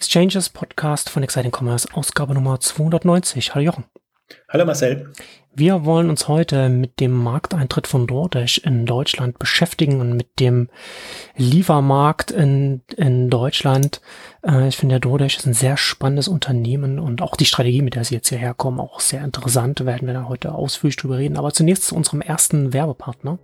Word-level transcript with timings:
Exchanges 0.00 0.48
Podcast 0.48 1.10
von 1.10 1.24
Exciting 1.24 1.50
Commerce, 1.50 1.88
Ausgabe 1.92 2.32
Nummer 2.32 2.60
290. 2.60 3.52
Hallo 3.52 3.64
Jochen. 3.64 3.84
Hallo 4.48 4.64
Marcel. 4.64 5.12
Wir 5.52 5.84
wollen 5.84 6.08
uns 6.08 6.28
heute 6.28 6.68
mit 6.68 7.00
dem 7.00 7.10
Markteintritt 7.10 7.88
von 7.88 8.06
DoorDash 8.06 8.58
in 8.58 8.86
Deutschland 8.86 9.40
beschäftigen 9.40 10.00
und 10.00 10.12
mit 10.16 10.38
dem 10.38 10.68
Liefermarkt 11.36 12.30
in, 12.30 12.82
in 12.96 13.28
Deutschland. 13.28 14.00
Äh, 14.46 14.68
ich 14.68 14.76
finde, 14.76 14.94
der 14.94 15.00
DoorDash 15.00 15.38
ist 15.38 15.46
ein 15.46 15.54
sehr 15.54 15.76
spannendes 15.76 16.28
Unternehmen 16.28 17.00
und 17.00 17.20
auch 17.20 17.34
die 17.34 17.46
Strategie, 17.46 17.82
mit 17.82 17.96
der 17.96 18.04
sie 18.04 18.14
jetzt 18.14 18.28
hierher 18.28 18.54
kommen, 18.54 18.78
auch 18.78 19.00
sehr 19.00 19.24
interessant. 19.24 19.80
Da 19.80 19.86
werden 19.86 20.06
wir 20.06 20.14
dann 20.14 20.28
heute 20.28 20.54
ausführlich 20.54 20.94
drüber 20.94 21.18
reden. 21.18 21.36
Aber 21.36 21.52
zunächst 21.52 21.88
zu 21.88 21.96
unserem 21.96 22.20
ersten 22.20 22.72
Werbepartner. 22.72 23.40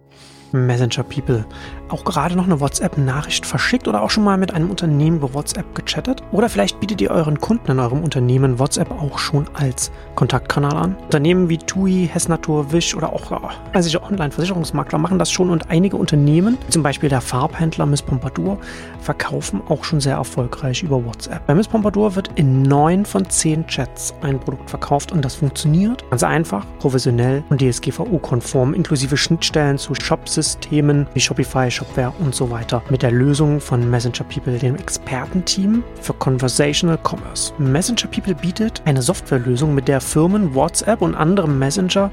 Messenger 0.55 1.03
People 1.03 1.45
auch 1.89 2.05
gerade 2.05 2.35
noch 2.35 2.45
eine 2.45 2.61
WhatsApp-Nachricht 2.61 3.47
verschickt 3.47 3.87
oder 3.87 4.03
auch 4.03 4.11
schon 4.11 4.25
mal 4.25 4.37
mit 4.37 4.53
einem 4.53 4.71
Unternehmen 4.71 5.19
über 5.19 5.35
WhatsApp 5.35 5.75
gechattet? 5.75 6.23
Oder 6.33 6.49
vielleicht 6.49 6.81
bietet 6.81 7.01
ihr 7.01 7.11
euren 7.11 7.41
Kunden 7.41 7.71
in 7.71 7.79
eurem 7.79 8.03
Unternehmen 8.03 8.59
WhatsApp 8.59 8.91
auch 8.91 9.19
schon 9.19 9.47
als 9.55 9.93
Kontaktkanal 10.15 10.77
an? 10.77 10.97
Unternehmen 11.05 11.49
wie 11.49 11.59
TUI, 11.59 12.09
Hessnatur, 12.11 12.73
Wish 12.73 12.95
oder 12.95 13.13
auch 13.13 13.25
also 13.73 14.03
Online-Versicherungsmakler 14.03 14.99
machen 14.99 15.19
das 15.19 15.31
schon 15.31 15.51
und 15.51 15.71
einige 15.71 15.97
Unternehmen, 15.97 16.59
zum 16.69 16.83
Beispiel 16.83 17.09
der 17.09 17.21
Farbhändler 17.21 17.87
Miss 17.87 18.03
Pompadour, 18.03 18.59
verkaufen 19.05 19.61
auch 19.69 19.85
schon 19.85 20.01
sehr 20.01 20.17
erfolgreich 20.17 20.83
über 20.83 21.05
WhatsApp. 21.05 21.47
Bei 21.47 21.55
Miss 21.55 21.69
Pompadour 21.69 22.17
wird 22.17 22.31
in 22.37 22.63
neun 22.63 23.05
von 23.05 23.29
zehn 23.29 23.67
Chats 23.67 24.15
ein 24.23 24.41
Produkt 24.41 24.71
verkauft 24.71 25.13
und 25.13 25.25
das 25.25 25.37
funktioniert 25.37 26.09
ganz 26.11 26.23
einfach, 26.23 26.67
professionell 26.79 27.45
und 27.51 27.61
DSGVO-konform, 27.61 28.75
inklusive 28.75 29.17
Schnittstellen 29.17 29.79
zu 29.79 29.95
Shop-Systemen 29.95 31.07
wie 31.15 31.21
Shopify, 31.21 31.71
Shopware 31.71 32.13
und 32.21 32.35
so 32.35 32.51
weiter 32.51 32.83
mit 32.91 33.03
der 33.03 33.13
Lösung 33.13 33.61
von 33.61 33.89
Messenger 33.89 34.25
People, 34.25 34.59
dem 34.59 34.77
Expertenteam 34.77 35.85
für 36.01 36.15
Conversational 36.15 36.99
Commerce. 36.99 37.53
Messenger 37.59 38.09
People 38.09 38.35
bietet 38.35 38.83
eine 38.87 39.03
Softwarelösung, 39.03 39.75
mit 39.75 39.89
der 39.89 40.01
Firmen 40.01 40.55
WhatsApp 40.55 41.03
und 41.03 41.15
andere 41.15 41.49
Messenger 41.49 42.11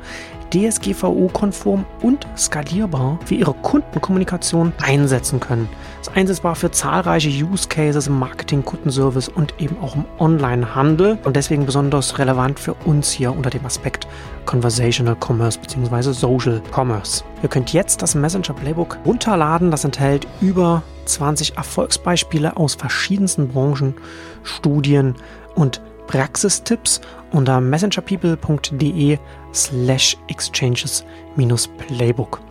DSGVO-konform 0.53 1.85
und 2.01 2.27
skalierbar 2.37 3.19
für 3.25 3.35
ihre 3.35 3.53
Kundenkommunikation 3.53 4.73
einsetzen 4.81 5.39
können. 5.39 5.69
Ist 6.01 6.17
einsetzbar 6.17 6.55
für 6.55 6.71
zahlreiche 6.71 7.29
Use 7.29 7.67
Cases 7.67 8.07
im 8.07 8.17
Marketing, 8.17 8.65
Kundenservice 8.65 9.29
und 9.29 9.53
eben 9.59 9.77
auch 9.83 9.95
im 9.95 10.05
Online-Handel 10.17 11.19
und 11.23 11.35
deswegen 11.35 11.67
besonders 11.67 12.17
relevant 12.17 12.59
für 12.59 12.73
uns 12.73 13.11
hier 13.11 13.31
unter 13.31 13.51
dem 13.51 13.63
Aspekt 13.67 14.07
Conversational 14.47 15.15
Commerce 15.23 15.59
bzw. 15.59 16.11
Social 16.11 16.59
Commerce. 16.75 17.23
Ihr 17.43 17.49
könnt 17.49 17.71
jetzt 17.71 18.01
das 18.01 18.15
Messenger 18.15 18.55
Playbook 18.55 18.97
runterladen. 19.05 19.69
Das 19.69 19.83
enthält 19.83 20.25
über 20.41 20.81
20 21.05 21.55
Erfolgsbeispiele 21.55 22.57
aus 22.57 22.73
verschiedensten 22.73 23.49
Branchen, 23.49 23.93
Studien 24.41 25.13
und 25.53 25.83
Praxistipps 26.07 26.99
unter 27.31 27.61
messengerpeople.de 27.61 29.19
slash 29.53 30.17
exchanges 30.29 31.05
minus 31.35 31.67
playbook. 31.67 32.41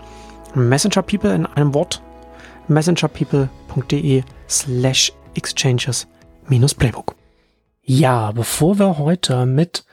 Messenger 0.54 1.02
People 1.02 1.34
in 1.34 1.46
einem 1.46 1.74
Wort 1.74 2.00
messengerpeople.de 2.70 4.22
slash 4.48 5.12
exchanges 5.34 6.06
minus 6.48 6.74
playbook. 6.74 7.14
Ja, 7.82 8.32
bevor 8.32 8.78
wir 8.78 8.98
heute 8.98 9.46
mit 9.46 9.84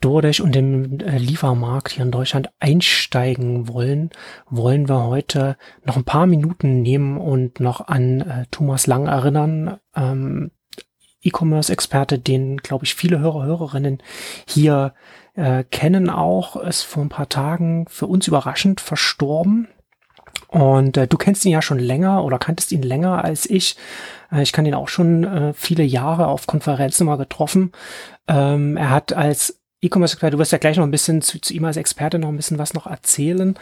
DoorDash 0.00 0.40
und 0.40 0.54
dem 0.54 1.00
äh, 1.00 1.16
Liefermarkt 1.16 1.92
hier 1.92 2.04
in 2.04 2.10
Deutschland 2.10 2.50
einsteigen 2.60 3.68
wollen, 3.68 4.10
wollen 4.50 4.88
wir 4.88 5.04
heute 5.04 5.56
noch 5.84 5.96
ein 5.96 6.04
paar 6.04 6.26
Minuten 6.26 6.82
nehmen 6.82 7.16
und 7.16 7.60
noch 7.60 7.88
an 7.88 8.20
äh, 8.20 8.44
Thomas 8.50 8.86
Lang 8.86 9.06
erinnern, 9.06 9.78
ähm, 9.96 10.50
E-Commerce-Experte, 11.22 12.18
den, 12.18 12.58
glaube 12.58 12.84
ich, 12.84 12.94
viele 12.94 13.18
Hörer, 13.18 13.44
Hörerinnen 13.44 14.02
hier 14.46 14.92
äh, 15.34 15.64
kennen 15.64 16.10
auch, 16.10 16.56
ist 16.56 16.82
vor 16.82 17.02
ein 17.02 17.08
paar 17.08 17.28
Tagen 17.28 17.86
für 17.88 18.06
uns 18.06 18.28
überraschend 18.28 18.80
verstorben. 18.80 19.68
Und 20.54 20.96
äh, 20.96 21.08
du 21.08 21.16
kennst 21.16 21.44
ihn 21.44 21.50
ja 21.50 21.62
schon 21.62 21.80
länger 21.80 22.22
oder 22.22 22.38
kanntest 22.38 22.70
ihn 22.70 22.82
länger 22.82 23.24
als 23.24 23.44
ich. 23.44 23.76
Äh, 24.30 24.42
ich 24.42 24.52
kann 24.52 24.64
ihn 24.64 24.74
auch 24.74 24.86
schon 24.86 25.24
äh, 25.24 25.52
viele 25.52 25.82
Jahre 25.82 26.28
auf 26.28 26.46
Konferenzen 26.46 27.06
mal 27.06 27.16
getroffen. 27.16 27.72
Ähm, 28.28 28.76
er 28.76 28.90
hat 28.90 29.12
als 29.12 29.60
E-Commerce-Experte, 29.80 30.36
du 30.36 30.38
wirst 30.38 30.52
ja 30.52 30.58
gleich 30.58 30.76
noch 30.76 30.84
ein 30.84 30.92
bisschen 30.92 31.22
zu, 31.22 31.40
zu 31.40 31.52
ihm 31.52 31.64
als 31.64 31.76
Experte 31.76 32.20
noch 32.20 32.28
ein 32.28 32.36
bisschen 32.36 32.58
was 32.58 32.72
noch 32.72 32.86
erzählen. 32.86 33.58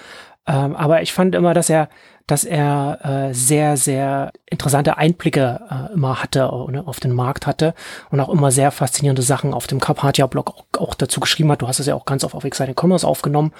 Ähm, 0.46 0.76
aber 0.76 1.00
ich 1.00 1.14
fand 1.14 1.34
immer, 1.34 1.54
dass 1.54 1.70
er, 1.70 1.88
dass 2.26 2.44
er 2.44 2.98
äh, 3.30 3.32
sehr, 3.32 3.78
sehr 3.78 4.30
interessante 4.50 4.98
Einblicke 4.98 5.60
äh, 5.70 5.94
immer 5.94 6.22
hatte, 6.22 6.40
äh, 6.40 6.78
auf 6.78 7.00
den 7.00 7.12
Markt 7.12 7.46
hatte 7.46 7.72
und 8.10 8.20
auch 8.20 8.28
immer 8.28 8.50
sehr 8.50 8.70
faszinierende 8.70 9.22
Sachen 9.22 9.54
auf 9.54 9.66
dem 9.66 9.80
Carpathia-Blog 9.80 10.50
auch, 10.50 10.64
auch, 10.78 10.94
dazu 10.94 11.20
geschrieben 11.20 11.50
hat. 11.52 11.62
Du 11.62 11.68
hast 11.68 11.80
es 11.80 11.86
ja 11.86 11.94
auch 11.94 12.04
ganz 12.04 12.22
oft 12.22 12.34
auf 12.34 12.44
Exciting 12.44 12.76
Commerce 12.78 13.06
aufgenommen. 13.06 13.54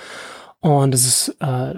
Und 0.60 0.92
es 0.94 1.06
ist, 1.06 1.36
äh, 1.40 1.76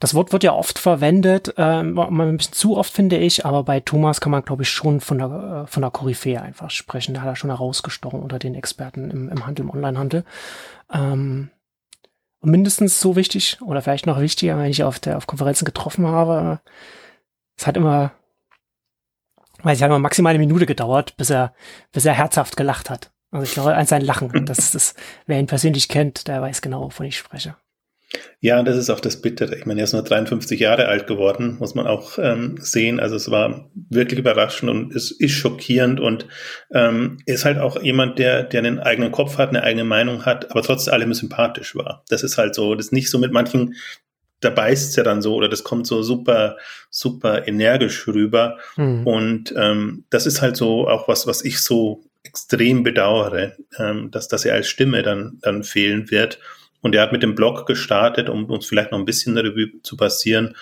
das 0.00 0.14
Wort 0.14 0.32
wird 0.32 0.42
ja 0.42 0.54
oft 0.54 0.78
verwendet, 0.78 1.56
äh, 1.58 1.62
ein 1.62 1.94
bisschen 2.36 2.54
zu 2.54 2.78
oft 2.78 2.92
finde 2.92 3.18
ich, 3.18 3.44
aber 3.44 3.64
bei 3.64 3.80
Thomas 3.80 4.22
kann 4.22 4.32
man, 4.32 4.42
glaube 4.42 4.62
ich, 4.62 4.70
schon 4.70 5.00
von 5.00 5.18
der, 5.18 5.64
äh, 5.64 5.66
von 5.66 5.82
der 5.82 5.90
Koryphäe 5.90 6.40
einfach 6.40 6.70
sprechen. 6.70 7.14
Da 7.14 7.20
hat 7.20 7.28
er 7.28 7.36
schon 7.36 7.50
herausgestochen 7.50 8.20
unter 8.20 8.38
den 8.38 8.54
Experten 8.54 9.10
im, 9.10 9.28
im 9.28 9.46
Handel, 9.46 9.66
im 9.66 9.70
Onlinehandel. 9.70 10.24
Ähm, 10.90 11.50
mindestens 12.40 12.98
so 12.98 13.14
wichtig 13.14 13.58
oder 13.60 13.82
vielleicht 13.82 14.06
noch 14.06 14.18
wichtiger, 14.20 14.56
wenn 14.56 14.70
ich 14.70 14.82
auf 14.82 14.98
der 14.98 15.18
auf 15.18 15.26
Konferenzen 15.26 15.66
getroffen 15.66 16.06
habe. 16.06 16.60
Es 17.58 17.66
hat 17.66 17.76
immer, 17.76 18.12
weil 19.62 19.74
es 19.74 19.82
hat 19.82 19.88
immer 19.88 19.98
maximal 19.98 20.30
eine 20.30 20.38
Minute 20.38 20.64
gedauert, 20.64 21.14
bis 21.18 21.28
er, 21.28 21.52
bis 21.92 22.06
er 22.06 22.14
herzhaft 22.14 22.56
gelacht 22.56 22.88
hat. 22.88 23.12
Also 23.30 23.44
ich 23.44 23.52
glaube, 23.52 23.76
an 23.76 23.84
sein 23.84 24.00
Lachen, 24.00 24.30
das 24.46 24.74
ist, 24.74 24.96
wer 25.26 25.38
ihn 25.38 25.46
persönlich 25.46 25.90
kennt, 25.90 26.26
der 26.26 26.40
weiß 26.40 26.62
genau, 26.62 26.84
wovon 26.84 27.04
ich 27.04 27.18
spreche. 27.18 27.54
Ja, 28.40 28.62
das 28.62 28.76
ist 28.76 28.90
auch 28.90 29.00
das 29.00 29.20
Bittere. 29.20 29.54
Ich 29.56 29.66
meine, 29.66 29.80
er 29.80 29.84
ist 29.84 29.92
nur 29.92 30.02
53 30.02 30.58
Jahre 30.58 30.88
alt 30.88 31.06
geworden, 31.06 31.56
muss 31.60 31.74
man 31.74 31.86
auch 31.86 32.18
ähm, 32.18 32.56
sehen. 32.58 32.98
Also 32.98 33.14
es 33.14 33.30
war 33.30 33.70
wirklich 33.74 34.18
überraschend 34.18 34.70
und 34.70 34.94
es 34.94 35.10
ist 35.10 35.32
schockierend 35.32 36.00
und 36.00 36.26
ähm, 36.72 37.18
ist 37.26 37.44
halt 37.44 37.58
auch 37.58 37.80
jemand, 37.82 38.18
der, 38.18 38.42
der 38.42 38.60
einen 38.60 38.80
eigenen 38.80 39.12
Kopf 39.12 39.38
hat, 39.38 39.50
eine 39.50 39.62
eigene 39.62 39.84
Meinung 39.84 40.24
hat, 40.24 40.50
aber 40.50 40.62
trotz 40.62 40.88
allem 40.88 41.14
sympathisch 41.14 41.76
war. 41.76 42.02
Das 42.08 42.22
ist 42.22 42.38
halt 42.38 42.54
so, 42.54 42.74
das 42.74 42.86
ist 42.86 42.92
nicht 42.92 43.10
so 43.10 43.18
mit 43.18 43.32
manchen, 43.32 43.74
da 44.40 44.50
beißt 44.50 44.96
ja 44.96 45.02
dann 45.02 45.22
so 45.22 45.34
oder 45.34 45.48
das 45.48 45.62
kommt 45.64 45.86
so 45.86 46.02
super, 46.02 46.56
super 46.88 47.46
energisch 47.46 48.08
rüber. 48.08 48.58
Mhm. 48.76 49.06
Und 49.06 49.54
ähm, 49.56 50.04
das 50.10 50.26
ist 50.26 50.40
halt 50.40 50.56
so 50.56 50.88
auch 50.88 51.08
was, 51.08 51.26
was 51.26 51.44
ich 51.44 51.60
so 51.60 52.04
extrem 52.22 52.82
bedauere, 52.82 53.52
ähm, 53.78 54.10
dass, 54.10 54.28
dass 54.28 54.44
er 54.44 54.54
als 54.54 54.68
Stimme 54.68 55.02
dann, 55.02 55.38
dann 55.42 55.62
fehlen 55.62 56.10
wird. 56.10 56.38
Und 56.80 56.94
er 56.94 57.02
hat 57.02 57.12
mit 57.12 57.22
dem 57.22 57.34
Blog 57.34 57.66
gestartet, 57.66 58.28
um 58.28 58.46
uns 58.46 58.66
vielleicht 58.66 58.92
noch 58.92 58.98
ein 58.98 59.04
bisschen 59.04 59.34
darüber 59.34 59.70
zu 59.82 59.96
passieren 59.96 60.56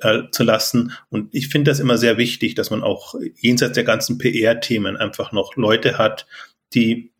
äh, 0.00 0.24
zu 0.30 0.42
lassen. 0.42 0.92
Und 1.10 1.34
ich 1.34 1.48
finde 1.48 1.70
das 1.70 1.80
immer 1.80 1.96
sehr 1.96 2.18
wichtig, 2.18 2.54
dass 2.54 2.70
man 2.70 2.82
auch 2.82 3.14
jenseits 3.40 3.74
der 3.74 3.84
ganzen 3.84 4.18
PR-Themen 4.18 4.96
einfach 4.96 5.32
noch 5.32 5.56
Leute 5.56 5.98
hat, 5.98 6.26
die 6.74 7.12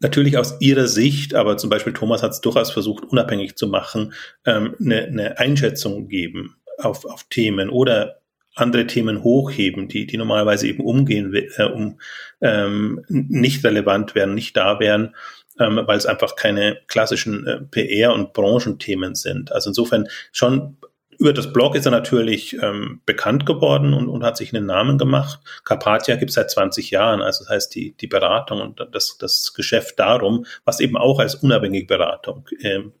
natürlich 0.00 0.38
aus 0.38 0.56
ihrer 0.60 0.86
Sicht, 0.86 1.34
aber 1.34 1.56
zum 1.56 1.70
Beispiel 1.70 1.92
Thomas 1.92 2.22
hat 2.22 2.32
es 2.32 2.40
durchaus 2.40 2.70
versucht, 2.70 3.04
unabhängig 3.04 3.56
zu 3.56 3.66
machen, 3.66 4.12
ähm, 4.44 4.74
eine, 4.80 5.04
eine 5.04 5.38
Einschätzung 5.38 6.08
geben 6.08 6.56
auf, 6.78 7.04
auf 7.04 7.24
Themen 7.24 7.70
oder 7.70 8.20
andere 8.54 8.86
Themen 8.86 9.22
hochheben, 9.22 9.88
die, 9.88 10.06
die 10.06 10.16
normalerweise 10.16 10.68
eben 10.68 10.84
umgehen, 10.84 11.32
äh, 11.34 11.64
um 11.64 12.00
ähm, 12.40 13.04
nicht 13.08 13.64
relevant 13.64 14.14
wären, 14.14 14.34
nicht 14.34 14.56
da 14.56 14.80
wären 14.80 15.14
ähm, 15.60 15.80
weil 15.86 15.96
es 15.96 16.06
einfach 16.06 16.34
keine 16.34 16.78
klassischen 16.88 17.46
äh, 17.46 17.60
PR- 17.70 18.12
und 18.12 18.32
Branchenthemen 18.32 19.14
sind. 19.14 19.52
Also 19.52 19.70
insofern 19.70 20.08
schon 20.32 20.76
über 21.18 21.34
das 21.34 21.52
Blog 21.52 21.76
ist 21.76 21.84
er 21.84 21.90
natürlich 21.90 22.56
ähm, 22.62 23.02
bekannt 23.04 23.44
geworden 23.44 23.92
und, 23.92 24.08
und 24.08 24.24
hat 24.24 24.38
sich 24.38 24.54
einen 24.54 24.64
Namen 24.64 24.96
gemacht. 24.96 25.38
Carpathia 25.64 26.16
gibt 26.16 26.30
es 26.30 26.34
seit 26.34 26.50
20 26.50 26.90
Jahren, 26.90 27.20
also 27.20 27.44
das 27.44 27.50
heißt 27.50 27.74
die, 27.74 27.92
die 27.92 28.06
Beratung 28.06 28.62
und 28.62 28.88
das, 28.92 29.18
das 29.18 29.52
Geschäft 29.52 29.98
darum, 29.98 30.46
was 30.64 30.80
eben 30.80 30.96
auch 30.96 31.18
als 31.18 31.34
unabhängige 31.34 31.86
Beratung 31.86 32.48
ähm, 32.62 32.94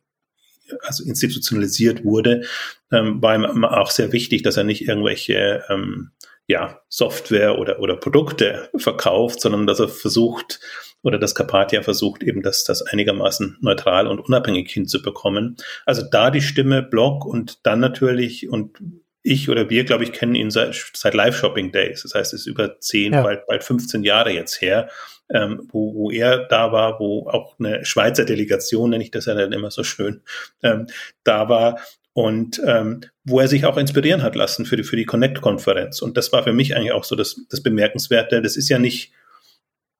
also 0.82 1.02
institutionalisiert 1.04 2.04
wurde, 2.04 2.44
ähm, 2.92 3.22
war 3.22 3.34
ihm 3.34 3.64
auch 3.64 3.90
sehr 3.90 4.12
wichtig, 4.12 4.42
dass 4.42 4.56
er 4.56 4.64
nicht 4.64 4.86
irgendwelche 4.86 5.64
ähm, 5.68 6.10
ja, 6.46 6.80
Software 6.88 7.58
oder, 7.58 7.78
oder 7.80 7.96
Produkte 7.96 8.68
verkauft, 8.76 9.40
sondern 9.40 9.66
dass 9.66 9.80
er 9.80 9.88
versucht, 9.88 10.60
oder 11.02 11.18
das 11.18 11.34
Carpathia 11.34 11.82
versucht 11.82 12.22
eben 12.22 12.42
das, 12.42 12.64
das 12.64 12.82
einigermaßen 12.82 13.58
neutral 13.60 14.06
und 14.06 14.20
unabhängig 14.20 14.70
hinzubekommen. 14.70 15.56
Also 15.86 16.02
da 16.02 16.30
die 16.30 16.42
Stimme, 16.42 16.82
Blog 16.82 17.24
und 17.24 17.66
dann 17.66 17.80
natürlich 17.80 18.48
und 18.48 18.78
ich 19.22 19.50
oder 19.50 19.68
wir, 19.68 19.84
glaube 19.84 20.04
ich, 20.04 20.12
kennen 20.12 20.34
ihn 20.34 20.50
seit, 20.50 20.74
seit 20.94 21.14
Live-Shopping 21.14 21.72
Days. 21.72 22.02
Das 22.02 22.14
heißt, 22.14 22.32
es 22.32 22.42
ist 22.42 22.46
über 22.46 22.80
zehn, 22.80 23.12
ja. 23.12 23.22
bald, 23.22 23.46
bald 23.46 23.64
15 23.64 24.02
Jahre 24.02 24.32
jetzt 24.32 24.60
her, 24.62 24.88
ähm, 25.28 25.68
wo, 25.70 25.94
wo 25.94 26.10
er 26.10 26.46
da 26.46 26.72
war, 26.72 26.98
wo 27.00 27.28
auch 27.28 27.58
eine 27.58 27.84
Schweizer 27.84 28.24
Delegation, 28.24 28.90
nenne 28.90 29.04
ich 29.04 29.10
das 29.10 29.26
ja 29.26 29.34
dann 29.34 29.52
immer 29.52 29.70
so 29.70 29.84
schön, 29.84 30.22
ähm, 30.62 30.86
da 31.22 31.48
war 31.48 31.80
und 32.12 32.60
ähm, 32.66 33.02
wo 33.24 33.40
er 33.40 33.48
sich 33.48 33.66
auch 33.66 33.76
inspirieren 33.76 34.22
hat 34.22 34.34
lassen 34.34 34.64
für 34.66 34.76
die, 34.76 34.84
für 34.84 34.96
die 34.96 35.06
Connect-Konferenz. 35.06 36.02
Und 36.02 36.16
das 36.16 36.32
war 36.32 36.42
für 36.42 36.52
mich 36.52 36.74
eigentlich 36.74 36.92
auch 36.92 37.04
so 37.04 37.14
das, 37.14 37.40
das 37.48 37.62
Bemerkenswerte. 37.62 38.42
Das 38.42 38.56
ist 38.56 38.68
ja 38.68 38.78
nicht, 38.78 39.12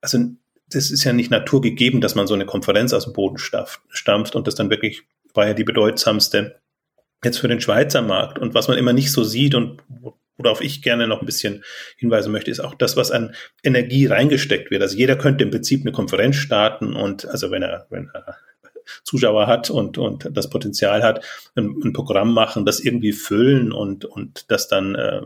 also 0.01 0.19
das 0.71 0.91
ist 0.91 1.05
ja 1.05 1.13
nicht 1.13 1.31
naturgegeben, 1.31 2.01
dass 2.01 2.15
man 2.15 2.27
so 2.27 2.35
eine 2.35 2.47
Konferenz 2.47 2.93
aus 2.93 3.05
dem 3.05 3.13
Boden 3.13 3.39
stampft 3.39 4.37
und 4.37 4.47
das 4.47 4.55
dann 4.55 4.71
wirklich 4.71 5.03
war 5.35 5.47
ja 5.47 5.55
die 5.55 5.65
bedeutsamste 5.65 6.61
jetzt 7.25 7.39
für 7.39 7.49
den 7.49 7.61
Schweizer 7.61 8.03
Markt. 8.03 8.39
Und 8.39 8.55
was 8.55 8.69
man 8.69 8.79
immer 8.79 8.93
nicht 8.93 9.13
so 9.13 9.25
sieht 9.25 9.55
und 9.55 9.83
worauf 10.39 10.61
ich 10.61 10.83
gerne 10.83 11.07
noch 11.07 11.21
ein 11.21 11.27
bisschen 11.27 11.65
hinweisen 11.99 12.33
möchte, 12.33 12.51
ist 12.51 12.61
auch 12.61 12.75
das, 12.75 12.97
was 12.97 13.11
an 13.11 13.35
Energie 13.63 14.07
reingesteckt 14.07 14.71
wird. 14.71 14.83
Also 14.83 14.97
jeder 14.97 15.17
könnte 15.17 15.45
im 15.45 15.51
Prinzip 15.51 15.83
eine 15.83 15.93
Konferenz 15.93 16.37
starten 16.37 16.95
und 16.95 17.27
also 17.29 17.51
wenn 17.51 17.63
er, 17.63 17.87
wenn 17.91 18.11
er 18.15 18.37
Zuschauer 19.05 19.47
hat 19.47 19.71
und, 19.71 19.99
und 19.99 20.29
das 20.33 20.51
Potenzial 20.51 21.03
hat, 21.03 21.25
ein, 21.55 21.75
ein 21.85 21.93
Programm 21.93 22.33
machen, 22.33 22.65
das 22.65 22.81
irgendwie 22.81 23.13
füllen 23.13 23.73
und, 23.73 24.05
und 24.05 24.51
das 24.51 24.67
dann 24.67 24.95
äh, 24.95 25.23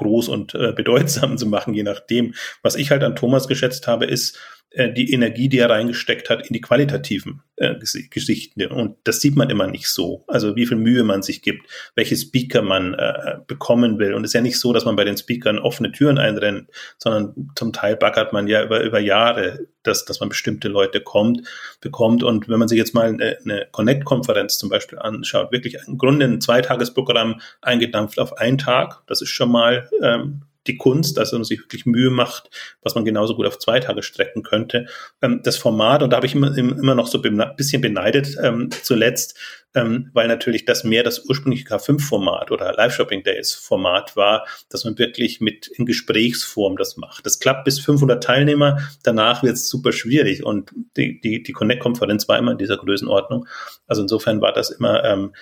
groß 0.00 0.28
und 0.28 0.54
äh, 0.54 0.72
bedeutsam 0.72 1.38
zu 1.38 1.46
machen, 1.46 1.74
je 1.74 1.84
nachdem. 1.84 2.34
Was 2.62 2.74
ich 2.74 2.90
halt 2.90 3.04
an 3.04 3.16
Thomas 3.16 3.46
geschätzt 3.48 3.86
habe, 3.86 4.06
ist, 4.06 4.38
die 4.72 5.12
Energie, 5.12 5.48
die 5.48 5.58
er 5.58 5.70
reingesteckt 5.70 6.30
hat 6.30 6.46
in 6.46 6.52
die 6.52 6.60
qualitativen 6.60 7.42
äh, 7.56 7.74
Geschichten. 8.08 8.64
Und 8.66 8.96
das 9.02 9.20
sieht 9.20 9.34
man 9.34 9.50
immer 9.50 9.66
nicht 9.66 9.88
so. 9.88 10.24
Also 10.28 10.54
wie 10.54 10.64
viel 10.64 10.76
Mühe 10.76 11.02
man 11.02 11.22
sich 11.22 11.42
gibt, 11.42 11.66
welche 11.96 12.16
Speaker 12.16 12.62
man 12.62 12.94
äh, 12.94 13.38
bekommen 13.48 13.98
will. 13.98 14.14
Und 14.14 14.22
es 14.22 14.30
ist 14.30 14.34
ja 14.34 14.40
nicht 14.40 14.60
so, 14.60 14.72
dass 14.72 14.84
man 14.84 14.94
bei 14.94 15.04
den 15.04 15.16
Speakern 15.16 15.58
offene 15.58 15.90
Türen 15.90 16.18
einrennt, 16.18 16.70
sondern 16.98 17.50
zum 17.56 17.72
Teil 17.72 17.96
baggert 17.96 18.32
man 18.32 18.46
ja 18.46 18.62
über, 18.62 18.80
über 18.82 19.00
Jahre, 19.00 19.66
dass, 19.82 20.04
dass 20.04 20.20
man 20.20 20.28
bestimmte 20.28 20.68
Leute 20.68 21.00
kommt, 21.00 21.42
bekommt. 21.80 22.22
Und 22.22 22.48
wenn 22.48 22.60
man 22.60 22.68
sich 22.68 22.78
jetzt 22.78 22.94
mal 22.94 23.08
eine, 23.08 23.38
eine 23.44 23.66
Connect-Konferenz 23.72 24.56
zum 24.58 24.68
Beispiel 24.68 25.00
anschaut, 25.00 25.50
wirklich 25.50 25.78
im 25.88 25.98
Grunde 25.98 26.26
ein 26.26 26.40
Zweitagesprogramm 26.40 27.40
eingedampft 27.60 28.20
auf 28.20 28.38
einen 28.38 28.58
Tag, 28.58 29.02
das 29.08 29.20
ist 29.20 29.30
schon 29.30 29.50
mal 29.50 29.90
ähm, 30.00 30.42
die 30.70 30.76
Kunst, 30.76 31.16
dass 31.16 31.32
man 31.32 31.44
sich 31.44 31.60
wirklich 31.60 31.86
Mühe 31.86 32.10
macht, 32.10 32.50
was 32.82 32.94
man 32.94 33.04
genauso 33.04 33.34
gut 33.34 33.46
auf 33.46 33.58
zwei 33.58 33.80
Tage 33.80 34.02
strecken 34.02 34.42
könnte. 34.42 34.86
Ähm, 35.22 35.40
das 35.42 35.56
Format, 35.56 36.02
und 36.02 36.10
da 36.10 36.16
habe 36.16 36.26
ich 36.26 36.34
immer, 36.34 36.56
immer 36.56 36.94
noch 36.94 37.06
so 37.06 37.20
ein 37.22 37.54
bisschen 37.56 37.82
beneidet 37.82 38.36
ähm, 38.42 38.70
zuletzt, 38.82 39.38
ähm, 39.74 40.10
weil 40.12 40.28
natürlich 40.28 40.64
das 40.64 40.84
mehr 40.84 41.02
das 41.02 41.24
ursprüngliche 41.26 41.66
K5-Format 41.66 42.50
oder 42.50 42.72
Live-Shopping-Days-Format 42.72 44.16
war, 44.16 44.46
dass 44.68 44.84
man 44.84 44.98
wirklich 44.98 45.40
mit 45.40 45.68
in 45.68 45.86
Gesprächsform 45.86 46.76
das 46.76 46.96
macht. 46.96 47.24
Das 47.24 47.38
klappt 47.38 47.64
bis 47.64 47.78
500 47.80 48.22
Teilnehmer, 48.22 48.78
danach 49.02 49.42
wird 49.42 49.54
es 49.54 49.68
super 49.68 49.92
schwierig 49.92 50.44
und 50.44 50.72
die, 50.96 51.20
die, 51.20 51.42
die 51.42 51.52
Connect-Konferenz 51.52 52.28
war 52.28 52.38
immer 52.38 52.52
in 52.52 52.58
dieser 52.58 52.78
Größenordnung. 52.78 53.46
Also 53.86 54.02
insofern 54.02 54.40
war 54.40 54.52
das 54.52 54.70
immer 54.70 55.04
ähm, 55.04 55.32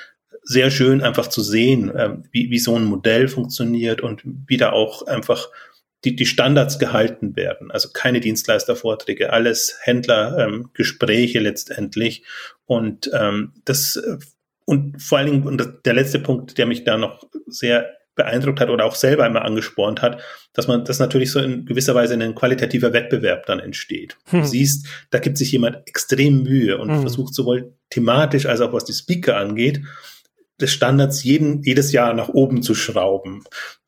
sehr 0.48 0.70
schön 0.70 1.02
einfach 1.02 1.26
zu 1.26 1.42
sehen, 1.42 1.92
ähm, 1.94 2.24
wie, 2.32 2.50
wie 2.50 2.58
so 2.58 2.74
ein 2.74 2.84
Modell 2.84 3.28
funktioniert 3.28 4.00
und 4.00 4.22
wie 4.24 4.56
da 4.56 4.72
auch 4.72 5.06
einfach 5.06 5.50
die, 6.04 6.16
die 6.16 6.24
Standards 6.24 6.78
gehalten 6.78 7.36
werden. 7.36 7.70
Also 7.70 7.90
keine 7.92 8.20
Dienstleistervorträge, 8.20 9.30
alles 9.30 9.76
Händlergespräche 9.82 11.38
ähm, 11.38 11.44
letztendlich. 11.44 12.24
Und 12.64 13.10
ähm, 13.12 13.52
das 13.66 13.96
äh, 13.96 14.16
und 14.64 15.02
vor 15.02 15.18
allen 15.18 15.30
Dingen, 15.30 15.46
und 15.46 15.66
der 15.84 15.94
letzte 15.94 16.18
Punkt, 16.18 16.56
der 16.56 16.66
mich 16.66 16.84
da 16.84 16.96
noch 16.96 17.24
sehr 17.46 17.90
beeindruckt 18.14 18.60
hat 18.60 18.70
oder 18.70 18.86
auch 18.86 18.94
selber 18.94 19.24
einmal 19.24 19.42
angespornt 19.42 20.00
hat, 20.00 20.20
dass 20.54 20.66
man 20.66 20.84
das 20.84 20.98
natürlich 20.98 21.30
so 21.30 21.40
in 21.40 21.66
gewisser 21.66 21.94
Weise 21.94 22.14
ein 22.14 22.34
qualitativer 22.34 22.94
Wettbewerb 22.94 23.44
dann 23.46 23.60
entsteht. 23.60 24.16
Hm. 24.26 24.42
Du 24.42 24.46
siehst, 24.46 24.86
da 25.10 25.18
gibt 25.18 25.36
sich 25.36 25.52
jemand 25.52 25.86
extrem 25.86 26.42
Mühe 26.42 26.78
und 26.78 26.90
hm. 26.90 27.00
versucht 27.00 27.34
sowohl 27.34 27.74
thematisch 27.90 28.46
als 28.46 28.60
auch 28.60 28.72
was 28.72 28.84
die 28.84 28.92
Speaker 28.92 29.36
angeht, 29.36 29.80
des 30.60 30.72
Standards 30.72 31.22
jeden, 31.24 31.62
jedes 31.62 31.92
Jahr 31.92 32.14
nach 32.14 32.28
oben 32.28 32.62
zu 32.62 32.74
schrauben. 32.74 33.44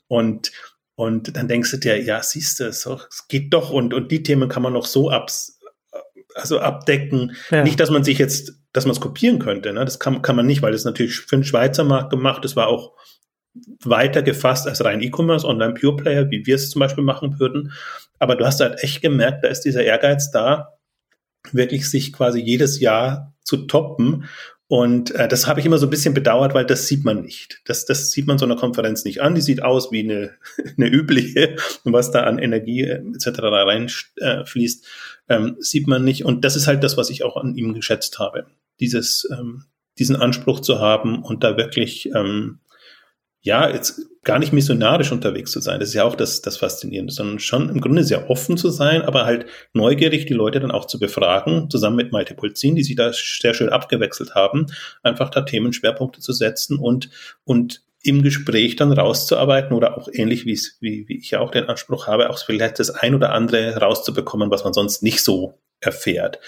Und, 0.09 0.53
und 0.95 1.37
dann 1.37 1.49
denkst 1.49 1.71
du 1.71 1.77
dir, 1.79 2.03
ja, 2.03 2.23
siehst 2.23 2.61
du, 2.61 2.65
es 2.65 2.89
geht 3.29 3.53
doch 3.53 3.71
und, 3.71 3.95
und 3.95 4.11
die 4.11 4.23
Themen 4.23 4.49
kann 4.49 4.63
man 4.63 4.73
noch 4.73 4.87
so 4.87 5.11
abs, 5.11 5.61
also 6.35 6.61
abdecken. 6.61 7.37
Ja. 7.51 7.63
Nicht, 7.65 7.81
dass 7.81 7.91
man 7.91 8.05
sich 8.05 8.19
jetzt, 8.19 8.53
dass 8.73 8.85
man 8.85 8.93
es 8.93 9.01
kopieren 9.01 9.39
könnte, 9.39 9.73
ne? 9.73 9.85
das 9.85 9.99
kann, 9.99 10.23
kann 10.23 10.37
man 10.37 10.47
nicht, 10.47 10.63
weil 10.63 10.73
das 10.73 10.85
natürlich 10.85 11.17
für 11.17 11.37
den 11.37 11.45
Schweizer 11.45 11.85
Markt 11.85 12.11
gemacht, 12.11 12.45
das 12.45 12.57
war 12.57 12.69
auch 12.69 12.95
weiter 13.85 14.23
gefasst 14.23 14.69
als 14.69 14.85
rein 14.85 15.03
E-Commerce, 15.03 15.47
Online-Pure-Player, 15.47 16.31
wie 16.31 16.47
wir 16.47 16.55
es 16.55 16.71
zum 16.71 16.81
Beispiel 16.81 17.03
machen 17.03 17.41
würden. 17.41 17.73
Aber 18.21 18.37
du 18.37 18.47
hast 18.47 18.61
halt 18.61 18.83
echt 18.83 19.03
gemerkt, 19.03 19.45
da 19.45 19.49
ist 19.49 19.63
dieser 19.63 19.83
Ehrgeiz 19.83 20.31
da, 20.31 20.79
wirklich 21.53 21.91
sich 21.91 22.13
quasi 22.13 22.41
jedes 22.41 22.81
Jahr 22.81 23.35
zu 23.43 23.67
toppen 23.67 24.29
und 24.71 25.11
äh, 25.17 25.27
das 25.27 25.49
habe 25.49 25.59
ich 25.59 25.67
immer 25.67 25.79
so 25.79 25.89
ein 25.89 25.91
bisschen 25.91 26.15
bedauert, 26.15 26.55
weil 26.55 26.65
das 26.65 26.87
sieht 26.87 27.05
man 27.05 27.23
nicht. 27.23 27.61
Das, 27.65 27.87
das 27.87 28.13
sieht 28.13 28.29
man 28.29 28.39
so 28.39 28.45
einer 28.45 28.55
Konferenz 28.55 29.05
nicht 29.05 29.21
an. 29.21 29.35
Die 29.35 29.41
sieht 29.41 29.65
aus 29.65 29.91
wie 29.91 29.99
eine, 29.99 30.31
eine 30.77 30.87
übliche. 30.87 31.57
Und 31.83 31.93
was 31.93 32.13
da 32.13 32.23
an 32.23 32.39
Energie 32.39 32.83
äh, 32.83 33.03
etc. 33.13 33.41
reinfließt, 33.41 34.87
äh, 35.27 35.35
ähm, 35.35 35.57
sieht 35.59 35.89
man 35.89 36.05
nicht. 36.05 36.25
Und 36.25 36.45
das 36.45 36.55
ist 36.55 36.69
halt 36.69 36.85
das, 36.85 36.97
was 36.97 37.11
ich 37.11 37.25
auch 37.25 37.37
an 37.37 37.57
ihm 37.57 37.75
geschätzt 37.75 38.21
habe. 38.21 38.47
Dieses, 38.79 39.29
ähm, 39.33 39.65
diesen 39.99 40.15
Anspruch 40.15 40.61
zu 40.61 40.79
haben 40.79 41.25
und 41.25 41.43
da 41.43 41.57
wirklich 41.57 42.09
ähm, 42.15 42.61
ja, 43.41 43.69
jetzt 43.69 44.03
gar 44.23 44.39
nicht 44.39 44.53
missionarisch 44.53 45.13
unterwegs 45.13 45.51
zu 45.51 45.61
sein. 45.61 45.81
Das 45.81 45.91
ist 45.91 45.95
ja 45.95 46.05
auch 46.05 46.15
das, 46.15 46.43
das 46.43 46.59
Faszinierende, 46.59 47.13
sondern 47.13 47.39
schon 47.39 47.71
im 47.71 47.81
Grunde 47.81 48.05
sehr 48.05 48.29
offen 48.29 48.59
zu 48.59 48.69
sein, 48.69 49.01
aber 49.03 49.25
halt 49.25 49.47
neugierig 49.73 50.27
die 50.27 50.35
Leute 50.35 50.61
dann 50.61 50.71
auch 50.71 50.85
zu 50.85 50.99
befragen, 50.99 51.71
zusammen 51.71 51.97
mit 51.97 52.13
Malte 52.13 52.35
Pulzin, 52.35 52.77
die 52.77 52.83
sich 52.83 52.97
da 52.97 53.13
sehr 53.13 53.55
schön 53.55 53.71
abgewechselt 53.71 54.35
haben, 54.35 54.67
einfach 55.03 55.31
da 55.31 55.41
Themenschwerpunkte 55.41 56.21
zu 56.21 56.33
setzen 56.33 56.79
und, 56.79 57.09
und 57.45 57.83
im 58.03 58.23
Gespräch 58.23 58.77
dann 58.77 58.93
rauszuarbeiten 58.93 59.77
oder 59.77 59.97
auch 59.97 60.09
ähnlich 60.13 60.47
wie, 60.47 60.59
wie, 60.81 61.09
wie 61.09 61.19
ich 61.19 61.37
auch 61.37 61.51
den 61.51 61.65
Anspruch 61.65 62.07
habe, 62.07 62.31
auch 62.31 62.39
vielleicht 62.39 62.79
das 62.79 62.91
ein 62.91 63.15
oder 63.15 63.33
andere 63.33 63.77
rauszubekommen, 63.77 64.51
was 64.51 64.65
man 64.65 64.73
sonst 64.73 65.03
nicht 65.03 65.23
so 65.23 65.59
erfährt. 65.81 66.41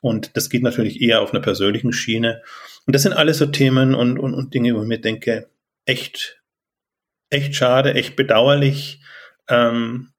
Und 0.00 0.36
das 0.36 0.50
geht 0.50 0.62
natürlich 0.62 1.00
eher 1.00 1.22
auf 1.22 1.32
einer 1.32 1.42
persönlichen 1.42 1.92
Schiene. 1.92 2.42
Und 2.86 2.94
das 2.94 3.02
sind 3.02 3.12
alles 3.12 3.38
so 3.38 3.46
Themen 3.46 3.94
und, 3.94 4.18
und, 4.18 4.34
und 4.34 4.54
Dinge, 4.54 4.74
wo 4.74 4.82
ich 4.82 4.88
mir 4.88 5.00
denke, 5.00 5.48
echt, 5.84 6.40
echt 7.30 7.54
schade, 7.54 7.94
echt 7.94 8.16
bedauerlich. 8.16 9.00
Ähm, 9.48 10.12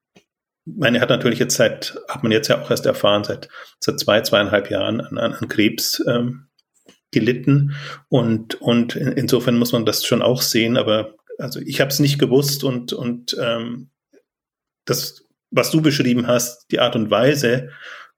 meine 0.64 1.00
hat 1.00 1.08
natürlich 1.08 1.38
jetzt 1.38 1.56
seit, 1.56 1.98
hat 2.08 2.22
man 2.22 2.32
jetzt 2.32 2.48
ja 2.48 2.60
auch 2.60 2.70
erst 2.70 2.86
erfahren, 2.86 3.24
seit, 3.24 3.48
seit 3.80 3.98
zwei, 3.98 4.20
zweieinhalb 4.20 4.70
Jahren 4.70 5.00
an, 5.00 5.18
an, 5.18 5.48
Krebs 5.48 6.02
ähm, 6.06 6.48
gelitten. 7.10 7.74
Und, 8.08 8.60
und 8.60 8.96
insofern 8.96 9.58
muss 9.58 9.72
man 9.72 9.86
das 9.86 10.04
schon 10.04 10.22
auch 10.22 10.42
sehen, 10.42 10.76
aber 10.76 11.14
also 11.38 11.60
ich 11.60 11.80
habe 11.80 11.90
es 11.90 12.00
nicht 12.00 12.18
gewusst 12.18 12.64
und, 12.64 12.92
und 12.92 13.36
ähm, 13.40 13.90
das, 14.84 15.24
was 15.50 15.70
du 15.70 15.80
beschrieben 15.80 16.26
hast, 16.26 16.70
die 16.70 16.80
Art 16.80 16.96
und 16.96 17.10
Weise, 17.10 17.70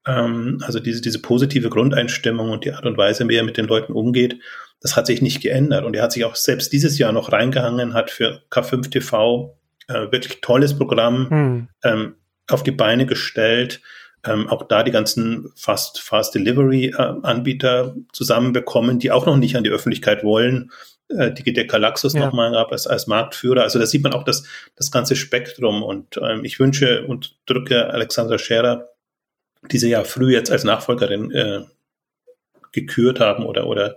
ähm, 0.06 0.58
also 0.62 0.80
diese, 0.80 1.00
diese 1.00 1.20
positive 1.20 1.68
Grundeinstimmung 1.68 2.50
und 2.50 2.64
die 2.64 2.72
Art 2.72 2.86
und 2.86 2.96
Weise, 2.96 3.28
wie 3.28 3.36
er 3.36 3.44
mit 3.44 3.56
den 3.56 3.66
Leuten 3.66 3.92
umgeht, 3.92 4.40
das 4.80 4.96
hat 4.96 5.06
sich 5.06 5.22
nicht 5.22 5.42
geändert. 5.42 5.84
Und 5.84 5.94
er 5.94 6.02
hat 6.02 6.12
sich 6.12 6.24
auch 6.24 6.36
selbst 6.36 6.72
dieses 6.72 6.98
Jahr 6.98 7.12
noch 7.12 7.32
reingehangen, 7.32 7.94
hat 7.94 8.10
für 8.10 8.42
K5 8.50 8.90
TV 8.90 9.56
äh, 9.88 10.10
wirklich 10.12 10.40
tolles 10.40 10.76
Programm 10.76 11.30
hm. 11.30 11.68
ähm, 11.84 12.14
auf 12.48 12.62
die 12.62 12.70
Beine 12.70 13.06
gestellt. 13.06 13.80
Ähm, 14.24 14.48
auch 14.48 14.64
da 14.64 14.82
die 14.82 14.90
ganzen 14.90 15.50
Fast, 15.56 16.00
Fast 16.00 16.34
Delivery 16.34 16.94
äh, 16.96 17.14
Anbieter 17.22 17.94
zusammenbekommen, 18.12 18.98
die 18.98 19.10
auch 19.10 19.26
noch 19.26 19.36
nicht 19.36 19.56
an 19.56 19.64
die 19.64 19.70
Öffentlichkeit 19.70 20.24
wollen. 20.24 20.70
Äh, 21.10 21.32
die 21.32 21.52
der 21.52 21.66
Galaxus 21.66 22.12
ja. 22.12 22.20
nochmal 22.20 22.52
gab 22.52 22.70
als, 22.70 22.86
als 22.86 23.06
Marktführer. 23.06 23.62
Also 23.62 23.78
da 23.78 23.86
sieht 23.86 24.02
man 24.02 24.12
auch 24.12 24.24
das, 24.24 24.44
das 24.76 24.90
ganze 24.90 25.16
Spektrum. 25.16 25.82
Und 25.82 26.20
ähm, 26.22 26.44
ich 26.44 26.60
wünsche 26.60 27.06
und 27.06 27.36
drücke 27.46 27.90
Alexandra 27.90 28.38
Scherer, 28.38 28.88
die 29.70 29.78
sie 29.78 29.90
ja 29.90 30.04
früh 30.04 30.32
jetzt 30.32 30.52
als 30.52 30.64
Nachfolgerin 30.64 31.30
äh, 31.32 31.62
gekürt 32.72 33.20
haben 33.20 33.44
oder, 33.44 33.66
oder 33.66 33.96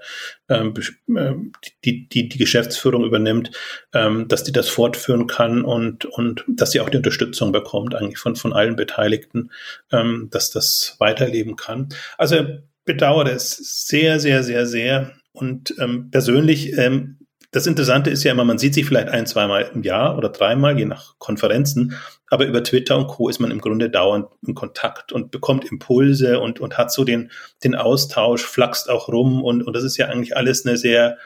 ähm, 0.49 0.73
ähm, 1.09 1.51
die, 1.83 2.07
die, 2.07 2.29
die 2.29 2.37
Geschäftsführung 2.37 3.03
übernimmt, 3.03 3.51
ähm, 3.93 4.27
dass 4.27 4.43
die 4.43 4.51
das 4.51 4.69
fortführen 4.69 5.27
kann 5.27 5.63
und, 5.63 6.05
und 6.05 6.43
dass 6.47 6.71
sie 6.71 6.79
auch 6.79 6.89
die 6.89 6.97
Unterstützung 6.97 7.51
bekommt, 7.51 7.95
eigentlich 7.95 8.19
von, 8.19 8.35
von 8.35 8.53
allen 8.53 8.75
Beteiligten, 8.75 9.51
ähm, 9.91 10.29
dass 10.31 10.51
das 10.51 10.95
weiterleben 10.99 11.55
kann. 11.55 11.89
Also 12.17 12.45
bedauere 12.85 13.31
es 13.31 13.57
sehr, 13.87 14.19
sehr, 14.19 14.43
sehr, 14.43 14.65
sehr. 14.65 15.13
Und 15.31 15.73
ähm, 15.79 16.09
persönlich 16.11 16.77
ähm, 16.77 17.17
das 17.53 17.67
Interessante 17.67 18.09
ist 18.09 18.23
ja 18.23 18.31
immer, 18.31 18.45
man 18.45 18.57
sieht 18.57 18.73
sich 18.73 18.85
vielleicht 18.85 19.09
ein, 19.09 19.27
zweimal 19.27 19.69
im 19.75 19.83
Jahr 19.83 20.17
oder 20.17 20.29
dreimal, 20.29 20.77
je 20.77 20.85
nach 20.85 21.13
Konferenzen, 21.19 21.95
aber 22.33 22.47
über 22.47 22.63
Twitter 22.63 22.97
und 22.97 23.07
Co. 23.07 23.29
ist 23.29 23.39
man 23.39 23.51
im 23.51 23.61
Grunde 23.61 23.91
dauernd 23.91 24.25
in 24.45 24.55
Kontakt 24.55 25.11
und 25.11 25.29
bekommt 25.29 25.65
Impulse 25.65 26.39
und, 26.39 26.59
und 26.59 26.79
hat 26.79 26.91
so 26.91 27.03
den, 27.03 27.29
den 27.63 27.75
Austausch, 27.75 28.43
flaxt 28.43 28.89
auch 28.89 29.07
rum 29.07 29.43
und, 29.43 29.61
und 29.61 29.75
das 29.75 29.83
ist 29.83 29.97
ja 29.97 30.07
eigentlich 30.07 30.35
alles 30.35 30.65
eine 30.65 30.75
sehr, 30.75 31.17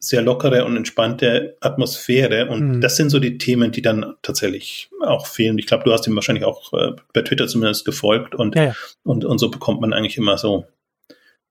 sehr 0.00 0.20
lockere 0.20 0.64
und 0.64 0.76
entspannte 0.76 1.56
Atmosphäre. 1.60 2.48
Und 2.48 2.68
mhm. 2.68 2.80
das 2.80 2.96
sind 2.96 3.10
so 3.10 3.20
die 3.20 3.38
Themen, 3.38 3.70
die 3.70 3.82
dann 3.82 4.14
tatsächlich 4.22 4.90
auch 5.00 5.28
fehlen. 5.28 5.58
Ich 5.58 5.66
glaube, 5.66 5.84
du 5.84 5.92
hast 5.92 6.08
ihm 6.08 6.16
wahrscheinlich 6.16 6.44
auch 6.44 6.72
äh, 6.72 6.92
bei 7.14 7.22
Twitter 7.22 7.46
zumindest 7.46 7.84
gefolgt 7.84 8.34
und, 8.34 8.56
ja, 8.56 8.64
ja. 8.64 8.74
und, 9.04 9.24
und 9.24 9.38
so 9.38 9.50
bekommt 9.50 9.80
man 9.80 9.92
eigentlich 9.92 10.18
immer 10.18 10.38
so, 10.38 10.66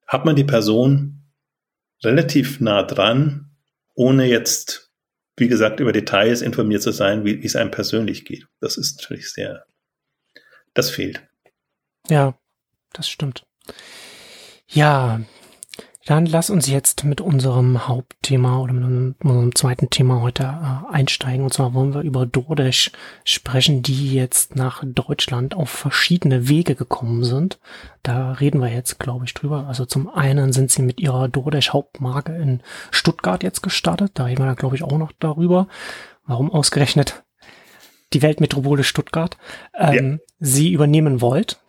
hat 0.06 0.26
man 0.26 0.36
die 0.36 0.44
Person 0.44 1.24
relativ 2.04 2.60
nah 2.60 2.84
dran, 2.84 3.52
ohne 3.96 4.26
jetzt, 4.26 4.87
wie 5.38 5.48
gesagt, 5.48 5.80
über 5.80 5.92
Details 5.92 6.42
informiert 6.42 6.82
zu 6.82 6.92
sein, 6.92 7.24
wie, 7.24 7.44
es 7.46 7.56
einem 7.56 7.72
persönlich 7.72 8.26
geht. 8.26 8.48
Das 8.60 8.78
ist 8.78 8.98
natürlich 9.00 9.32
sehr, 9.32 9.66
das 10.74 10.90
fehlt. 10.90 11.22
Ja, 12.10 12.38
das 12.94 13.08
stimmt. 13.08 13.46
Ja, 14.68 15.22
dann 16.08 16.26
lass 16.26 16.50
uns 16.50 16.68
jetzt 16.68 17.04
mit 17.04 17.20
unserem 17.20 17.86
Hauptthema 17.86 18.60
oder 18.60 18.72
mit 18.72 19.16
unserem 19.22 19.54
zweiten 19.56 19.90
Thema 19.90 20.22
heute 20.22 20.44
äh, 20.44 20.94
einsteigen. 20.94 21.44
Und 21.44 21.54
zwar 21.54 21.74
wollen 21.74 21.94
wir 21.94 22.02
über 22.02 22.26
DoorDash 22.26 22.94
sprechen, 23.26 23.84
die 23.84 24.14
jetzt 24.14 24.56
nach 24.56 24.84
Deutschland 24.86 25.54
auf 25.54 25.70
verschiedene 25.70 26.48
Wege 26.48 26.76
gekommen 26.76 27.26
sind. 27.26 27.60
Da 28.04 28.32
reden 28.32 28.62
wir 28.62 28.70
jetzt, 28.70 29.00
glaube 29.00 29.26
ich, 29.26 29.34
drüber. 29.34 29.66
Also 29.68 29.84
zum 29.86 30.08
einen 30.08 30.54
sind 30.54 30.72
sie 30.72 30.82
mit 30.82 31.02
ihrer 31.02 31.28
DoorDash 31.28 31.74
Hauptmarke 31.74 32.34
in 32.38 32.62
Stuttgart 32.90 33.44
jetzt 33.44 33.62
gestartet. 33.62 34.12
Da 34.14 34.24
reden 34.24 34.46
wir, 34.46 34.56
glaube 34.56 34.78
ich, 34.78 34.84
auch 34.84 34.98
noch 34.98 35.12
darüber. 35.20 35.68
Warum 36.26 36.50
ausgerechnet 36.50 37.26
die 38.14 38.22
Weltmetropole 38.22 38.86
Stuttgart 38.86 39.36
ähm, 39.78 40.20
ja. 40.22 40.26
sie 40.40 40.72
übernehmen 40.72 41.20
wollt 41.20 41.60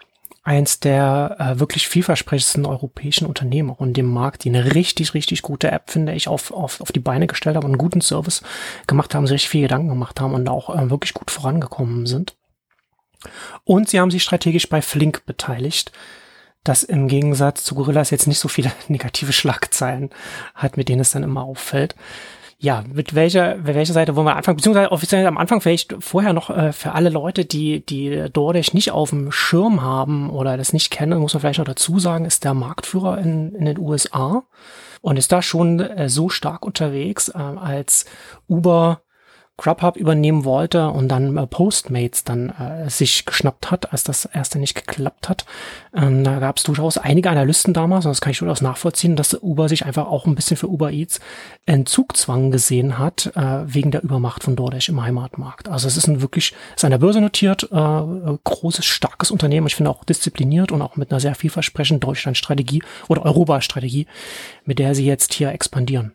eins 0.49 0.81
der 0.81 1.37
äh, 1.39 1.61
wirklich 1.61 1.89
vielversprechendsten 1.89 2.65
europäischen 2.65 3.27
Unternehmen 3.27 3.69
auch 3.69 3.83
in 3.83 3.93
dem 3.93 4.07
Markt, 4.07 4.45
die 4.45 4.49
eine 4.49 4.75
richtig, 4.75 5.13
richtig 5.13 5.43
gute 5.43 5.71
App, 5.71 5.91
finde 5.91 6.15
ich, 6.15 6.27
auf, 6.27 6.53
auf, 6.53 6.81
auf 6.81 6.91
die 6.91 7.01
Beine 7.01 7.27
gestellt 7.27 7.57
haben, 7.57 7.67
einen 7.67 7.77
guten 7.77 8.01
Service 8.01 8.43
gemacht 8.87 9.15
haben, 9.15 9.27
sich 9.27 9.35
richtig 9.35 9.51
viel 9.51 9.63
Gedanken 9.63 9.91
gemacht 9.91 10.23
haben 10.23 10.33
und 10.33 10.49
auch 10.49 10.75
äh, 10.75 10.89
wirklich 10.89 11.13
gut 11.13 11.31
vorangekommen 11.31 12.07
sind. 12.07 12.35
Und 13.65 13.91
sie 13.91 14.01
haben 14.01 14.11
sich 14.11 14.23
strategisch 14.23 14.71
bei 14.71 14.81
Flink 14.81 15.27
beteiligt, 15.27 15.93
das 16.65 16.83
im 16.83 17.09
Gegensatz 17.09 17.65
zu 17.65 17.75
Gorillas 17.75 18.09
jetzt 18.09 18.27
nicht 18.27 18.39
so 18.39 18.49
viele 18.49 18.73
negative 18.89 19.35
Schlagzeilen 19.35 20.09
hat, 20.55 20.79
mit 20.79 20.89
denen 20.89 21.03
es 21.03 21.11
dann 21.11 21.25
immer 21.25 21.43
auffällt 21.43 21.95
ja, 22.61 22.83
mit 22.93 23.15
welcher, 23.15 23.57
mit 23.57 23.75
welcher 23.75 23.93
Seite 23.93 24.17
wollen 24.17 24.27
wir 24.27 24.35
anfangen? 24.35 24.57
Beziehungsweise 24.57 24.91
offiziell 24.91 25.25
am 25.27 25.39
Anfang 25.39 25.61
vielleicht 25.61 25.95
vorher 26.01 26.33
noch 26.33 26.51
äh, 26.51 26.73
für 26.73 26.93
alle 26.93 27.09
Leute, 27.09 27.45
die, 27.45 27.87
die 27.87 28.27
DoorDash 28.33 28.75
nicht 28.75 28.91
auf 28.91 29.11
dem 29.11 29.31
Schirm 29.31 29.83
haben 29.83 30.29
oder 30.29 30.57
das 30.57 30.73
nicht 30.73 30.91
kennen, 30.91 31.21
muss 31.21 31.35
man 31.35 31.41
vielleicht 31.41 31.61
noch 31.61 31.67
dazu 31.67 32.01
sagen, 32.01 32.25
ist 32.25 32.43
der 32.43 32.55
Marktführer 32.55 33.19
in, 33.19 33.55
in 33.55 33.65
den 33.65 33.79
USA 33.79 34.43
und 35.03 35.17
ist 35.17 35.31
da 35.31 35.41
schon 35.41 35.79
äh, 35.79 36.09
so 36.09 36.29
stark 36.29 36.67
unterwegs, 36.67 37.29
äh, 37.29 37.39
als 37.39 38.07
Uber 38.49 39.03
Grubhub 39.59 39.97
übernehmen 39.97 40.45
wollte 40.45 40.89
und 40.89 41.09
dann 41.09 41.37
äh, 41.37 41.47
Postmates 41.47 42.23
dann 42.23 42.51
äh, 42.51 42.89
sich 42.89 43.27
geschnappt 43.27 43.71
hat, 43.73 43.93
als 43.93 44.05
das 44.05 44.25
erste 44.25 44.59
nicht 44.61 44.75
geklappt 44.75 45.29
hat. 45.29 45.45
Ähm, 45.95 46.23
da 46.23 46.39
gab 46.39 46.59
es 46.59 46.63
durchaus 46.63 46.97
einige 46.97 47.29
Analysten 47.29 47.75
damals, 47.75 48.07
und 48.07 48.11
das 48.11 48.21
kann 48.21 48.31
ich 48.31 48.39
durchaus 48.39 48.63
nachvollziehen, 48.63 49.17
dass 49.17 49.35
Uber 49.35 49.69
sich 49.69 49.85
einfach 49.85 50.07
auch 50.07 50.27
ein 50.27 50.37
bisschen 50.37 50.57
für 50.57 50.69
Uber 50.69 50.93
Eats 50.93 51.19
Entzugzwang 51.67 52.53
gesehen 52.53 52.99
hat, 52.99 53.33
äh, 53.35 53.63
wegen 53.65 53.91
der 53.91 54.05
Übermacht 54.05 54.45
von 54.45 54.55
DoorDash 54.55 54.89
im 54.91 55.03
Heimatmarkt. 55.03 55.69
Also 55.69 55.89
es 55.89 55.97
ist 55.97 56.07
ein 56.07 56.23
wirklich, 56.23 56.55
ist 56.77 56.85
an 56.85 56.93
der 56.93 56.99
Börse 56.99 57.21
notiert, 57.21 57.65
äh, 57.65 58.39
großes, 58.45 58.85
starkes 58.87 59.33
Unternehmen. 59.33 59.67
Ich 59.67 59.75
finde 59.75 59.91
auch 59.91 60.05
diszipliniert 60.05 60.71
und 60.71 60.83
auch 60.83 60.95
mit 60.95 61.11
einer 61.11 61.21
sehr 61.21 61.35
vielversprechenden 61.35 62.01
Deutschland-Strategie 62.01 62.83
oder 63.09 63.25
Europa-Strategie, 63.25 64.07
mit 64.65 64.79
der 64.79 64.95
sie 64.95 65.05
jetzt 65.05 65.35
hier 65.35 65.51
expandieren. 65.51 66.13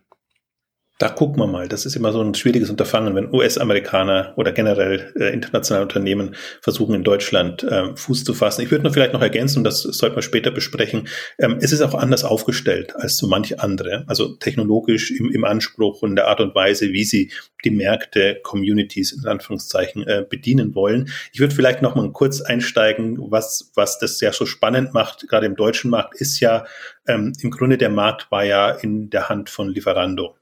Da 1.03 1.09
gucken 1.09 1.37
wir 1.41 1.47
mal. 1.47 1.67
Das 1.67 1.85
ist 1.85 1.97
immer 1.97 2.13
so 2.13 2.21
ein 2.21 2.33
schwieriges 2.33 2.69
Unterfangen, 2.69 3.13
wenn 3.13 3.33
US-Amerikaner 3.33 4.31
oder 4.37 4.53
generell 4.53 5.11
äh, 5.19 5.33
internationale 5.33 5.83
Unternehmen 5.83 6.33
versuchen, 6.61 6.95
in 6.95 7.03
Deutschland 7.03 7.61
äh, 7.61 7.93
Fuß 7.93 8.23
zu 8.23 8.33
fassen. 8.33 8.61
Ich 8.61 8.71
würde 8.71 8.85
nur 8.85 8.93
vielleicht 8.93 9.11
noch 9.11 9.21
ergänzen, 9.21 9.57
und 9.57 9.63
das 9.65 9.81
sollten 9.81 10.15
wir 10.15 10.21
später 10.21 10.49
besprechen, 10.49 11.09
ähm, 11.39 11.57
es 11.59 11.73
ist 11.73 11.81
auch 11.81 11.93
anders 11.93 12.23
aufgestellt 12.23 12.95
als 12.95 13.17
so 13.17 13.27
manche 13.27 13.59
andere. 13.59 14.05
Also 14.07 14.35
technologisch 14.35 15.11
im, 15.11 15.29
im 15.29 15.43
Anspruch 15.43 16.03
und 16.03 16.15
der 16.15 16.29
Art 16.29 16.39
und 16.39 16.55
Weise, 16.55 16.93
wie 16.93 17.03
sie 17.03 17.33
die 17.65 17.71
Märkte, 17.71 18.39
Communities 18.41 19.11
in 19.11 19.27
Anführungszeichen 19.27 20.07
äh, 20.07 20.25
bedienen 20.29 20.73
wollen. 20.73 21.09
Ich 21.33 21.41
würde 21.41 21.53
vielleicht 21.53 21.81
noch 21.81 21.95
mal 21.95 22.09
kurz 22.13 22.39
einsteigen, 22.39 23.17
was, 23.29 23.73
was 23.75 23.99
das 23.99 24.19
sehr 24.19 24.31
so 24.31 24.45
spannend 24.45 24.93
macht, 24.93 25.27
gerade 25.27 25.47
im 25.47 25.57
deutschen 25.57 25.91
Markt, 25.91 26.15
ist 26.21 26.39
ja 26.39 26.63
ähm, 27.09 27.33
im 27.41 27.51
Grunde 27.51 27.77
der 27.77 27.89
Markt 27.89 28.31
war 28.31 28.45
ja 28.45 28.71
in 28.71 29.09
der 29.09 29.27
Hand 29.27 29.49
von 29.49 29.67
Lieferando. 29.67 30.37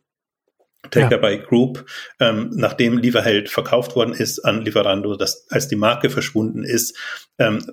Taker 0.89 1.11
ja. 1.11 1.17
by 1.17 1.39
Group, 1.39 1.85
ähm, 2.19 2.49
nachdem 2.53 2.97
Lieferheld 2.97 3.49
verkauft 3.49 3.95
worden 3.95 4.13
ist 4.13 4.39
an 4.39 4.65
Lieferando, 4.65 5.15
das, 5.15 5.45
als 5.49 5.67
die 5.67 5.75
Marke 5.75 6.09
verschwunden 6.09 6.63
ist, 6.63 6.97
ähm, 7.37 7.63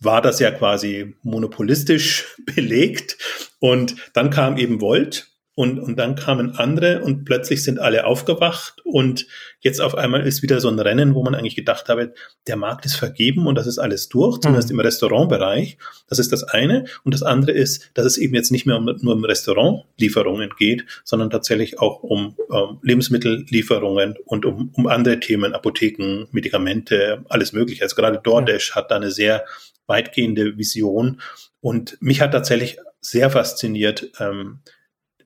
war 0.00 0.22
das 0.22 0.38
ja 0.38 0.50
quasi 0.50 1.16
monopolistisch 1.22 2.36
belegt. 2.54 3.18
Und 3.58 3.96
dann 4.14 4.30
kam 4.30 4.56
eben 4.56 4.80
Volt 4.80 5.31
und, 5.54 5.78
und 5.78 5.98
dann 5.98 6.14
kamen 6.14 6.56
andere 6.56 7.02
und 7.02 7.24
plötzlich 7.26 7.62
sind 7.62 7.78
alle 7.78 8.06
aufgewacht 8.06 8.80
und 8.84 9.26
jetzt 9.60 9.82
auf 9.82 9.94
einmal 9.94 10.26
ist 10.26 10.42
wieder 10.42 10.60
so 10.60 10.68
ein 10.68 10.78
Rennen, 10.78 11.14
wo 11.14 11.22
man 11.22 11.34
eigentlich 11.34 11.56
gedacht 11.56 11.90
habe, 11.90 12.14
der 12.46 12.56
Markt 12.56 12.86
ist 12.86 12.96
vergeben 12.96 13.46
und 13.46 13.56
das 13.56 13.66
ist 13.66 13.78
alles 13.78 14.08
durch, 14.08 14.40
zumindest 14.40 14.70
mhm. 14.70 14.76
im 14.76 14.80
Restaurantbereich. 14.80 15.76
Das 16.08 16.18
ist 16.18 16.32
das 16.32 16.42
eine. 16.42 16.86
Und 17.04 17.12
das 17.12 17.22
andere 17.22 17.52
ist, 17.52 17.90
dass 17.92 18.06
es 18.06 18.16
eben 18.16 18.34
jetzt 18.34 18.50
nicht 18.50 18.64
mehr 18.64 18.76
um, 18.76 18.84
nur 18.84 19.14
um 19.14 19.24
Restaurantlieferungen 19.24 20.50
geht, 20.58 20.86
sondern 21.04 21.28
tatsächlich 21.28 21.78
auch 21.78 22.02
um 22.02 22.34
ähm, 22.50 22.78
Lebensmittellieferungen 22.82 24.16
und 24.24 24.46
um, 24.46 24.70
um 24.72 24.86
andere 24.86 25.20
Themen, 25.20 25.54
Apotheken, 25.54 26.28
Medikamente, 26.32 27.24
alles 27.28 27.52
mögliche. 27.52 27.82
Also 27.82 27.94
gerade 27.96 28.20
DoorDash 28.22 28.70
ja. 28.70 28.76
hat 28.76 28.90
da 28.90 28.96
eine 28.96 29.10
sehr 29.10 29.44
weitgehende 29.86 30.56
Vision 30.56 31.20
und 31.60 31.98
mich 32.00 32.22
hat 32.22 32.32
tatsächlich 32.32 32.78
sehr 33.00 33.30
fasziniert, 33.30 34.10
ähm, 34.18 34.60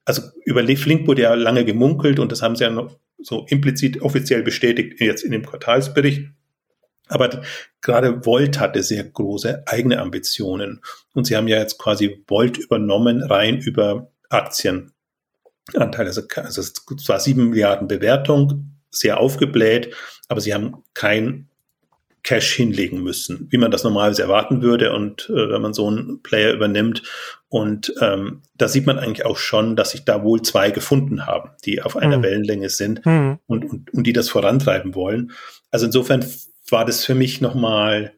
also 0.06 0.22
über 0.44 0.64
Flink 0.76 1.06
wurde 1.06 1.22
ja 1.22 1.34
lange 1.34 1.64
gemunkelt 1.64 2.18
und 2.18 2.32
das 2.32 2.40
haben 2.40 2.56
sie 2.56 2.64
ja 2.64 2.70
noch 2.70 2.96
so 3.18 3.44
implizit 3.48 4.00
offiziell 4.00 4.42
bestätigt 4.42 5.00
jetzt 5.00 5.25
in 5.25 5.32
dem 5.32 5.44
Quartalsbericht. 5.44 6.30
Aber 7.08 7.42
gerade 7.82 8.25
Volt 8.25 8.58
hatte 8.58 8.82
sehr 8.82 9.04
große 9.04 9.64
eigene 9.66 10.00
Ambitionen 10.00 10.80
und 11.12 11.26
sie 11.26 11.36
haben 11.36 11.48
ja 11.48 11.58
jetzt 11.58 11.78
quasi 11.78 12.25
Volt 12.26 12.56
übernommen 12.56 13.22
rein 13.22 13.58
über 13.58 14.10
Aktienanteile. 14.28 14.92
Also, 16.08 16.22
also 16.36 16.60
es 16.60 17.08
war 17.08 17.20
sieben 17.20 17.50
Milliarden 17.50 17.86
Bewertung, 17.86 18.72
sehr 18.90 19.20
aufgebläht, 19.20 19.94
aber 20.28 20.40
sie 20.40 20.54
haben 20.54 20.82
kein 20.94 21.48
Cash 22.26 22.54
hinlegen 22.54 23.04
müssen, 23.04 23.46
wie 23.50 23.56
man 23.56 23.70
das 23.70 23.84
normalerweise 23.84 24.22
erwarten 24.22 24.60
würde 24.60 24.92
und 24.92 25.30
äh, 25.30 25.48
wenn 25.50 25.62
man 25.62 25.75
so 25.75 25.86
einen 25.86 26.22
Player 26.22 26.52
übernimmt. 26.52 27.04
Und 27.49 27.95
ähm, 28.00 28.43
da 28.55 28.67
sieht 28.67 28.87
man 28.87 28.99
eigentlich 28.99 29.25
auch 29.25 29.37
schon, 29.37 29.76
dass 29.76 29.93
sich 29.93 30.05
da 30.05 30.25
wohl 30.25 30.43
zwei 30.43 30.71
gefunden 30.71 31.26
haben, 31.26 31.50
die 31.65 31.81
auf 31.81 31.97
einer 31.97 32.19
mhm. 32.19 32.23
Wellenlänge 32.23 32.69
sind 32.71 33.07
mhm. 33.07 33.38
und, 33.47 33.65
und, 33.65 33.95
und 33.95 34.07
die 34.07 34.12
das 34.12 34.29
vorantreiben 34.29 34.95
wollen. 34.95 35.33
Also 35.71 35.87
insofern 35.87 36.25
war 36.69 36.85
das 36.85 37.05
für 37.05 37.15
mich 37.15 37.41
nochmal, 37.41 38.15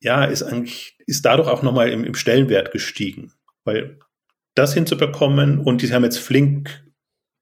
ja, 0.00 0.24
ist 0.24 0.44
eigentlich, 0.44 0.96
ist 1.06 1.24
dadurch 1.24 1.48
auch 1.48 1.62
nochmal 1.62 1.88
im, 1.90 2.04
im 2.04 2.14
Stellenwert 2.14 2.70
gestiegen, 2.70 3.32
weil 3.64 3.98
das 4.54 4.74
hinzubekommen 4.74 5.58
und 5.58 5.82
die 5.82 5.92
haben 5.92 6.04
jetzt 6.04 6.18
flink 6.18 6.84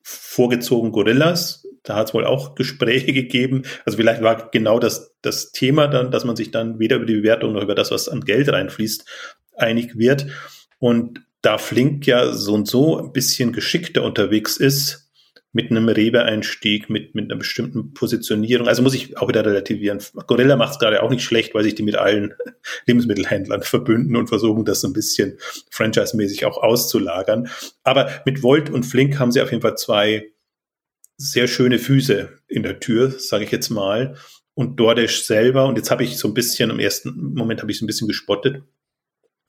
vorgezogen 0.03 0.93
Gorillas, 0.93 1.67
da 1.83 1.97
hat 1.97 2.09
es 2.09 2.15
wohl 2.15 2.25
auch 2.25 2.55
Gespräche 2.55 3.13
gegeben. 3.13 3.63
Also 3.85 3.97
vielleicht 3.99 4.23
war 4.23 4.51
genau 4.51 4.79
das, 4.79 5.15
das 5.23 5.53
Thema 5.53 5.89
dann, 5.89 6.11
dass 6.11 6.25
man 6.25 6.37
sich 6.37 6.51
dann 6.51 6.79
weder 6.79 6.97
über 6.97 7.07
die 7.07 7.17
Bewertung 7.17 7.53
noch 7.53 7.63
über 7.63 7.75
das, 7.75 7.91
was 7.91 8.09
an 8.09 8.23
Geld 8.23 8.49
reinfließt, 8.51 9.05
einig 9.57 9.99
wird. 9.99 10.27
Und 10.81 11.23
da 11.43 11.59
Flink 11.59 12.07
ja 12.07 12.33
so 12.33 12.55
und 12.55 12.67
so 12.67 12.99
ein 12.99 13.13
bisschen 13.13 13.53
geschickter 13.53 14.03
unterwegs 14.03 14.57
ist, 14.57 15.11
mit 15.53 15.71
einem 15.71 15.89
Rewe-Einstieg, 15.89 16.91
mit, 16.91 17.15
mit 17.15 17.25
einer 17.25 17.37
bestimmten 17.37 17.93
Positionierung. 17.93 18.69
Also 18.69 18.83
muss 18.83 18.95
ich 18.95 19.19
auch 19.19 19.29
wieder 19.29 19.45
relativieren. 19.45 20.01
Gorilla 20.27 20.57
macht 20.57 20.75
es 20.75 20.79
gerade 20.79 21.03
auch 21.03 21.11
nicht 21.11 21.25
schlecht, 21.25 21.55
weil 21.55 21.65
sich 21.65 21.75
die 21.75 21.83
mit 21.83 21.97
allen 21.97 22.35
Lebensmittelhändlern 22.87 23.63
verbünden 23.63 24.17
und 24.17 24.29
versuchen, 24.29 24.65
das 24.65 24.81
so 24.81 24.89
ein 24.89 24.93
bisschen 24.93 25.39
franchise-mäßig 25.71 26.45
auch 26.45 26.59
auszulagern. 26.59 27.49
Aber 27.83 28.11
mit 28.27 28.43
Volt 28.43 28.71
und 28.71 28.85
Flink 28.85 29.19
haben 29.19 29.33
sie 29.33 29.43
auf 29.43 29.51
jeden 29.51 29.63
Fall 29.63 29.77
zwei 29.77 30.31
sehr 31.17 31.49
schöne 31.49 31.79
Füße 31.79 32.29
in 32.47 32.63
der 32.63 32.79
Tür, 32.79 33.11
sage 33.11 33.45
ich 33.45 33.51
jetzt 33.51 33.71
mal. 33.71 34.17
Und 34.55 34.79
DoorDash 34.79 35.23
selber, 35.25 35.67
und 35.67 35.77
jetzt 35.77 35.91
habe 35.91 36.05
ich 36.05 36.17
so 36.17 36.29
ein 36.29 36.35
bisschen, 36.35 36.71
im 36.71 36.79
ersten 36.79 37.35
Moment 37.35 37.61
habe 37.61 37.73
ich 37.73 37.79
so 37.79 37.85
ein 37.85 37.89
bisschen 37.89 38.09
gespottet, 38.09 38.63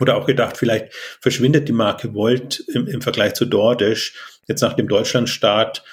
oder 0.02 0.18
auch 0.18 0.26
gedacht, 0.26 0.58
vielleicht 0.58 0.94
verschwindet 0.94 1.68
die 1.68 1.74
Marke 1.74 2.14
Volt 2.14 2.64
im, 2.68 2.88
im 2.88 3.02
Vergleich 3.02 3.34
zu 3.34 3.46
DoorDash. 3.46 4.16
Jetzt 4.48 4.62
nach 4.62 4.74
dem 4.74 4.88
Deutschlandstart 4.88 5.84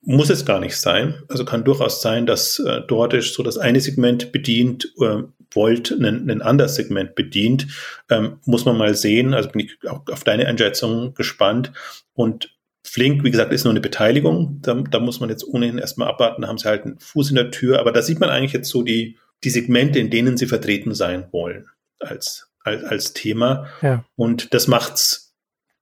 muss 0.00 0.30
es 0.30 0.44
gar 0.44 0.60
nicht 0.60 0.76
sein. 0.76 1.22
Also 1.28 1.44
kann 1.44 1.64
durchaus 1.64 2.02
sein, 2.02 2.26
dass 2.26 2.58
äh, 2.58 2.80
DoorDash 2.82 3.32
so 3.32 3.42
das 3.42 3.58
eine 3.58 3.80
Segment 3.80 4.32
bedient, 4.32 4.92
äh, 5.00 5.22
Volt 5.50 5.90
ein, 5.90 6.30
ein 6.30 6.42
anderes 6.42 6.74
Segment 6.74 7.14
bedient. 7.14 7.66
Ähm, 8.10 8.40
muss 8.44 8.64
man 8.64 8.76
mal 8.76 8.94
sehen. 8.94 9.34
Also 9.34 9.50
bin 9.50 9.66
ich 9.66 9.78
auch 9.88 10.02
auf 10.10 10.24
deine 10.24 10.46
Einschätzung 10.46 11.14
gespannt. 11.14 11.72
Und 12.14 12.56
Flink, 12.84 13.22
wie 13.24 13.30
gesagt, 13.30 13.52
ist 13.52 13.64
nur 13.64 13.72
eine 13.72 13.80
Beteiligung. 13.80 14.60
Da, 14.62 14.74
da 14.74 15.00
muss 15.00 15.20
man 15.20 15.30
jetzt 15.30 15.46
ohnehin 15.46 15.78
erstmal 15.78 16.08
abwarten, 16.08 16.42
da 16.42 16.48
haben 16.48 16.58
sie 16.58 16.68
halt 16.68 16.84
einen 16.84 16.98
Fuß 16.98 17.30
in 17.30 17.36
der 17.36 17.50
Tür. 17.50 17.80
Aber 17.80 17.92
da 17.92 18.02
sieht 18.02 18.20
man 18.20 18.30
eigentlich 18.30 18.52
jetzt 18.52 18.70
so 18.70 18.82
die, 18.82 19.18
die 19.44 19.50
Segmente, 19.50 19.98
in 19.98 20.10
denen 20.10 20.36
sie 20.36 20.46
vertreten 20.46 20.94
sein 20.94 21.28
wollen 21.32 21.66
als, 22.00 22.47
als, 22.68 22.84
als 22.84 23.12
Thema. 23.12 23.66
Ja. 23.82 24.04
Und 24.16 24.54
das 24.54 24.68
macht's 24.68 25.34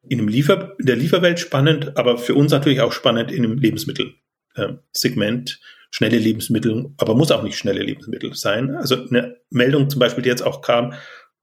in, 0.09 0.19
dem 0.19 0.28
Liefer, 0.28 0.75
in 0.78 0.87
der 0.87 0.97
Lieferwelt 0.97 1.38
spannend, 1.40 1.97
aber 1.97 2.19
für 2.19 2.35
uns 2.35 2.52
natürlich 2.52 2.81
auch 2.81 2.93
spannend 2.93 3.31
in 3.31 3.43
dem 3.43 3.59
Lebensmittelsegment. 3.59 5.50
Äh, 5.50 5.55
schnelle 5.90 6.19
Lebensmittel, 6.19 6.90
aber 6.99 7.14
muss 7.14 7.31
auch 7.31 7.43
nicht 7.43 7.57
schnelle 7.57 7.83
Lebensmittel 7.83 8.35
sein. 8.35 8.75
Also 8.76 9.07
eine 9.09 9.37
Meldung 9.50 9.88
zum 9.88 10.00
Beispiel, 10.00 10.23
die 10.23 10.28
jetzt 10.28 10.45
auch 10.45 10.61
kam, 10.61 10.95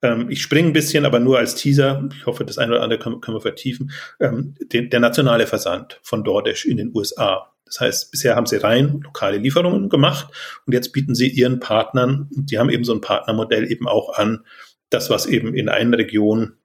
ähm, 0.04 0.30
ich 0.30 0.42
springe 0.42 0.70
ein 0.70 0.74
bisschen, 0.74 1.06
aber 1.06 1.20
nur 1.20 1.40
als 1.40 1.56
Teaser, 1.56 2.08
ich 2.16 2.26
hoffe, 2.26 2.46
das 2.46 2.58
eine 2.58 2.74
oder 2.74 2.84
andere 2.84 3.00
können, 3.00 3.22
können 3.22 3.38
wir 3.38 3.42
vertiefen, 3.42 3.92
ähm, 4.20 4.56
den, 4.62 4.90
der 4.90 5.00
nationale 5.00 5.48
Versand 5.48 6.00
von 6.04 6.24
DoorDash 6.24 6.66
in 6.66 6.78
den 6.78 6.92
USA. 6.94 7.52
Das 7.66 7.80
heißt, 7.80 8.12
bisher 8.12 8.36
haben 8.36 8.46
sie 8.46 8.58
rein 8.58 9.00
lokale 9.02 9.38
Lieferungen 9.38 9.90
gemacht 9.90 10.28
und 10.68 10.74
jetzt 10.74 10.92
bieten 10.92 11.16
sie 11.16 11.30
ihren 11.30 11.60
Partnern, 11.60 12.28
die 12.30 12.60
haben 12.60 12.70
eben 12.70 12.84
so 12.84 12.94
ein 12.94 13.02
Partnermodell 13.02 13.72
eben 13.72 13.88
auch 13.88 14.16
an, 14.16 14.46
das, 14.94 15.10
was 15.10 15.26
eben 15.26 15.54
in 15.54 15.70
einer 15.70 15.98
Region 15.98 16.58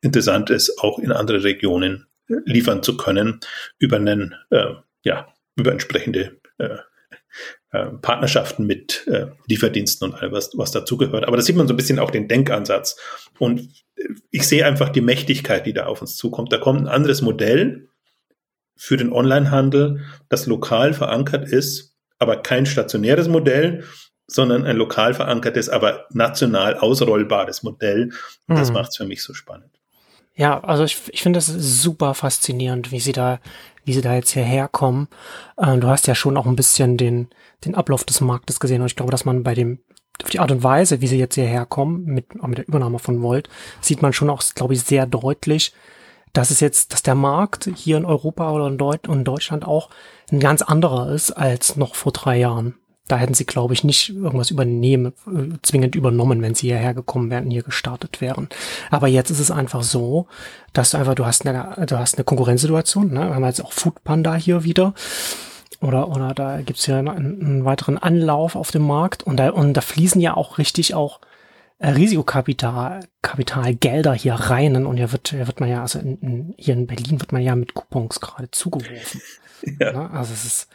interessant 0.00 0.50
ist, 0.50 0.78
auch 0.78 0.98
in 0.98 1.12
andere 1.12 1.44
Regionen 1.44 2.06
liefern 2.26 2.82
zu 2.82 2.96
können 2.96 3.40
über 3.78 3.96
einen, 3.96 4.34
äh, 4.50 4.74
ja, 5.02 5.32
über 5.56 5.72
entsprechende 5.72 6.40
äh, 6.58 6.78
äh, 7.74 7.86
Partnerschaften 8.00 8.66
mit 8.66 9.06
äh, 9.08 9.26
Lieferdiensten 9.48 10.08
und 10.08 10.14
all 10.14 10.32
was, 10.32 10.52
was 10.54 10.70
dazugehört. 10.70 11.26
Aber 11.26 11.36
da 11.36 11.42
sieht 11.42 11.56
man 11.56 11.66
so 11.66 11.74
ein 11.74 11.76
bisschen 11.76 11.98
auch 11.98 12.10
den 12.10 12.28
Denkansatz. 12.28 12.96
Und 13.38 13.68
ich 14.30 14.46
sehe 14.46 14.64
einfach 14.64 14.90
die 14.90 15.00
Mächtigkeit, 15.00 15.66
die 15.66 15.72
da 15.72 15.86
auf 15.86 16.00
uns 16.00 16.16
zukommt. 16.16 16.52
Da 16.52 16.58
kommt 16.58 16.80
ein 16.80 16.88
anderes 16.88 17.20
Modell 17.20 17.88
für 18.76 18.96
den 18.96 19.12
Onlinehandel, 19.12 20.02
das 20.28 20.46
lokal 20.46 20.94
verankert 20.94 21.48
ist, 21.48 21.96
aber 22.18 22.42
kein 22.42 22.66
stationäres 22.66 23.28
Modell, 23.28 23.84
sondern 24.26 24.64
ein 24.64 24.76
lokal 24.76 25.14
verankertes, 25.14 25.68
aber 25.68 26.06
national 26.10 26.76
ausrollbares 26.76 27.62
Modell. 27.62 28.12
Und 28.48 28.58
das 28.58 28.68
mhm. 28.68 28.74
macht 28.74 28.90
es 28.90 28.96
für 28.96 29.06
mich 29.06 29.22
so 29.22 29.34
spannend. 29.34 29.70
Ja, 30.36 30.60
also 30.64 30.84
ich, 30.84 31.00
ich 31.12 31.22
finde 31.22 31.38
das 31.38 31.46
super 31.46 32.14
faszinierend, 32.14 32.90
wie 32.90 33.00
sie 33.00 33.12
da, 33.12 33.38
wie 33.84 33.92
sie 33.92 34.00
da 34.00 34.14
jetzt 34.14 34.32
hierher 34.32 34.68
kommen. 34.68 35.08
Ähm, 35.58 35.80
du 35.80 35.88
hast 35.88 36.06
ja 36.06 36.14
schon 36.14 36.36
auch 36.36 36.46
ein 36.46 36.56
bisschen 36.56 36.96
den, 36.96 37.28
den 37.64 37.74
Ablauf 37.74 38.04
des 38.04 38.20
Marktes 38.20 38.58
gesehen 38.58 38.80
und 38.80 38.88
ich 38.88 38.96
glaube, 38.96 39.12
dass 39.12 39.24
man 39.24 39.44
bei 39.44 39.54
dem, 39.54 39.78
auf 40.22 40.30
die 40.30 40.40
Art 40.40 40.50
und 40.50 40.62
Weise, 40.64 41.00
wie 41.00 41.06
sie 41.06 41.18
jetzt 41.18 41.36
hierher 41.36 41.66
kommen, 41.66 42.04
mit, 42.04 42.42
mit 42.42 42.58
der 42.58 42.66
Übernahme 42.66 42.98
von 42.98 43.22
Volt, 43.22 43.48
sieht 43.80 44.02
man 44.02 44.12
schon 44.12 44.30
auch, 44.30 44.42
glaube 44.54 44.74
ich, 44.74 44.82
sehr 44.82 45.06
deutlich, 45.06 45.72
dass 46.32 46.50
es 46.50 46.58
jetzt, 46.58 46.92
dass 46.92 47.04
der 47.04 47.14
Markt 47.14 47.70
hier 47.76 47.96
in 47.96 48.04
Europa 48.04 48.50
oder 48.50 48.66
in, 48.66 48.76
Deut 48.76 49.06
in 49.06 49.22
Deutschland 49.22 49.64
auch 49.64 49.88
ein 50.32 50.40
ganz 50.40 50.62
anderer 50.62 51.12
ist 51.12 51.30
als 51.30 51.76
noch 51.76 51.94
vor 51.94 52.10
drei 52.10 52.38
Jahren. 52.38 52.74
Da 53.06 53.18
hätten 53.18 53.34
sie, 53.34 53.44
glaube 53.44 53.74
ich, 53.74 53.84
nicht 53.84 54.08
irgendwas 54.08 54.50
übernehmen, 54.50 55.12
äh, 55.26 55.58
zwingend 55.62 55.94
übernommen, 55.94 56.40
wenn 56.40 56.54
sie 56.54 56.68
hierher 56.68 56.94
gekommen 56.94 57.30
wären, 57.30 57.50
hier 57.50 57.62
gestartet 57.62 58.20
wären. 58.20 58.48
Aber 58.90 59.08
jetzt 59.08 59.30
ist 59.30 59.40
es 59.40 59.50
einfach 59.50 59.82
so, 59.82 60.26
dass 60.72 60.90
du 60.90 60.98
einfach, 60.98 61.14
du 61.14 61.26
hast 61.26 61.46
eine, 61.46 61.86
du 61.86 61.98
hast 61.98 62.16
eine 62.16 62.24
Konkurrenzsituation, 62.24 63.12
ne? 63.12 63.28
Wir 63.28 63.34
haben 63.34 63.44
jetzt 63.44 63.62
auch 63.62 63.72
Foodpanda 63.72 64.34
hier 64.36 64.64
wieder. 64.64 64.94
Oder, 65.80 66.08
oder 66.08 66.32
da 66.32 66.62
gibt's 66.62 66.86
ja 66.86 66.98
einen, 66.98 67.08
einen 67.10 67.64
weiteren 67.66 67.98
Anlauf 67.98 68.56
auf 68.56 68.70
dem 68.70 68.86
Markt 68.86 69.22
und 69.22 69.36
da, 69.36 69.50
und 69.50 69.74
da 69.74 69.82
fließen 69.82 70.20
ja 70.20 70.34
auch 70.34 70.56
richtig 70.56 70.94
auch 70.94 71.20
äh, 71.78 71.90
Risikokapital, 71.90 73.00
Kapitalgelder 73.20 74.14
hier 74.14 74.34
rein 74.34 74.86
und 74.86 74.96
hier 74.96 75.12
wird, 75.12 75.28
hier 75.28 75.46
wird 75.46 75.60
man 75.60 75.68
ja, 75.68 75.82
also 75.82 75.98
in, 75.98 76.18
in, 76.20 76.54
hier 76.56 76.74
in 76.74 76.86
Berlin 76.86 77.20
wird 77.20 77.32
man 77.32 77.42
ja 77.42 77.54
mit 77.54 77.74
Coupons 77.74 78.20
gerade 78.20 78.50
zugeworfen. 78.50 79.20
Ja. 79.80 79.92
ja. 79.92 80.10
Also 80.10 80.32
es 80.32 80.44
ist, 80.44 80.68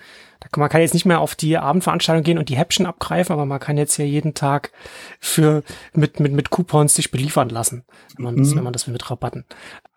man 0.55 0.69
kann 0.69 0.81
jetzt 0.81 0.93
nicht 0.93 1.05
mehr 1.05 1.19
auf 1.21 1.35
die 1.35 1.57
Abendveranstaltung 1.57 2.23
gehen 2.23 2.37
und 2.37 2.49
die 2.49 2.57
Häppchen 2.57 2.85
abgreifen, 2.85 3.33
aber 3.33 3.45
man 3.45 3.59
kann 3.59 3.77
jetzt 3.77 3.97
ja 3.97 4.05
jeden 4.05 4.33
Tag 4.33 4.71
für 5.19 5.63
mit 5.93 6.19
mit 6.19 6.31
mit 6.31 6.49
Coupons 6.49 6.93
sich 6.93 7.11
beliefern 7.11 7.49
lassen, 7.49 7.83
wenn 8.15 8.25
man 8.25 8.37
das, 8.37 8.49
mhm. 8.49 8.57
wenn 8.57 8.63
man 8.63 8.73
das 8.73 8.87
will 8.87 8.93
mit 8.93 9.09
Rabatten. 9.09 9.45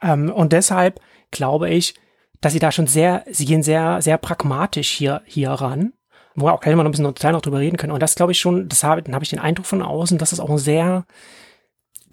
Ähm, 0.02 0.30
und 0.30 0.52
deshalb 0.52 1.00
glaube 1.30 1.70
ich, 1.70 1.94
dass 2.40 2.52
sie 2.52 2.58
da 2.58 2.72
schon 2.72 2.86
sehr, 2.86 3.24
sie 3.30 3.44
gehen 3.44 3.62
sehr 3.62 4.02
sehr 4.02 4.18
pragmatisch 4.18 4.90
hier 4.90 5.22
hier 5.26 5.50
ran 5.50 5.92
wo 6.34 6.46
wir 6.46 6.54
auch 6.54 6.60
gleich 6.60 6.74
mal 6.74 6.82
noch 6.82 6.88
ein 6.88 6.92
bisschen 6.92 7.14
Detail 7.14 7.32
noch 7.32 7.42
drüber 7.42 7.58
reden 7.58 7.76
können. 7.76 7.92
Und 7.92 8.02
das 8.02 8.14
glaube 8.14 8.32
ich 8.32 8.40
schon, 8.40 8.68
das 8.68 8.84
habe, 8.84 9.02
dann 9.02 9.14
habe 9.14 9.24
ich 9.24 9.30
den 9.30 9.38
Eindruck 9.38 9.66
von 9.66 9.82
außen, 9.82 10.18
dass 10.18 10.32
es 10.32 10.40
auch 10.40 10.50
ein 10.50 10.58
sehr 10.58 11.04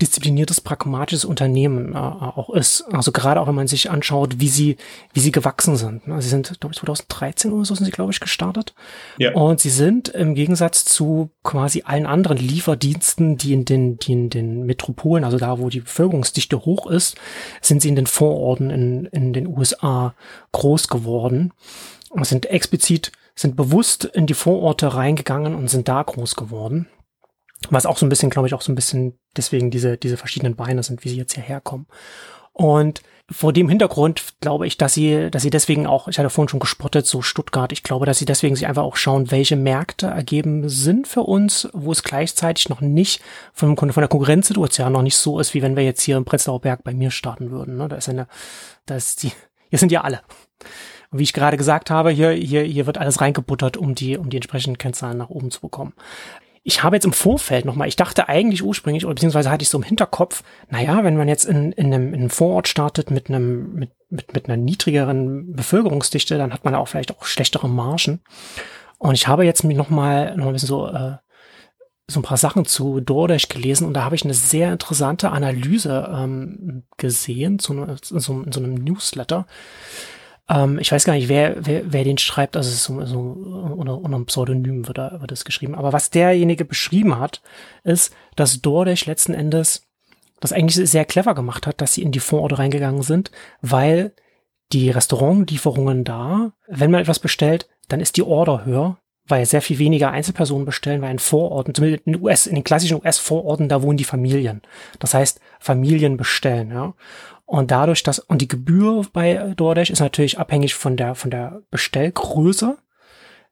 diszipliniertes, 0.02 0.62
pragmatisches 0.62 1.26
Unternehmen 1.26 1.94
äh, 1.94 1.98
auch 1.98 2.50
ist. 2.50 2.82
Also 2.92 3.12
gerade 3.12 3.40
auch, 3.40 3.48
wenn 3.48 3.56
man 3.56 3.68
sich 3.68 3.90
anschaut, 3.90 4.40
wie 4.40 4.48
sie, 4.48 4.78
wie 5.14 5.20
sie 5.20 5.32
gewachsen 5.32 5.76
sind. 5.76 6.08
Ne? 6.08 6.22
Sie 6.22 6.30
sind, 6.30 6.60
glaube 6.60 6.74
ich, 6.74 6.80
2013 6.80 7.52
oder 7.52 7.66
so 7.66 7.76
sind 7.76 7.86
sie, 7.86 7.92
glaube 7.92 8.12
ich, 8.12 8.20
gestartet. 8.20 8.74
Ja. 9.18 9.34
Und 9.34 9.60
sie 9.60 9.70
sind 9.70 10.10
im 10.10 10.36
Gegensatz 10.36 10.86
zu 10.86 11.32
quasi 11.44 11.84
allen 11.86 12.06
anderen 12.06 12.38
Lieferdiensten, 12.38 13.38
die 13.38 13.54
in 13.54 13.66
den, 13.66 13.98
die 13.98 14.14
in 14.14 14.30
den 14.30 14.66
Metropolen, 14.66 15.24
also 15.24 15.38
da, 15.38 15.60
wo 15.60 15.70
die 15.70 15.82
Bevölkerungsdichte 15.82 16.66
hoch 16.66 16.88
ist, 16.88 17.18
sind 17.62 17.82
sie 17.82 17.90
in 17.90 17.96
den 17.96 18.08
Vororten 18.08 18.70
in, 18.70 19.06
in 19.08 19.34
den 19.34 19.48
USA 19.48 20.16
groß 20.52 20.88
geworden 20.88 21.54
und 22.10 22.26
sind 22.26 22.46
explizit, 22.48 23.12
sind 23.36 23.56
bewusst 23.56 24.06
in 24.06 24.28
die 24.28 24.34
Vororte 24.34 24.94
reingegangen 24.94 25.56
und 25.56 25.70
sind 25.70 25.88
da 25.88 26.04
groß 26.04 26.36
geworden. 26.36 26.88
Was 27.70 27.86
auch 27.86 27.98
so 27.98 28.06
ein 28.06 28.10
bisschen, 28.10 28.30
glaube 28.30 28.48
ich, 28.48 28.54
auch 28.54 28.62
so 28.62 28.72
ein 28.72 28.76
bisschen 28.76 29.20
deswegen 29.36 29.70
diese, 29.70 29.98
diese 29.98 30.18
verschiedenen 30.18 30.56
Beine 30.56 30.82
sind, 30.84 31.04
wie 31.04 31.10
sie 31.10 31.18
jetzt 31.18 31.34
hierher 31.34 31.60
kommen. 31.62 31.88
Und 32.54 33.02
vor 33.32 33.54
dem 33.54 33.70
Hintergrund 33.70 34.24
glaube 34.42 34.66
ich, 34.66 34.78
dass 34.78 34.94
sie, 34.94 35.30
dass 35.30 35.44
sie 35.44 35.50
deswegen 35.50 35.86
auch, 35.86 36.08
ich 36.08 36.18
hatte 36.18 36.30
vorhin 36.30 36.50
schon 36.50 36.60
gespottet, 36.60 37.06
so 37.06 37.22
Stuttgart, 37.22 37.72
ich 37.72 37.84
glaube, 37.84 38.06
dass 38.06 38.18
sie 38.18 38.26
deswegen 38.26 38.56
sich 38.56 38.68
einfach 38.68 38.84
auch 38.84 38.96
schauen, 38.96 39.32
welche 39.32 39.56
Märkte 39.56 40.08
ergeben 40.08 40.68
Sinn 40.68 41.06
für 41.06 41.22
uns, 41.22 41.70
wo 41.74 41.92
es 41.92 42.04
gleichzeitig 42.04 42.70
noch 42.70 42.82
nicht 42.82 43.22
von, 43.54 43.78
von 43.78 43.94
der 43.94 44.08
Konkurrenzsituation 44.08 44.92
noch 44.92 45.04
nicht 45.04 45.18
so 45.18 45.40
ist, 45.40 45.54
wie 45.54 45.62
wenn 45.62 45.76
wir 45.76 45.84
jetzt 45.84 46.02
hier 46.02 46.18
im 46.18 46.26
Prenzlauer 46.26 46.62
Berg 46.62 46.84
bei 46.84 46.94
mir 46.94 47.12
starten 47.12 47.52
würden. 47.52 47.78
Ne? 47.78 47.88
Da 47.88 47.98
ist 47.98 48.10
eine, 48.10 48.28
da 48.86 48.96
ist 48.96 49.24
die, 49.24 49.32
hier 49.70 49.80
sind 49.80 49.92
ja 49.92 50.02
alle. 50.02 50.22
Wie 51.12 51.24
ich 51.24 51.34
gerade 51.34 51.58
gesagt 51.58 51.90
habe, 51.90 52.12
hier, 52.12 52.32
hier, 52.32 52.64
hier 52.64 52.86
wird 52.86 52.98
alles 52.98 53.22
reingebuttert, 53.22 53.78
um 53.78 53.96
die, 53.96 54.18
um 54.18 54.30
die 54.30 54.38
entsprechenden 54.38 54.78
Kennzahlen 54.78 55.18
nach 55.18 55.30
oben 55.30 55.52
zu 55.52 55.62
bekommen 55.62 55.94
ich 56.64 56.84
habe 56.84 56.96
jetzt 56.96 57.06
im 57.06 57.14
Vorfeld 57.14 57.66
nochmal, 57.66 57.88
ich 57.88 57.96
dachte 57.96 58.30
eigentlich 58.30 58.64
ursprünglich, 58.64 59.06
oder 59.06 59.16
beziehungsweise 59.16 59.50
hatte 59.50 59.64
ich 59.64 59.70
so 59.70 59.78
im 59.78 59.84
Hinterkopf, 59.84 60.44
naja, 60.70 61.04
wenn 61.04 61.18
man 61.18 61.28
jetzt 61.28 61.46
in, 61.46 61.72
in, 61.72 61.94
einem, 61.94 62.10
in 62.10 62.22
einem 62.22 62.30
Vorort 62.30 62.68
startet 62.68 63.12
mit 63.12 63.30
einem, 63.30 63.74
mit, 63.74 63.92
mit, 64.10 64.34
mit 64.34 64.46
einer 64.48 64.58
niedrigeren 64.58 65.54
Bevölkerungsdichte, 65.54 66.38
dann 66.38 66.54
hat 66.54 66.66
man 66.66 66.76
auch 66.76 66.88
vielleicht 66.88 67.16
auch 67.16 67.26
schlechtere 67.26 67.70
Margen. 67.70 68.22
Und 68.98 69.16
ich 69.16 69.28
habe 69.28 69.46
jetzt 69.46 69.64
mir 69.64 69.78
nochmal 69.78 70.36
noch 70.36 70.48
ein 70.48 70.54
bisschen 70.54 70.68
so, 70.68 70.88
äh, 70.88 71.18
so 72.08 72.20
ein 72.20 72.24
paar 72.24 72.38
Sachen 72.38 72.66
zu 72.66 73.00
DoorDash 73.00 73.50
gelesen 73.50 73.88
und 73.88 73.94
da 73.94 74.04
habe 74.04 74.16
ich 74.16 74.24
eine 74.24 74.34
sehr 74.34 74.72
interessante 74.72 75.30
Analyse 75.30 76.12
ähm, 76.14 76.84
gesehen 76.98 77.60
zu, 77.60 77.86
so, 78.02 78.42
in 78.42 78.52
so 78.52 78.60
einem 78.60 78.74
Newsletter 78.74 79.46
ähm, 80.50 80.80
ich 80.80 80.92
weiß 80.92 81.06
gar 81.06 81.14
nicht, 81.14 81.30
wer, 81.30 81.56
wer, 81.60 81.94
wer 81.94 82.04
den 82.04 82.18
schreibt, 82.18 82.58
also 82.58 82.70
so, 82.70 83.06
so 83.06 83.20
unter, 83.20 83.98
unter 83.98 84.16
einem 84.16 84.26
Pseudonym 84.26 84.88
wird, 84.88 84.98
da, 84.98 85.22
wird 85.22 85.32
das 85.32 85.46
geschrieben. 85.46 85.76
Aber 85.76 85.94
was 85.94 86.10
derjenige 86.10 86.66
beschrieben 86.66 87.20
hat, 87.20 87.42
ist, 87.84 88.14
dass 88.36 88.62
DoorDash 88.62 89.06
letzten 89.06 89.34
Endes 89.34 89.88
das 90.40 90.54
eigentlich 90.54 90.90
sehr 90.90 91.06
clever 91.06 91.36
gemacht 91.36 91.68
hat, 91.68 91.82
dass 91.82 91.94
sie 91.94 92.02
in 92.02 92.12
die 92.12 92.20
Vororte 92.20 92.58
reingegangen 92.58 93.04
sind, 93.04 93.32
weil 93.62 94.14
die 94.72 94.90
Restaurantlieferungen 94.90 96.04
da, 96.04 96.54
wenn 96.68 96.92
man 96.92 97.02
etwas 97.02 97.20
bestellt, 97.20 97.68
dann 97.88 98.00
ist 98.00 98.18
die 98.18 98.24
Order 98.24 98.66
höher, 98.66 98.98
weil 99.28 99.46
sehr 99.46 99.62
viel 99.62 99.80
weniger 99.80 100.12
Einzelpersonen 100.12 100.66
bestellen, 100.66 101.02
weil 101.02 101.12
in 101.12 101.20
Vororten, 101.20 101.76
zumindest 101.76 102.08
in, 102.08 102.22
US, 102.22 102.48
in 102.48 102.56
den 102.56 102.64
klassischen 102.64 102.98
US-Vororten, 102.98 103.70
da 103.70 103.82
wohnen 103.82 103.98
die 103.98 104.04
Familien. 104.04 104.62
Das 105.00 105.14
heißt, 105.14 105.40
Familien 105.60 106.18
bestellen, 106.18 106.72
ja. 106.72 106.94
Und 107.50 107.72
dadurch, 107.72 108.04
dass, 108.04 108.20
und 108.20 108.44
die 108.44 108.48
Gebühr 108.48 109.08
bei 109.12 109.56
DoorDash 109.56 109.90
ist 109.90 110.02
natürlich 110.02 110.38
abhängig 110.38 110.76
von 110.76 110.96
der, 110.98 111.16
von 111.16 111.32
der 111.32 111.64
Bestellgröße, 111.72 112.78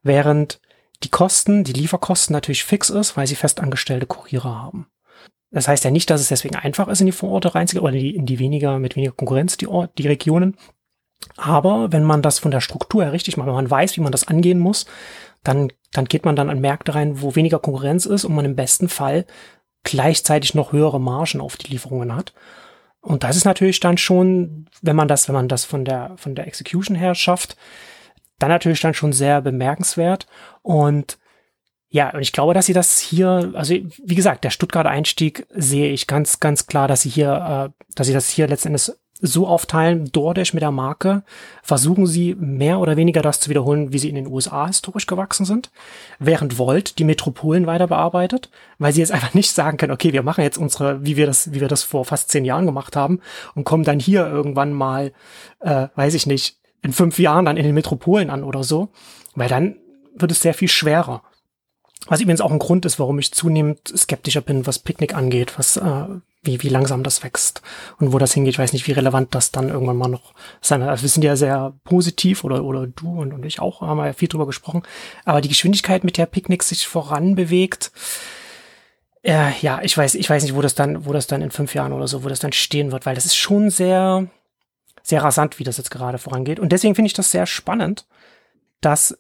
während 0.03 0.61
die 1.01 1.09
Kosten, 1.09 1.63
die 1.63 1.73
Lieferkosten 1.73 2.31
natürlich 2.31 2.63
fix 2.63 2.91
ist, 2.91 3.17
weil 3.17 3.25
sie 3.25 3.33
festangestellte 3.33 4.05
Kuriere 4.05 4.55
haben. 4.55 4.85
Das 5.49 5.67
heißt 5.67 5.83
ja 5.83 5.89
nicht, 5.89 6.11
dass 6.11 6.21
es 6.21 6.27
deswegen 6.27 6.55
einfach 6.55 6.89
ist, 6.89 6.99
in 6.99 7.07
die 7.07 7.11
Vororte 7.11 7.55
reinzugehen 7.55 7.83
oder 7.83 7.95
in 7.95 7.99
die, 7.99 8.15
in 8.15 8.25
die 8.27 8.37
weniger, 8.37 8.77
mit 8.77 8.95
weniger 8.95 9.13
Konkurrenz, 9.13 9.57
die, 9.57 9.65
Ort, 9.65 9.97
die 9.97 10.07
Regionen. 10.07 10.57
Aber 11.35 11.91
wenn 11.91 12.03
man 12.03 12.21
das 12.21 12.37
von 12.37 12.51
der 12.51 12.61
Struktur 12.61 13.03
her 13.03 13.13
richtig 13.13 13.35
macht, 13.35 13.47
wenn 13.47 13.55
man 13.55 13.71
weiß, 13.71 13.97
wie 13.97 14.01
man 14.01 14.11
das 14.11 14.27
angehen 14.27 14.59
muss, 14.59 14.85
dann, 15.43 15.73
dann 15.91 16.05
geht 16.05 16.23
man 16.23 16.35
dann 16.35 16.51
an 16.51 16.61
Märkte 16.61 16.93
rein, 16.93 17.23
wo 17.23 17.33
weniger 17.33 17.57
Konkurrenz 17.57 18.05
ist 18.05 18.25
und 18.25 18.35
man 18.35 18.45
im 18.45 18.55
besten 18.55 18.89
Fall 18.89 19.25
gleichzeitig 19.81 20.53
noch 20.53 20.71
höhere 20.71 21.01
Margen 21.01 21.41
auf 21.41 21.57
die 21.57 21.71
Lieferungen 21.71 22.15
hat. 22.15 22.35
Und 23.07 23.23
das 23.23 23.37
ist 23.37 23.45
natürlich 23.45 23.79
dann 23.79 23.97
schon, 23.97 24.67
wenn 24.81 24.97
man 24.97 25.07
das, 25.07 25.29
wenn 25.29 25.33
man 25.33 25.47
das 25.47 25.63
von 25.63 25.85
der, 25.85 26.11
von 26.17 26.35
der 26.35 26.45
Execution 26.45 26.93
her 26.93 27.15
schafft, 27.15 27.55
dann 28.37 28.49
natürlich 28.49 28.81
dann 28.81 28.93
schon 28.93 29.13
sehr 29.13 29.41
bemerkenswert. 29.41 30.27
Und 30.61 31.17
ja, 31.87 32.13
und 32.13 32.19
ich 32.19 32.33
glaube, 32.33 32.53
dass 32.53 32.65
sie 32.65 32.73
das 32.73 32.99
hier, 32.99 33.53
also 33.53 33.73
wie 33.73 34.15
gesagt, 34.15 34.43
der 34.43 34.49
Stuttgart 34.49 34.85
Einstieg 34.85 35.47
sehe 35.51 35.89
ich 35.89 36.07
ganz, 36.07 36.41
ganz 36.41 36.67
klar, 36.67 36.89
dass 36.89 37.03
sie 37.03 37.09
hier, 37.09 37.71
äh, 37.71 37.83
dass 37.95 38.07
sie 38.07 38.13
das 38.13 38.27
hier 38.27 38.45
letzten 38.45 38.67
Endes 38.67 38.99
so 39.19 39.47
aufteilen, 39.47 40.11
DoorDash 40.11 40.53
mit 40.53 40.61
der 40.61 40.71
Marke, 40.71 41.23
versuchen 41.63 42.05
sie 42.05 42.35
mehr 42.35 42.79
oder 42.79 42.97
weniger 42.97 43.21
das 43.21 43.39
zu 43.39 43.49
wiederholen, 43.49 43.91
wie 43.91 43.97
sie 43.97 44.09
in 44.09 44.15
den 44.15 44.27
USA 44.27 44.67
historisch 44.67 45.07
gewachsen 45.07 45.45
sind, 45.45 45.71
während 46.19 46.57
Volt 46.59 46.99
die 46.99 47.03
Metropolen 47.03 47.65
weiter 47.65 47.87
bearbeitet, 47.87 48.49
weil 48.77 48.93
sie 48.93 48.99
jetzt 48.99 49.11
einfach 49.11 49.33
nicht 49.33 49.51
sagen 49.51 49.77
können, 49.77 49.93
okay, 49.93 50.13
wir 50.13 50.23
machen 50.23 50.43
jetzt 50.43 50.57
unsere, 50.57 51.03
wie 51.03 51.17
wir 51.17 51.25
das, 51.25 51.51
wie 51.53 51.61
wir 51.61 51.67
das 51.67 51.83
vor 51.83 52.05
fast 52.05 52.29
zehn 52.29 52.45
Jahren 52.45 52.65
gemacht 52.65 52.95
haben 52.95 53.19
und 53.55 53.63
kommen 53.63 53.83
dann 53.83 53.99
hier 53.99 54.27
irgendwann 54.27 54.73
mal, 54.73 55.11
äh, 55.59 55.87
weiß 55.95 56.13
ich 56.13 56.27
nicht, 56.27 56.57
in 56.83 56.93
fünf 56.93 57.17
Jahren 57.17 57.45
dann 57.45 57.57
in 57.57 57.63
den 57.63 57.73
Metropolen 57.73 58.29
an 58.29 58.43
oder 58.43 58.63
so, 58.63 58.89
weil 59.35 59.49
dann 59.49 59.77
wird 60.15 60.31
es 60.31 60.41
sehr 60.41 60.53
viel 60.53 60.67
schwerer. 60.67 61.23
Was 62.07 62.21
übrigens 62.21 62.41
auch 62.41 62.51
ein 62.51 62.59
Grund 62.59 62.85
ist, 62.85 62.99
warum 62.99 63.19
ich 63.19 63.33
zunehmend 63.33 63.79
skeptischer 63.95 64.41
bin, 64.41 64.67
was 64.67 64.79
Picknick 64.79 65.15
angeht, 65.15 65.57
was 65.57 65.77
äh, 65.77 66.05
wie, 66.47 66.63
wie 66.63 66.69
langsam 66.69 67.03
das 67.03 67.23
wächst 67.23 67.61
und 67.99 68.13
wo 68.13 68.17
das 68.17 68.33
hingeht. 68.33 68.55
Ich 68.55 68.59
weiß 68.59 68.73
nicht, 68.73 68.87
wie 68.87 68.93
relevant 68.93 69.35
das 69.35 69.51
dann 69.51 69.69
irgendwann 69.69 69.97
mal 69.97 70.07
noch 70.07 70.33
sein 70.61 70.79
wird. 70.79 70.89
Also 70.89 71.03
wir 71.03 71.09
sind 71.09 71.23
ja 71.23 71.35
sehr 71.35 71.73
positiv 71.83 72.43
oder, 72.43 72.63
oder 72.63 72.87
du 72.87 73.21
und, 73.21 73.33
und 73.33 73.45
ich 73.45 73.59
auch, 73.59 73.81
haben 73.81 73.99
ja 73.99 74.13
viel 74.13 74.27
drüber 74.27 74.47
gesprochen. 74.47 74.81
Aber 75.25 75.41
die 75.41 75.49
Geschwindigkeit, 75.49 76.03
mit 76.03 76.17
der 76.17 76.25
Picknick 76.25 76.63
sich 76.63 76.87
voranbewegt, 76.87 77.91
äh, 79.23 79.51
ja, 79.61 79.81
ich 79.83 79.97
weiß, 79.97 80.15
ich 80.15 80.29
weiß 80.29 80.43
nicht, 80.43 80.55
wo 80.55 80.61
das 80.61 80.73
dann, 80.73 81.05
wo 81.05 81.13
das 81.13 81.27
dann 81.27 81.41
in 81.41 81.51
fünf 81.51 81.75
Jahren 81.75 81.93
oder 81.93 82.07
so, 82.07 82.23
wo 82.23 82.29
das 82.29 82.39
dann 82.39 82.53
stehen 82.53 82.91
wird, 82.91 83.05
weil 83.05 83.15
das 83.15 83.25
ist 83.25 83.35
schon 83.35 83.69
sehr, 83.69 84.27
sehr 85.03 85.23
rasant, 85.23 85.59
wie 85.59 85.63
das 85.63 85.77
jetzt 85.77 85.91
gerade 85.91 86.17
vorangeht. 86.17 86.59
Und 86.59 86.71
deswegen 86.71 86.95
finde 86.95 87.07
ich 87.07 87.13
das 87.13 87.31
sehr 87.31 87.45
spannend, 87.45 88.07
dass 88.81 89.17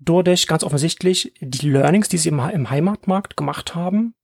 DoorDash 0.00 0.46
ganz 0.46 0.64
offensichtlich 0.64 1.32
die 1.40 1.70
Learnings, 1.70 2.08
die 2.08 2.18
sie 2.18 2.28
im, 2.28 2.40
im 2.40 2.70
Heimatmarkt 2.70 3.36
gemacht 3.36 3.74
haben, 3.74 4.14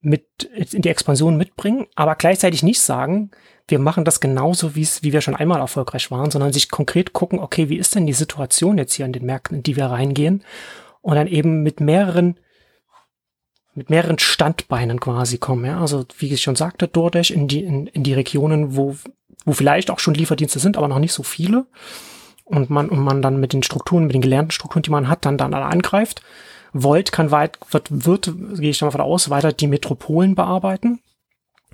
mit 0.00 0.44
in 0.72 0.82
die 0.82 0.88
Expansion 0.88 1.36
mitbringen, 1.36 1.86
aber 1.94 2.14
gleichzeitig 2.14 2.62
nicht 2.62 2.80
sagen, 2.80 3.30
wir 3.68 3.78
machen 3.78 4.04
das 4.04 4.20
genauso, 4.20 4.74
wie 4.74 4.82
es, 4.82 5.02
wie 5.02 5.12
wir 5.12 5.20
schon 5.20 5.36
einmal 5.36 5.60
erfolgreich 5.60 6.10
waren, 6.10 6.30
sondern 6.30 6.52
sich 6.52 6.70
konkret 6.70 7.12
gucken, 7.12 7.38
okay, 7.38 7.68
wie 7.68 7.76
ist 7.76 7.94
denn 7.94 8.06
die 8.06 8.12
Situation 8.12 8.78
jetzt 8.78 8.94
hier 8.94 9.06
in 9.06 9.12
den 9.12 9.26
Märkten, 9.26 9.58
in 9.58 9.62
die 9.62 9.76
wir 9.76 9.86
reingehen 9.86 10.42
und 11.02 11.14
dann 11.14 11.26
eben 11.26 11.62
mit 11.62 11.80
mehreren 11.80 12.38
mit 13.72 13.88
mehreren 13.88 14.18
Standbeinen 14.18 14.98
quasi 14.98 15.38
kommen. 15.38 15.64
Ja? 15.64 15.80
Also 15.80 16.04
wie 16.18 16.32
ich 16.32 16.42
schon 16.42 16.56
sagte, 16.56 16.88
DoorDash 16.88 17.30
in 17.30 17.46
die 17.46 17.62
in, 17.62 17.86
in 17.86 18.02
die 18.02 18.14
Regionen, 18.14 18.76
wo 18.76 18.96
wo 19.44 19.52
vielleicht 19.52 19.90
auch 19.90 20.00
schon 20.00 20.14
Lieferdienste 20.14 20.58
sind, 20.58 20.76
aber 20.76 20.88
noch 20.88 20.98
nicht 20.98 21.12
so 21.12 21.22
viele 21.22 21.66
und 22.44 22.68
man 22.68 22.88
und 22.88 22.98
man 22.98 23.22
dann 23.22 23.38
mit 23.38 23.52
den 23.52 23.62
Strukturen, 23.62 24.04
mit 24.04 24.14
den 24.14 24.22
gelernten 24.22 24.50
Strukturen, 24.50 24.82
die 24.82 24.90
man 24.90 25.08
hat, 25.08 25.24
dann 25.24 25.38
dann 25.38 25.54
angreift 25.54 26.22
Volt 26.72 27.12
kann 27.12 27.30
weit, 27.30 27.58
wird, 27.70 28.06
wird, 28.06 28.32
gehe 28.58 28.70
ich 28.70 28.82
mal 28.82 28.90
von 28.90 29.00
aus, 29.00 29.30
weiter 29.30 29.52
die 29.52 29.66
Metropolen 29.66 30.34
bearbeiten. 30.34 31.00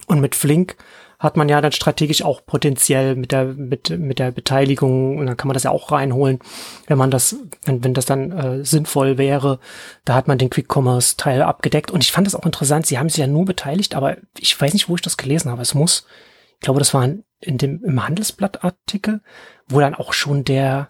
Und 0.07 0.21
mit 0.21 0.35
Flink 0.35 0.77
hat 1.19 1.37
man 1.37 1.49
ja 1.49 1.61
dann 1.61 1.73
strategisch 1.73 2.23
auch 2.23 2.45
potenziell 2.45 3.17
mit 3.17 3.33
der, 3.33 3.45
mit, 3.47 3.91
mit 3.91 4.19
der 4.19 4.31
Beteiligung, 4.31 5.19
und 5.19 5.27
dann 5.27 5.37
kann 5.37 5.49
man 5.49 5.55
das 5.55 5.63
ja 5.63 5.71
auch 5.71 5.91
reinholen, 5.91 6.41
wenn 6.87 6.99
man 6.99 7.11
das, 7.11 7.37
wenn, 7.65 7.83
wenn 7.83 7.95
das 7.95 8.05
dann 8.05 8.33
äh, 8.33 8.65
sinnvoll 8.65 9.17
wäre, 9.17 9.59
da 10.05 10.15
hat 10.15 10.29
man 10.29 10.39
den 10.39 10.51
Quick-Commerce-Teil 10.51 11.43
abgedeckt. 11.43 11.91
Und 11.91 12.05
ich 12.05 12.13
fand 12.13 12.27
das 12.27 12.35
auch 12.35 12.45
interessant, 12.45 12.87
sie 12.87 12.99
haben 12.99 13.09
sich 13.09 13.19
ja 13.19 13.27
nur 13.27 13.47
beteiligt, 13.47 13.95
aber 13.95 14.19
ich 14.39 14.61
weiß 14.61 14.75
nicht, 14.75 14.89
wo 14.89 14.95
ich 14.95 15.03
das 15.03 15.17
gelesen 15.17 15.51
habe. 15.51 15.63
Es 15.63 15.75
muss, 15.75 16.07
ich 16.55 16.61
glaube, 16.61 16.81
das 16.81 16.93
war 16.93 17.09
in 17.41 17.59
dem, 17.59 17.83
im 17.83 18.07
Handelsblatt-Artikel, 18.07 19.23
wo 19.69 19.81
dann 19.81 19.95
auch 19.95 20.13
schon 20.13 20.45
der, 20.45 20.89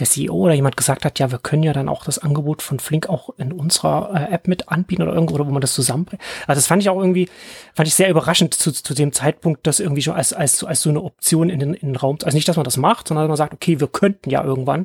der 0.00 0.08
CEO 0.08 0.34
oder 0.34 0.54
jemand 0.54 0.76
gesagt 0.76 1.04
hat, 1.04 1.18
ja, 1.18 1.30
wir 1.30 1.38
können 1.38 1.62
ja 1.62 1.72
dann 1.72 1.88
auch 1.88 2.04
das 2.04 2.18
Angebot 2.18 2.62
von 2.62 2.80
Flink 2.80 3.08
auch 3.08 3.30
in 3.36 3.52
unserer 3.52 4.10
äh, 4.14 4.34
App 4.34 4.48
mit 4.48 4.68
anbieten 4.68 5.02
oder 5.02 5.12
irgendwo, 5.12 5.34
oder 5.34 5.46
wo 5.46 5.50
man 5.50 5.60
das 5.60 5.74
zusammenbringt. 5.74 6.22
Also 6.46 6.58
das 6.58 6.66
fand 6.66 6.82
ich 6.82 6.88
auch 6.88 6.98
irgendwie, 6.98 7.28
fand 7.74 7.86
ich 7.86 7.94
sehr 7.94 8.10
überraschend 8.10 8.54
zu, 8.54 8.72
zu 8.72 8.94
dem 8.94 9.12
Zeitpunkt, 9.12 9.66
das 9.66 9.78
irgendwie 9.80 10.02
schon 10.02 10.14
als, 10.14 10.32
als, 10.32 10.64
als 10.64 10.82
so 10.82 10.90
eine 10.90 11.02
Option 11.02 11.50
in 11.50 11.60
den, 11.60 11.74
in 11.74 11.88
den 11.88 11.96
Raum, 11.96 12.18
also 12.24 12.36
nicht, 12.36 12.48
dass 12.48 12.56
man 12.56 12.64
das 12.64 12.76
macht, 12.76 13.08
sondern 13.08 13.24
dass 13.24 13.28
man 13.28 13.36
sagt, 13.36 13.54
okay, 13.54 13.78
wir 13.78 13.88
könnten 13.88 14.30
ja 14.30 14.42
irgendwann. 14.42 14.84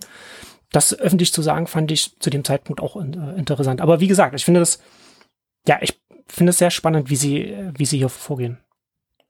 Das 0.72 0.98
öffentlich 0.98 1.32
zu 1.32 1.42
sagen, 1.42 1.68
fand 1.68 1.92
ich 1.92 2.20
zu 2.20 2.30
dem 2.30 2.44
Zeitpunkt 2.44 2.82
auch 2.82 2.98
äh, 2.98 3.38
interessant. 3.38 3.82
Aber 3.82 4.00
wie 4.00 4.08
gesagt, 4.08 4.36
ich 4.36 4.46
finde 4.46 4.60
das, 4.60 4.80
ja, 5.68 5.80
ich 5.82 6.00
finde 6.28 6.50
es 6.50 6.58
sehr 6.58 6.72
spannend, 6.72 7.10
wie 7.10 7.16
sie, 7.16 7.56
wie 7.78 7.86
sie 7.86 7.98
hier 7.98 8.10
vorgehen. 8.10 8.60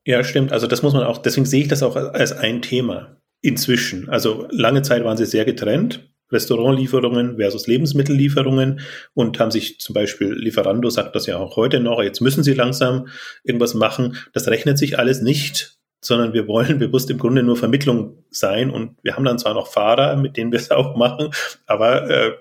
Ja, 0.06 0.24
stimmt. 0.24 0.52
Also 0.52 0.68
das 0.68 0.82
muss 0.82 0.94
man 0.94 1.04
auch, 1.04 1.20
deswegen 1.20 1.46
sehe 1.46 1.62
ich 1.62 1.68
das 1.68 1.84
auch 1.84 1.96
als 1.96 2.32
ein 2.32 2.62
Thema 2.62 3.18
inzwischen. 3.46 4.10
Also 4.10 4.48
lange 4.50 4.82
Zeit 4.82 5.04
waren 5.04 5.18
sie 5.18 5.26
sehr 5.26 5.46
getrennt. 5.46 6.10
Restaurantlieferungen 6.32 7.38
versus 7.38 7.68
Lebensmittellieferungen 7.68 8.80
und 9.14 9.40
haben 9.40 9.52
sich 9.52 9.80
zum 9.80 9.94
Beispiel 9.94 10.34
Lieferando 10.34 10.90
sagt 10.90 11.16
das 11.16 11.28
ja 11.28 11.38
auch 11.38 11.56
heute 11.56 11.80
noch, 11.80 12.02
jetzt 12.02 12.20
müssen 12.20 12.44
sie 12.44 12.56
langsam 12.56 13.08
irgendwas 13.44 13.76
machen. 13.76 14.18
Das 14.34 14.48
rechnet 14.48 14.80
sich 14.80 14.98
alles 14.98 15.22
nicht, 15.22 15.78
sondern 16.02 16.34
wir 16.34 16.48
wollen 16.48 16.80
bewusst 16.80 17.12
im 17.12 17.20
Grunde 17.20 17.44
nur 17.44 17.56
Vermittlung 17.56 18.26
sein 18.32 18.72
und 18.72 18.98
wir 19.04 19.16
haben 19.16 19.24
dann 19.24 19.38
zwar 19.38 19.54
noch 19.54 19.68
Fahrer, 19.68 20.16
mit 20.16 20.36
denen 20.36 20.52
wir 20.52 20.60
es 20.60 20.72
auch 20.72 20.96
machen, 20.96 21.30
aber 21.68 22.10
äh, 22.10 22.32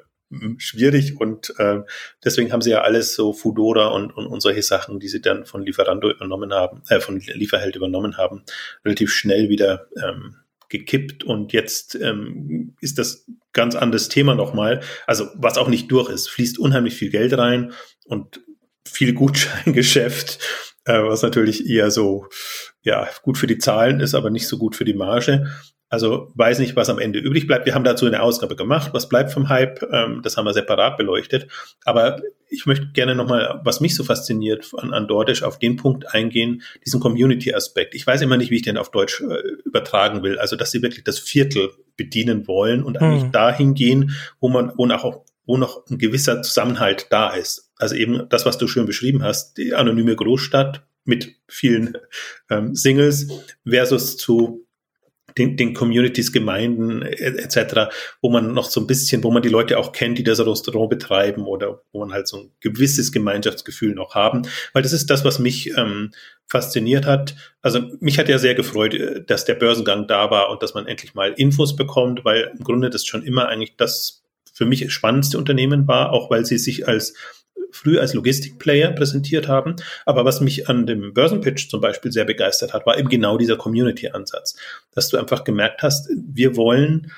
schwierig 0.56 1.20
und 1.20 1.52
äh, 1.58 1.80
deswegen 2.24 2.52
haben 2.52 2.62
sie 2.62 2.70
ja 2.70 2.80
alles 2.80 3.14
so 3.14 3.34
Fudora 3.34 3.88
und, 3.88 4.16
und, 4.16 4.26
und 4.26 4.40
solche 4.40 4.62
Sachen, 4.62 4.98
die 4.98 5.08
sie 5.08 5.20
dann 5.20 5.44
von 5.44 5.62
Lieferando 5.62 6.10
übernommen 6.10 6.54
haben, 6.54 6.82
äh, 6.88 7.00
von 7.00 7.20
Lieferheld 7.20 7.76
übernommen 7.76 8.16
haben, 8.16 8.44
relativ 8.82 9.12
schnell 9.12 9.50
wieder 9.50 9.88
ähm, 10.02 10.36
gekippt 10.78 11.24
und 11.24 11.52
jetzt 11.52 11.94
ähm, 11.94 12.74
ist 12.80 12.98
das 12.98 13.26
ganz 13.52 13.74
anderes 13.74 14.08
Thema 14.08 14.34
nochmal. 14.34 14.80
Also 15.06 15.28
was 15.36 15.58
auch 15.58 15.68
nicht 15.68 15.90
durch 15.90 16.10
ist, 16.10 16.28
fließt 16.28 16.58
unheimlich 16.58 16.94
viel 16.94 17.10
Geld 17.10 17.36
rein 17.36 17.72
und 18.04 18.40
viel 18.86 19.14
Gutscheingeschäft, 19.14 20.38
äh, 20.84 21.02
was 21.02 21.22
natürlich 21.22 21.68
eher 21.68 21.90
so 21.90 22.26
ja 22.84 23.08
gut 23.22 23.38
für 23.38 23.46
die 23.46 23.58
Zahlen 23.58 24.00
ist, 24.00 24.14
aber 24.14 24.30
nicht 24.30 24.46
so 24.46 24.58
gut 24.58 24.76
für 24.76 24.84
die 24.84 24.94
Marge. 24.94 25.46
Also 25.88 26.32
weiß 26.34 26.58
nicht, 26.58 26.76
was 26.76 26.88
am 26.88 26.98
Ende 26.98 27.18
übrig 27.18 27.46
bleibt. 27.46 27.66
Wir 27.66 27.74
haben 27.74 27.84
dazu 27.84 28.06
eine 28.06 28.22
Ausgabe 28.22 28.56
gemacht. 28.56 28.90
Was 28.92 29.08
bleibt 29.08 29.32
vom 29.32 29.48
Hype? 29.48 29.82
Ähm, 29.92 30.20
das 30.22 30.36
haben 30.36 30.44
wir 30.44 30.52
separat 30.52 30.96
beleuchtet. 30.96 31.46
Aber 31.84 32.20
ich 32.48 32.66
möchte 32.66 32.88
gerne 32.92 33.14
nochmal, 33.14 33.60
was 33.62 33.80
mich 33.80 33.94
so 33.94 34.02
fasziniert 34.02 34.70
an, 34.76 34.92
an 34.92 35.06
Dortisch, 35.06 35.42
auf 35.42 35.58
den 35.58 35.76
Punkt 35.76 36.12
eingehen, 36.12 36.62
diesen 36.84 37.00
Community-Aspekt. 37.00 37.94
Ich 37.94 38.06
weiß 38.06 38.22
immer 38.22 38.36
nicht, 38.36 38.50
wie 38.50 38.56
ich 38.56 38.62
den 38.62 38.76
auf 38.76 38.90
Deutsch 38.90 39.20
äh, 39.20 39.38
übertragen 39.64 40.22
will. 40.22 40.38
Also, 40.38 40.56
dass 40.56 40.72
sie 40.72 40.82
wirklich 40.82 41.04
das 41.04 41.18
Viertel 41.18 41.70
bedienen 41.96 42.48
wollen 42.48 42.82
und 42.82 43.00
eigentlich 43.00 43.24
hm. 43.24 43.32
dahin 43.32 43.74
gehen, 43.74 44.16
wo 44.40 44.48
man, 44.48 44.72
wo 44.76 44.88
auch 44.90 45.24
wo 45.46 45.56
noch 45.56 45.86
ein 45.90 45.98
gewisser 45.98 46.42
Zusammenhalt 46.42 47.08
da 47.10 47.30
ist. 47.30 47.70
Also 47.76 47.94
eben 47.94 48.28
das, 48.30 48.46
was 48.46 48.58
du 48.58 48.66
schön 48.66 48.86
beschrieben 48.86 49.22
hast, 49.22 49.58
die 49.58 49.74
anonyme 49.74 50.16
Großstadt 50.16 50.86
mit 51.04 51.36
vielen 51.48 51.96
ähm, 52.50 52.74
Singles 52.74 53.28
versus 53.64 54.16
zu 54.16 54.64
den, 55.36 55.56
den 55.56 55.74
Communities, 55.74 56.32
Gemeinden 56.32 57.02
etc., 57.02 57.92
wo 58.22 58.30
man 58.30 58.52
noch 58.52 58.70
so 58.70 58.80
ein 58.80 58.86
bisschen, 58.86 59.24
wo 59.24 59.30
man 59.30 59.42
die 59.42 59.48
Leute 59.48 59.78
auch 59.78 59.92
kennt, 59.92 60.18
die 60.18 60.22
das 60.22 60.44
Restaurant 60.44 60.90
betreiben 60.90 61.44
oder 61.46 61.82
wo 61.92 62.00
man 62.00 62.12
halt 62.12 62.28
so 62.28 62.38
ein 62.38 62.50
gewisses 62.60 63.12
Gemeinschaftsgefühl 63.12 63.94
noch 63.94 64.14
haben. 64.14 64.42
Weil 64.72 64.82
das 64.82 64.92
ist 64.92 65.10
das, 65.10 65.24
was 65.24 65.38
mich 65.38 65.76
ähm, 65.76 66.12
fasziniert 66.46 67.06
hat. 67.06 67.34
Also 67.62 67.80
mich 68.00 68.18
hat 68.18 68.28
ja 68.28 68.38
sehr 68.38 68.54
gefreut, 68.54 68.94
äh, 68.94 69.24
dass 69.24 69.44
der 69.44 69.54
Börsengang 69.54 70.06
da 70.06 70.30
war 70.30 70.50
und 70.50 70.62
dass 70.62 70.74
man 70.74 70.86
endlich 70.86 71.14
mal 71.14 71.32
Infos 71.36 71.74
bekommt, 71.74 72.24
weil 72.24 72.52
im 72.56 72.64
Grunde 72.64 72.90
das 72.90 73.04
schon 73.04 73.24
immer 73.24 73.48
eigentlich 73.48 73.76
das 73.76 74.22
für 74.52 74.66
mich 74.66 74.92
spannendste 74.92 75.36
Unternehmen 75.36 75.88
war, 75.88 76.12
auch 76.12 76.30
weil 76.30 76.46
sie 76.46 76.58
sich 76.58 76.86
als 76.86 77.14
früh 77.74 77.98
als 77.98 78.14
Logistikplayer 78.14 78.92
präsentiert 78.92 79.48
haben. 79.48 79.76
Aber 80.06 80.24
was 80.24 80.40
mich 80.40 80.68
an 80.68 80.86
dem 80.86 81.12
Börsenpitch 81.12 81.68
zum 81.68 81.80
Beispiel 81.80 82.12
sehr 82.12 82.24
begeistert 82.24 82.72
hat, 82.72 82.86
war 82.86 82.98
eben 82.98 83.08
genau 83.08 83.36
dieser 83.36 83.56
Community-Ansatz, 83.56 84.56
dass 84.92 85.08
du 85.08 85.16
einfach 85.16 85.44
gemerkt 85.44 85.82
hast, 85.82 86.08
wir 86.10 86.56
wollen 86.56 87.10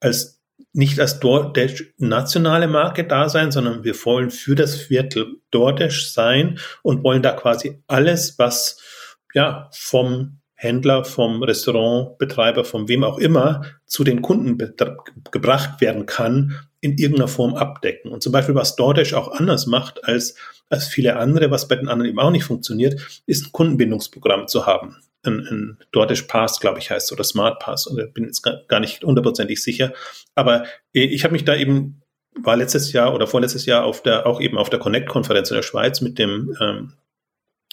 als 0.00 0.40
nicht 0.72 1.00
als 1.00 1.20
DoorDash 1.20 1.94
nationale 1.98 2.68
Marke 2.68 3.04
da 3.04 3.28
sein, 3.28 3.50
sondern 3.50 3.84
wir 3.84 3.94
wollen 4.04 4.30
für 4.30 4.54
das 4.54 4.76
Viertel 4.76 5.40
DoorDash 5.50 6.10
sein 6.10 6.58
und 6.82 7.02
wollen 7.04 7.22
da 7.22 7.32
quasi 7.32 7.82
alles, 7.86 8.38
was 8.38 8.80
ja 9.34 9.68
vom 9.72 10.40
Händler, 10.64 11.04
vom 11.04 11.42
Restaurantbetreiber, 11.42 12.64
von 12.64 12.88
wem 12.88 13.04
auch 13.04 13.18
immer 13.18 13.62
zu 13.86 14.02
den 14.02 14.22
Kunden 14.22 14.58
gebracht 15.30 15.80
werden 15.80 16.06
kann, 16.06 16.58
in 16.80 16.98
irgendeiner 16.98 17.28
Form 17.28 17.54
abdecken. 17.54 18.10
Und 18.10 18.22
zum 18.22 18.32
Beispiel, 18.32 18.54
was 18.54 18.76
DoorDash 18.76 19.14
auch 19.14 19.28
anders 19.28 19.66
macht 19.66 20.04
als, 20.04 20.36
als 20.68 20.88
viele 20.88 21.16
andere, 21.16 21.50
was 21.50 21.68
bei 21.68 21.76
den 21.76 21.88
anderen 21.88 22.10
eben 22.10 22.18
auch 22.18 22.30
nicht 22.30 22.44
funktioniert, 22.44 23.22
ist 23.26 23.46
ein 23.46 23.52
Kundenbindungsprogramm 23.52 24.48
zu 24.48 24.66
haben. 24.66 24.96
Ein, 25.22 25.46
ein 25.50 25.78
DoorDash 25.92 26.22
Pass, 26.22 26.60
glaube 26.60 26.80
ich, 26.80 26.90
heißt 26.90 27.12
oder 27.12 27.24
Smart 27.24 27.60
Pass. 27.60 27.88
Oder 27.88 28.06
bin 28.06 28.24
jetzt 28.24 28.42
gar 28.42 28.80
nicht 28.80 29.04
hundertprozentig 29.04 29.62
sicher. 29.62 29.92
Aber 30.34 30.64
ich 30.92 31.24
habe 31.24 31.32
mich 31.32 31.44
da 31.44 31.54
eben 31.54 32.02
war 32.42 32.56
letztes 32.56 32.92
Jahr 32.92 33.14
oder 33.14 33.26
vorletztes 33.26 33.66
Jahr 33.66 33.84
auf 33.84 34.02
der 34.02 34.26
auch 34.26 34.40
eben 34.40 34.58
auf 34.58 34.70
der 34.70 34.80
Connect-Konferenz 34.80 35.50
in 35.50 35.56
der 35.56 35.62
Schweiz 35.62 36.00
mit 36.00 36.18
dem 36.18 36.54
ähm, 36.60 36.92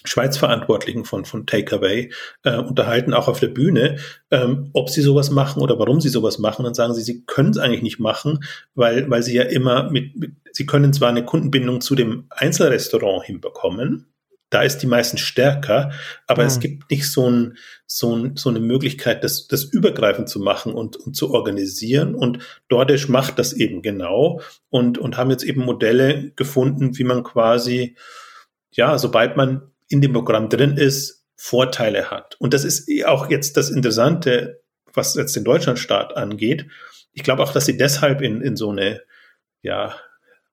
Schweiz-Verantwortlichen 0.04 1.06
von, 1.06 1.26
von 1.26 1.46
Takeaway 1.46 2.12
äh, 2.44 2.58
unterhalten, 2.58 3.14
auch 3.14 3.28
auf 3.28 3.40
der 3.40 3.48
Bühne, 3.48 3.98
ähm, 4.32 4.70
ob 4.74 4.90
sie 4.90 5.02
sowas 5.02 5.32
machen 5.32 5.62
oder 5.62 5.78
warum 5.80 6.02
sie 6.02 6.10
sowas 6.10 6.40
machen. 6.40 6.64
Dann 6.64 6.74
sagen 6.74 6.94
sie, 6.94 7.04
sie 7.04 7.24
können 7.26 7.52
es 7.52 7.58
eigentlich 7.58 7.84
nicht 7.84 8.00
machen, 8.00 8.44
weil, 8.76 9.10
weil 9.10 9.24
sie 9.24 9.36
ja 9.36 9.44
immer 9.44 9.90
mit, 9.92 10.16
mit, 10.18 10.32
sie 10.52 10.66
können 10.66 10.94
zwar 10.94 11.10
eine 11.10 11.26
Kundenbindung 11.26 11.82
zu 11.82 11.96
dem 11.96 12.26
Einzelrestaurant 12.30 13.26
hinbekommen, 13.26 14.12
da 14.52 14.64
ist 14.64 14.80
die 14.80 14.88
meistens 14.88 15.22
stärker, 15.22 15.92
aber 16.28 16.44
mhm. 16.44 16.48
es 16.48 16.60
gibt 16.60 16.92
nicht 16.92 17.10
so, 17.10 17.28
ein, 17.30 17.58
so, 17.88 18.14
ein, 18.14 18.36
so 18.36 18.50
eine 18.50 18.60
Möglichkeit, 18.60 19.24
das, 19.24 19.48
das 19.48 19.64
übergreifend 19.64 20.28
zu 20.28 20.42
machen 20.42 20.74
und, 20.74 20.98
und 20.98 21.16
zu 21.16 21.34
organisieren. 21.34 22.14
Und 22.14 22.40
DoorDash 22.68 23.08
macht 23.08 23.40
das 23.40 23.54
eben 23.54 23.82
genau 23.82 24.42
und, 24.70 24.98
und 24.98 25.16
haben 25.16 25.32
jetzt 25.32 25.44
eben 25.44 25.64
Modelle 25.64 26.32
gefunden, 26.36 26.98
wie 26.98 27.06
man 27.06 27.24
quasi, 27.24 27.96
ja, 28.72 28.98
sobald 28.98 29.38
man 29.38 29.71
in 29.92 30.02
dem 30.02 30.14
Programm 30.14 30.50
drin 30.50 30.78
ist, 30.78 31.26
Vorteile 31.36 32.12
hat. 32.12 32.36
Und 32.40 32.54
das 32.54 32.64
ist 32.64 32.88
auch 33.06 33.30
jetzt 33.30 33.58
das 33.58 33.70
Interessante, 33.70 34.62
was 34.94 35.16
jetzt 35.16 35.36
den 35.36 35.44
Deutschlandstaat 35.44 36.16
angeht. 36.16 36.68
Ich 37.14 37.24
glaube 37.24 37.44
auch, 37.44 37.52
dass 37.52 37.66
sie 37.66 37.78
deshalb 37.78 38.22
in, 38.22 38.42
in 38.42 38.56
so 38.56 38.70
eine, 38.70 39.02
ja, 39.62 39.96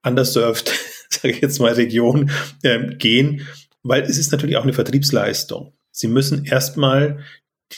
underserved, 0.02 0.72
sage 1.10 1.34
ich 1.34 1.40
jetzt 1.40 1.58
mal, 1.60 1.72
Region 1.72 2.30
äh, 2.62 2.94
gehen, 2.96 3.46
weil 3.82 4.02
es 4.02 4.18
ist 4.18 4.32
natürlich 4.32 4.56
auch 4.56 4.62
eine 4.62 4.72
Vertriebsleistung. 4.72 5.74
Sie 5.90 6.08
müssen 6.08 6.44
erstmal 6.44 7.20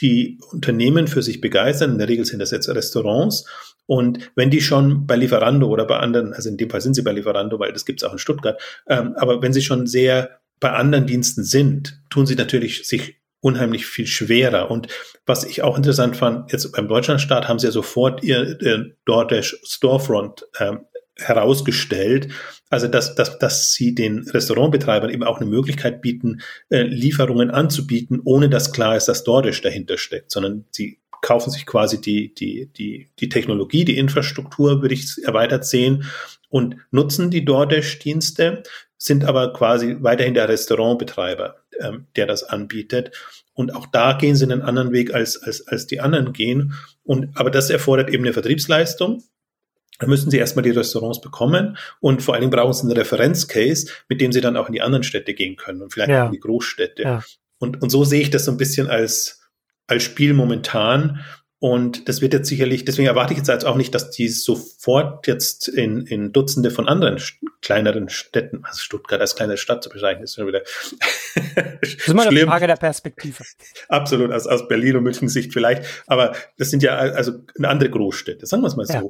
die 0.00 0.38
Unternehmen 0.52 1.08
für 1.08 1.22
sich 1.22 1.40
begeistern. 1.40 1.92
In 1.92 1.98
der 1.98 2.08
Regel 2.08 2.24
sind 2.24 2.38
das 2.38 2.52
jetzt 2.52 2.68
Restaurants. 2.68 3.44
Und 3.86 4.30
wenn 4.36 4.50
die 4.50 4.60
schon 4.60 5.06
bei 5.06 5.16
Lieferando 5.16 5.66
oder 5.66 5.84
bei 5.84 5.98
anderen, 5.98 6.32
also 6.32 6.48
in 6.48 6.56
dem 6.56 6.70
Fall 6.70 6.80
sind 6.80 6.94
sie 6.94 7.02
bei 7.02 7.12
Lieferando, 7.12 7.58
weil 7.58 7.72
das 7.72 7.84
gibt 7.84 8.00
es 8.00 8.08
auch 8.08 8.12
in 8.12 8.18
Stuttgart, 8.18 8.60
ähm, 8.86 9.14
aber 9.16 9.42
wenn 9.42 9.52
sie 9.52 9.62
schon 9.62 9.88
sehr 9.88 10.39
bei 10.60 10.72
anderen 10.72 11.06
Diensten 11.06 11.42
sind, 11.42 12.00
tun 12.10 12.26
sie 12.26 12.36
natürlich 12.36 12.86
sich 12.86 13.16
unheimlich 13.40 13.86
viel 13.86 14.06
schwerer. 14.06 14.70
Und 14.70 14.88
was 15.26 15.44
ich 15.44 15.62
auch 15.62 15.76
interessant 15.76 16.16
fand, 16.16 16.52
jetzt 16.52 16.70
beim 16.72 16.88
Deutschlandstaat 16.88 17.48
haben 17.48 17.58
sie 17.58 17.66
ja 17.66 17.72
sofort 17.72 18.22
ihr 18.22 18.60
äh, 18.60 18.84
DoorDash 19.06 19.60
Storefront 19.64 20.46
ähm, 20.58 20.80
herausgestellt. 21.16 22.28
Also, 22.68 22.86
dass, 22.86 23.14
dass, 23.14 23.38
dass 23.38 23.72
sie 23.72 23.94
den 23.94 24.28
Restaurantbetreibern 24.28 25.10
eben 25.10 25.24
auch 25.24 25.40
eine 25.40 25.48
Möglichkeit 25.48 26.02
bieten, 26.02 26.40
äh, 26.68 26.82
Lieferungen 26.82 27.50
anzubieten, 27.50 28.20
ohne 28.24 28.48
dass 28.48 28.72
klar 28.72 28.96
ist, 28.96 29.06
dass 29.06 29.24
DoorDash 29.24 29.62
dahinter 29.62 29.98
steckt, 29.98 30.30
sondern 30.30 30.66
sie 30.70 31.00
kaufen 31.22 31.50
sich 31.50 31.66
quasi 31.66 32.00
die, 32.00 32.34
die, 32.34 32.70
die, 32.76 33.10
die 33.18 33.28
Technologie, 33.28 33.84
die 33.84 33.98
Infrastruktur, 33.98 34.82
würde 34.82 34.94
ich 34.94 35.22
erweitert 35.22 35.66
sehen, 35.66 36.04
und 36.48 36.76
nutzen 36.90 37.30
die 37.30 37.44
DoorDash-Dienste, 37.44 38.62
sind 39.02 39.24
aber 39.24 39.54
quasi 39.54 39.96
weiterhin 40.00 40.34
der 40.34 40.48
Restaurantbetreiber, 40.48 41.56
ähm, 41.80 42.06
der 42.16 42.26
das 42.26 42.44
anbietet. 42.44 43.16
Und 43.54 43.74
auch 43.74 43.86
da 43.86 44.12
gehen 44.12 44.36
sie 44.36 44.44
einen 44.44 44.60
anderen 44.60 44.92
Weg 44.92 45.14
als, 45.14 45.42
als, 45.42 45.66
als 45.66 45.86
die 45.86 46.00
anderen 46.00 46.34
gehen. 46.34 46.74
Und, 47.02 47.30
aber 47.34 47.50
das 47.50 47.70
erfordert 47.70 48.10
eben 48.10 48.24
eine 48.24 48.34
Vertriebsleistung. 48.34 49.24
Da 49.98 50.06
müssen 50.06 50.30
Sie 50.30 50.38
erstmal 50.38 50.62
die 50.62 50.70
Restaurants 50.70 51.20
bekommen 51.20 51.76
und 52.00 52.22
vor 52.22 52.32
allen 52.32 52.40
Dingen 52.40 52.52
brauchen 52.52 52.72
Sie 52.72 52.82
einen 52.82 52.96
Referenzcase, 52.96 53.90
mit 54.08 54.20
dem 54.22 54.32
Sie 54.32 54.40
dann 54.40 54.56
auch 54.56 54.66
in 54.68 54.72
die 54.72 54.80
anderen 54.80 55.02
Städte 55.02 55.34
gehen 55.34 55.56
können 55.56 55.82
und 55.82 55.92
vielleicht 55.92 56.10
ja. 56.10 56.22
auch 56.22 56.26
in 56.26 56.32
die 56.32 56.40
Großstädte. 56.40 57.02
Ja. 57.02 57.22
Und, 57.58 57.82
und 57.82 57.90
so 57.90 58.04
sehe 58.04 58.22
ich 58.22 58.30
das 58.30 58.46
so 58.46 58.50
ein 58.50 58.56
bisschen 58.56 58.88
als, 58.88 59.42
als 59.86 60.02
Spiel 60.02 60.32
momentan. 60.32 61.20
Und 61.62 62.08
das 62.08 62.22
wird 62.22 62.32
jetzt 62.32 62.48
sicherlich, 62.48 62.86
deswegen 62.86 63.06
erwarte 63.06 63.34
ich 63.34 63.38
jetzt 63.38 63.50
also 63.50 63.66
auch 63.66 63.76
nicht, 63.76 63.94
dass 63.94 64.10
die 64.10 64.28
sofort 64.28 65.26
jetzt 65.26 65.68
in, 65.68 66.06
in 66.06 66.32
Dutzende 66.32 66.70
von 66.70 66.88
anderen 66.88 67.20
kleineren 67.60 68.08
Städten, 68.08 68.64
also 68.64 68.80
Stuttgart 68.80 69.20
als 69.20 69.36
kleine 69.36 69.58
Stadt 69.58 69.84
zu 69.84 69.90
bezeichnen, 69.90 70.24
ist 70.24 70.36
schon 70.36 70.46
wieder. 70.46 70.62
das 71.82 71.90
ist 71.90 72.08
immer 72.08 72.26
eine 72.26 72.46
Frage 72.46 72.66
der 72.66 72.76
Perspektive. 72.76 73.44
Absolut, 73.88 74.32
aus, 74.32 74.46
aus 74.46 74.68
Berlin 74.68 74.96
und 74.96 75.02
München 75.02 75.28
Sicht 75.28 75.52
vielleicht. 75.52 75.84
Aber 76.06 76.34
das 76.56 76.70
sind 76.70 76.82
ja 76.82 76.96
also 76.96 77.32
andere 77.62 77.90
Großstädte, 77.90 78.46
sagen 78.46 78.62
wir 78.62 78.68
es 78.68 78.76
mal 78.76 78.86
so, 78.86 78.94
ja. 78.94 79.02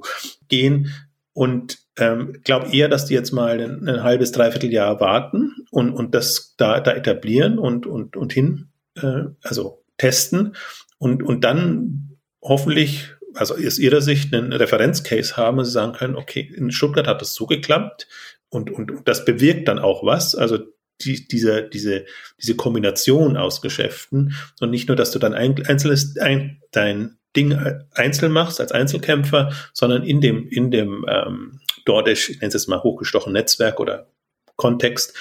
gehen 0.48 0.92
und 1.32 1.78
ähm, 1.98 2.40
glaube 2.42 2.74
eher, 2.74 2.88
dass 2.88 3.06
die 3.06 3.14
jetzt 3.14 3.30
mal 3.30 3.60
ein, 3.60 3.88
ein 3.88 4.02
halbes, 4.02 4.32
dreiviertel 4.32 4.72
Jahr 4.72 4.98
warten 4.98 5.54
und, 5.70 5.92
und 5.92 6.16
das 6.16 6.56
da, 6.56 6.80
da 6.80 6.90
etablieren 6.90 7.60
und, 7.60 7.86
und, 7.86 8.16
und 8.16 8.32
hin, 8.32 8.70
äh, 8.96 9.26
also 9.40 9.84
testen 9.98 10.56
und, 10.98 11.22
und 11.22 11.44
dann 11.44 12.09
hoffentlich, 12.42 13.10
also 13.34 13.54
aus 13.54 13.78
Ihrer 13.78 14.00
Sicht, 14.00 14.34
einen 14.34 14.52
Referenzcase 14.52 15.36
haben 15.36 15.58
und 15.58 15.64
Sie 15.64 15.70
sagen 15.70 15.92
können, 15.92 16.16
okay, 16.16 16.52
in 16.56 16.70
Stuttgart 16.70 17.06
hat 17.06 17.20
das 17.20 17.34
so 17.34 17.46
geklappt 17.46 18.08
und, 18.48 18.70
und, 18.70 18.90
und 18.90 19.08
das 19.08 19.24
bewirkt 19.24 19.68
dann 19.68 19.78
auch 19.78 20.04
was. 20.04 20.34
Also 20.34 20.58
die, 21.02 21.26
diese, 21.26 21.62
diese, 21.62 22.04
diese 22.40 22.56
Kombination 22.56 23.36
aus 23.36 23.62
Geschäften 23.62 24.34
und 24.60 24.70
nicht 24.70 24.88
nur, 24.88 24.96
dass 24.96 25.10
du 25.12 25.18
dann 25.18 25.34
ein, 25.34 25.64
einzelnes, 25.66 26.18
ein, 26.18 26.60
dein 26.72 27.16
Ding 27.36 27.56
einzeln 27.92 28.32
machst 28.32 28.60
als 28.60 28.72
Einzelkämpfer, 28.72 29.52
sondern 29.72 30.02
in 30.02 30.20
dem, 30.20 30.48
in 30.48 30.70
dem 30.70 31.06
ähm, 31.08 31.60
DoorDash, 31.84 32.30
ich 32.30 32.36
nenne 32.40 32.48
es 32.48 32.54
jetzt 32.54 32.68
mal 32.68 32.82
hochgestochen 32.82 33.32
Netzwerk 33.32 33.78
oder 33.78 34.10
Kontext. 34.56 35.16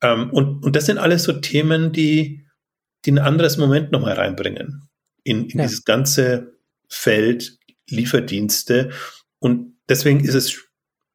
Ähm, 0.00 0.30
und, 0.30 0.64
und 0.64 0.76
das 0.76 0.86
sind 0.86 0.98
alles 0.98 1.24
so 1.24 1.32
Themen, 1.32 1.92
die, 1.92 2.46
die 3.04 3.12
ein 3.12 3.18
anderes 3.18 3.56
Moment 3.56 3.90
nochmal 3.90 4.14
reinbringen 4.14 4.88
in, 5.24 5.46
in 5.46 5.58
ja. 5.58 5.64
dieses 5.64 5.84
ganze 5.84 6.57
Feld 6.88 7.58
Lieferdienste. 7.88 8.90
Und 9.38 9.74
deswegen 9.88 10.20
ist 10.20 10.34
es, 10.34 10.64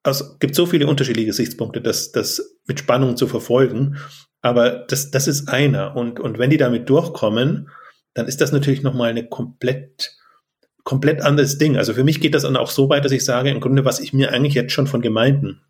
also 0.04 0.38
gibt 0.40 0.56
so 0.56 0.66
viele 0.66 0.88
unterschiedliche 0.88 1.28
Gesichtspunkte, 1.28 1.82
das, 1.82 2.12
das 2.12 2.58
mit 2.66 2.80
Spannung 2.80 3.18
zu 3.18 3.28
verfolgen. 3.28 3.98
Aber 4.42 4.86
das, 4.88 5.12
das 5.12 5.28
ist 5.28 5.50
einer. 5.50 5.96
Und, 5.96 6.20
und 6.20 6.38
wenn 6.38 6.50
die 6.50 6.58
damit 6.58 6.90
durchkommen, 6.90 7.70
dann 8.14 8.28
ist 8.28 8.42
das 8.42 8.52
natürlich 8.52 8.84
nochmal 8.84 9.10
eine 9.10 9.28
komplett, 9.28 10.16
komplett 10.84 11.22
anderes 11.22 11.58
Ding. 11.58 11.78
Also 11.78 11.94
für 11.94 12.04
mich 12.04 12.22
geht 12.22 12.36
das 12.36 12.44
dann 12.44 12.58
auch 12.58 12.70
so 12.70 12.90
weit, 12.90 13.06
dass 13.06 13.12
ich 13.12 13.26
sage, 13.26 13.50
im 13.50 13.62
Grunde, 13.62 13.86
was 13.86 14.00
ich 14.00 14.14
mir 14.14 14.32
eigentlich 14.32 14.54
jetzt 14.54 14.74
schon 14.74 14.88
von 14.88 15.02
Gemeinden 15.02 15.62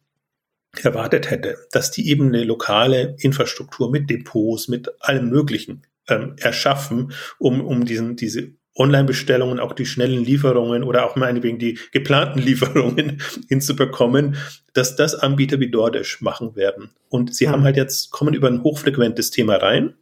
erwartet 0.82 1.30
hätte, 1.30 1.58
dass 1.72 1.92
die 1.92 2.10
eben 2.10 2.30
eine 2.30 2.44
lokale 2.44 3.16
Infrastruktur 3.20 3.92
mit 3.92 4.10
Depots, 4.10 4.68
mit 4.68 4.89
allem 5.02 5.30
Möglichen 5.30 5.84
ähm, 6.08 6.36
erschaffen, 6.39 7.13
um, 7.38 7.62
um 7.62 7.86
diesen, 7.86 8.16
diese 8.16 8.54
Online-Bestellungen, 8.76 9.60
auch 9.60 9.74
die 9.74 9.86
schnellen 9.86 10.24
Lieferungen 10.24 10.84
oder 10.84 11.06
auch 11.06 11.16
meinetwegen 11.16 11.60
die 11.60 11.78
geplanten 11.92 12.40
Lieferungen 12.44 13.22
hinzubekommen, 13.48 14.38
dass 14.74 14.96
das 14.96 15.16
Anbieter 15.16 15.60
wie 15.60 15.70
DoorDash 15.70 16.22
machen 16.22 16.56
werden. 16.56 16.92
Und 17.10 17.36
sie 17.36 17.48
mhm. 17.48 17.52
haben 17.52 17.64
halt 17.64 17.78
jetzt, 17.78 18.12
kommen 18.12 18.34
über 18.34 18.48
ein 18.48 18.64
hochfrequentes 18.64 19.32
Thema 19.32 19.56
rein 19.56 19.94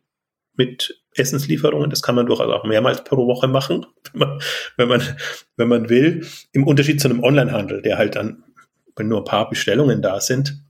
mit 0.56 1.02
Essenslieferungen. 1.16 1.90
Das 1.90 2.02
kann 2.02 2.16
man 2.16 2.26
durchaus 2.26 2.52
auch 2.52 2.64
mehrmals 2.64 3.04
pro 3.04 3.28
Woche 3.28 3.48
machen, 3.48 3.86
wenn 4.14 4.20
man, 4.20 4.42
wenn 4.78 4.88
man, 4.88 5.02
wenn 5.58 5.68
man 5.68 5.90
will. 5.90 6.26
Im 6.54 6.66
Unterschied 6.66 7.02
zu 7.02 7.10
einem 7.10 7.24
Online-Handel, 7.24 7.82
der 7.82 7.98
halt 7.98 8.16
dann, 8.16 8.44
wenn 8.96 9.08
nur 9.08 9.20
ein 9.20 9.26
paar 9.26 9.50
Bestellungen 9.50 10.02
da 10.02 10.20
sind, 10.22 10.64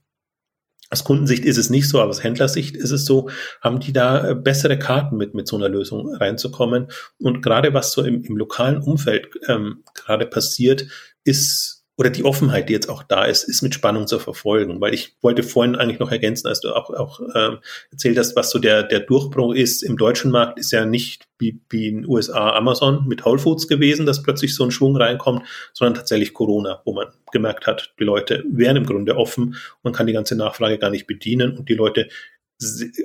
aus 0.92 1.06
Kundensicht 1.06 1.46
ist 1.46 1.58
es 1.58 1.70
nicht 1.70 1.88
so, 1.88 2.00
aber 2.02 2.10
aus 2.10 2.24
Händlersicht 2.24 2.76
ist 2.76 2.92
es 2.92 3.06
so, 3.06 3.30
haben 3.62 3.80
die 3.80 3.94
da 3.94 4.30
äh, 4.30 4.36
bessere 4.36 4.78
Karten 4.78 5.16
mit, 5.18 5.34
mit 5.34 5.48
so 5.48 5.56
einer 5.56 5.70
Lösung 5.70 6.14
reinzukommen. 6.14 6.88
Und 7.18 7.42
gerade 7.42 7.74
was 7.74 7.94
so 7.94 8.04
im, 8.04 8.24
im 8.24 8.36
lokalen 8.36 8.82
Umfeld 8.82 9.30
ähm, 9.48 9.84
gerade 9.96 10.26
passiert, 10.26 10.86
ist 11.24 11.81
oder 12.02 12.10
die 12.10 12.24
Offenheit, 12.24 12.68
die 12.68 12.74
jetzt 12.74 12.90
auch 12.90 13.04
da 13.04 13.26
ist, 13.26 13.44
ist 13.44 13.62
mit 13.62 13.76
Spannung 13.76 14.08
zu 14.08 14.18
verfolgen. 14.18 14.82
Weil 14.82 14.96
ich 14.96 15.16
wollte 15.22 15.44
vorhin 15.44 15.76
eigentlich 15.76 16.00
noch 16.00 16.12
ergänzen, 16.12 16.48
als 16.48 16.60
du 16.60 16.74
auch, 16.74 16.90
auch 16.90 17.20
ähm, 17.36 17.60
erzählt 17.92 18.18
hast, 18.18 18.36
was 18.36 18.50
so 18.50 18.58
der, 18.58 18.82
der 18.82 19.02
Durchbruch 19.02 19.54
ist 19.54 19.84
im 19.84 19.98
deutschen 19.98 20.32
Markt, 20.32 20.58
ist 20.58 20.72
ja 20.72 20.84
nicht 20.84 21.28
wie, 21.38 21.62
wie 21.70 21.90
in 21.90 21.98
den 21.98 22.10
USA 22.10 22.56
Amazon 22.56 23.08
mit 23.08 23.24
Whole 23.24 23.38
Foods 23.38 23.68
gewesen, 23.68 24.08
dass 24.08 24.24
plötzlich 24.24 24.56
so 24.56 24.64
ein 24.64 24.72
Schwung 24.72 24.98
reinkommt, 24.98 25.44
sondern 25.74 25.94
tatsächlich 25.94 26.34
Corona, 26.34 26.82
wo 26.86 26.94
man 26.94 27.06
gemerkt 27.32 27.68
hat, 27.68 27.94
die 28.00 28.04
Leute 28.04 28.44
wären 28.50 28.78
im 28.78 28.88
Grunde 28.88 29.16
offen, 29.16 29.56
man 29.84 29.94
kann 29.94 30.08
die 30.08 30.14
ganze 30.14 30.36
Nachfrage 30.36 30.80
gar 30.80 30.90
nicht 30.90 31.06
bedienen 31.06 31.56
und 31.56 31.70
die 31.70 31.76
Leute 31.76 32.10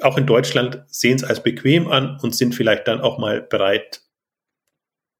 auch 0.01 0.17
in 0.17 0.27
Deutschland 0.27 0.85
sehen 0.87 1.17
es 1.17 1.25
als 1.25 1.43
bequem 1.43 1.89
an 1.89 2.19
und 2.23 2.35
sind 2.35 2.55
vielleicht 2.55 2.89
dann 2.89 3.03
auch 3.03 3.19
mal 3.19 3.43
bereit, 3.43 4.01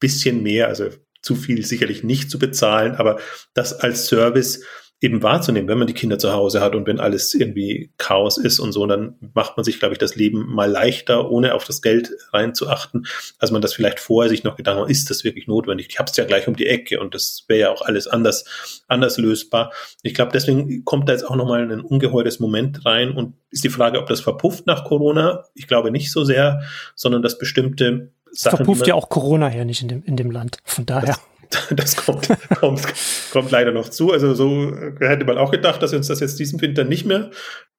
bisschen 0.01 0.43
mehr, 0.43 0.69
also 0.69 0.89
zu 1.27 1.35
viel 1.35 1.67
sicherlich 1.67 2.05
nicht 2.05 2.31
zu 2.31 2.39
bezahlen, 2.39 2.95
aber 2.95 3.19
das 3.53 3.73
als 3.73 4.07
Service 4.07 4.63
eben 5.03 5.23
wahrzunehmen, 5.23 5.69
wenn 5.69 5.77
man 5.77 5.87
die 5.87 5.95
Kinder 5.95 6.19
zu 6.19 6.33
Hause 6.33 6.63
hat 6.63 6.75
und 6.75 6.87
wenn 6.87 7.01
alles 7.01 7.35
irgendwie 7.35 7.93
Chaos 7.99 8.39
ist 8.39 8.59
und 8.59 8.73
so, 8.73 8.87
dann 8.87 9.17
macht 9.35 9.57
man 9.59 9.65
sich, 9.65 9.79
glaube 9.79 9.93
ich, 9.93 9.99
das 9.99 10.17
Leben 10.17 10.47
mal 10.47 10.71
leichter, 10.71 11.31
ohne 11.31 11.53
auf 11.53 11.65
das 11.65 11.83
Geld 11.83 12.13
reinzuachten, 12.33 13.07
als 13.39 13.51
man 13.51 13.61
das 13.61 13.75
vielleicht 13.75 14.01
vorher 14.01 14.31
sich 14.31 14.43
noch 14.43 14.57
gedacht 14.57 14.79
hat, 14.79 14.89
ist 14.89 15.11
das 15.11 15.23
wirklich 15.23 15.49
notwendig? 15.49 15.89
Ich 15.91 15.99
habe 15.99 16.11
es 16.11 16.17
ja 16.17 16.25
gleich 16.25 16.49
um 16.49 16.57
die 16.57 16.67
Ecke 16.67 16.99
und 16.99 17.15
das 17.15 17.45
wäre 17.47 17.61
ja 17.61 17.71
auch 17.71 17.83
alles 17.83 18.07
anders, 18.07 18.85
anders 18.89 19.19
lösbar. 19.19 19.71
Ich 20.03 20.15
glaube, 20.15 20.33
deswegen 20.33 20.85
kommt 20.85 21.09
da 21.09 21.13
jetzt 21.13 21.29
auch 21.29 21.37
nochmal 21.37 21.71
ein 21.71 21.83
ungeheures 21.83 22.41
Moment 22.41 22.87
rein 22.87 23.11
und 23.11 23.35
ist 23.51 23.65
die 23.65 23.71
Frage, 23.71 23.99
ob 23.99 24.07
das 24.07 24.21
verpufft 24.21 24.67
nach 24.67 24.85
Corona? 24.85 25.45
Ich 25.53 25.67
glaube 25.67 25.91
nicht 25.91 26.11
so 26.11 26.25
sehr, 26.25 26.63
sondern 26.95 27.21
dass 27.21 27.37
bestimmte 27.37 28.13
Sachen, 28.37 28.59
verpufft 28.59 28.87
ja 28.87 28.95
auch 28.95 29.09
Corona 29.09 29.49
her 29.49 29.65
nicht 29.65 29.83
in 29.83 29.89
dem, 29.89 30.03
in 30.05 30.17
dem 30.17 30.31
Land. 30.31 30.59
Von 30.65 30.87
daher. 30.87 31.17
Das, 31.51 31.69
das 31.71 31.97
kommt, 31.97 32.29
kommt, 32.59 32.83
kommt 33.33 33.51
leider 33.51 33.73
noch 33.73 33.89
zu. 33.89 34.13
Also 34.13 34.35
so 34.35 34.73
hätte 35.01 35.25
man 35.25 35.39
auch 35.39 35.51
gedacht, 35.51 35.83
dass 35.83 35.93
uns 35.93 36.09
das 36.09 36.21
jetzt 36.21 36.39
diesen 36.39 36.61
Winter 36.61 36.85
nicht 36.85 37.07
mehr 37.07 37.31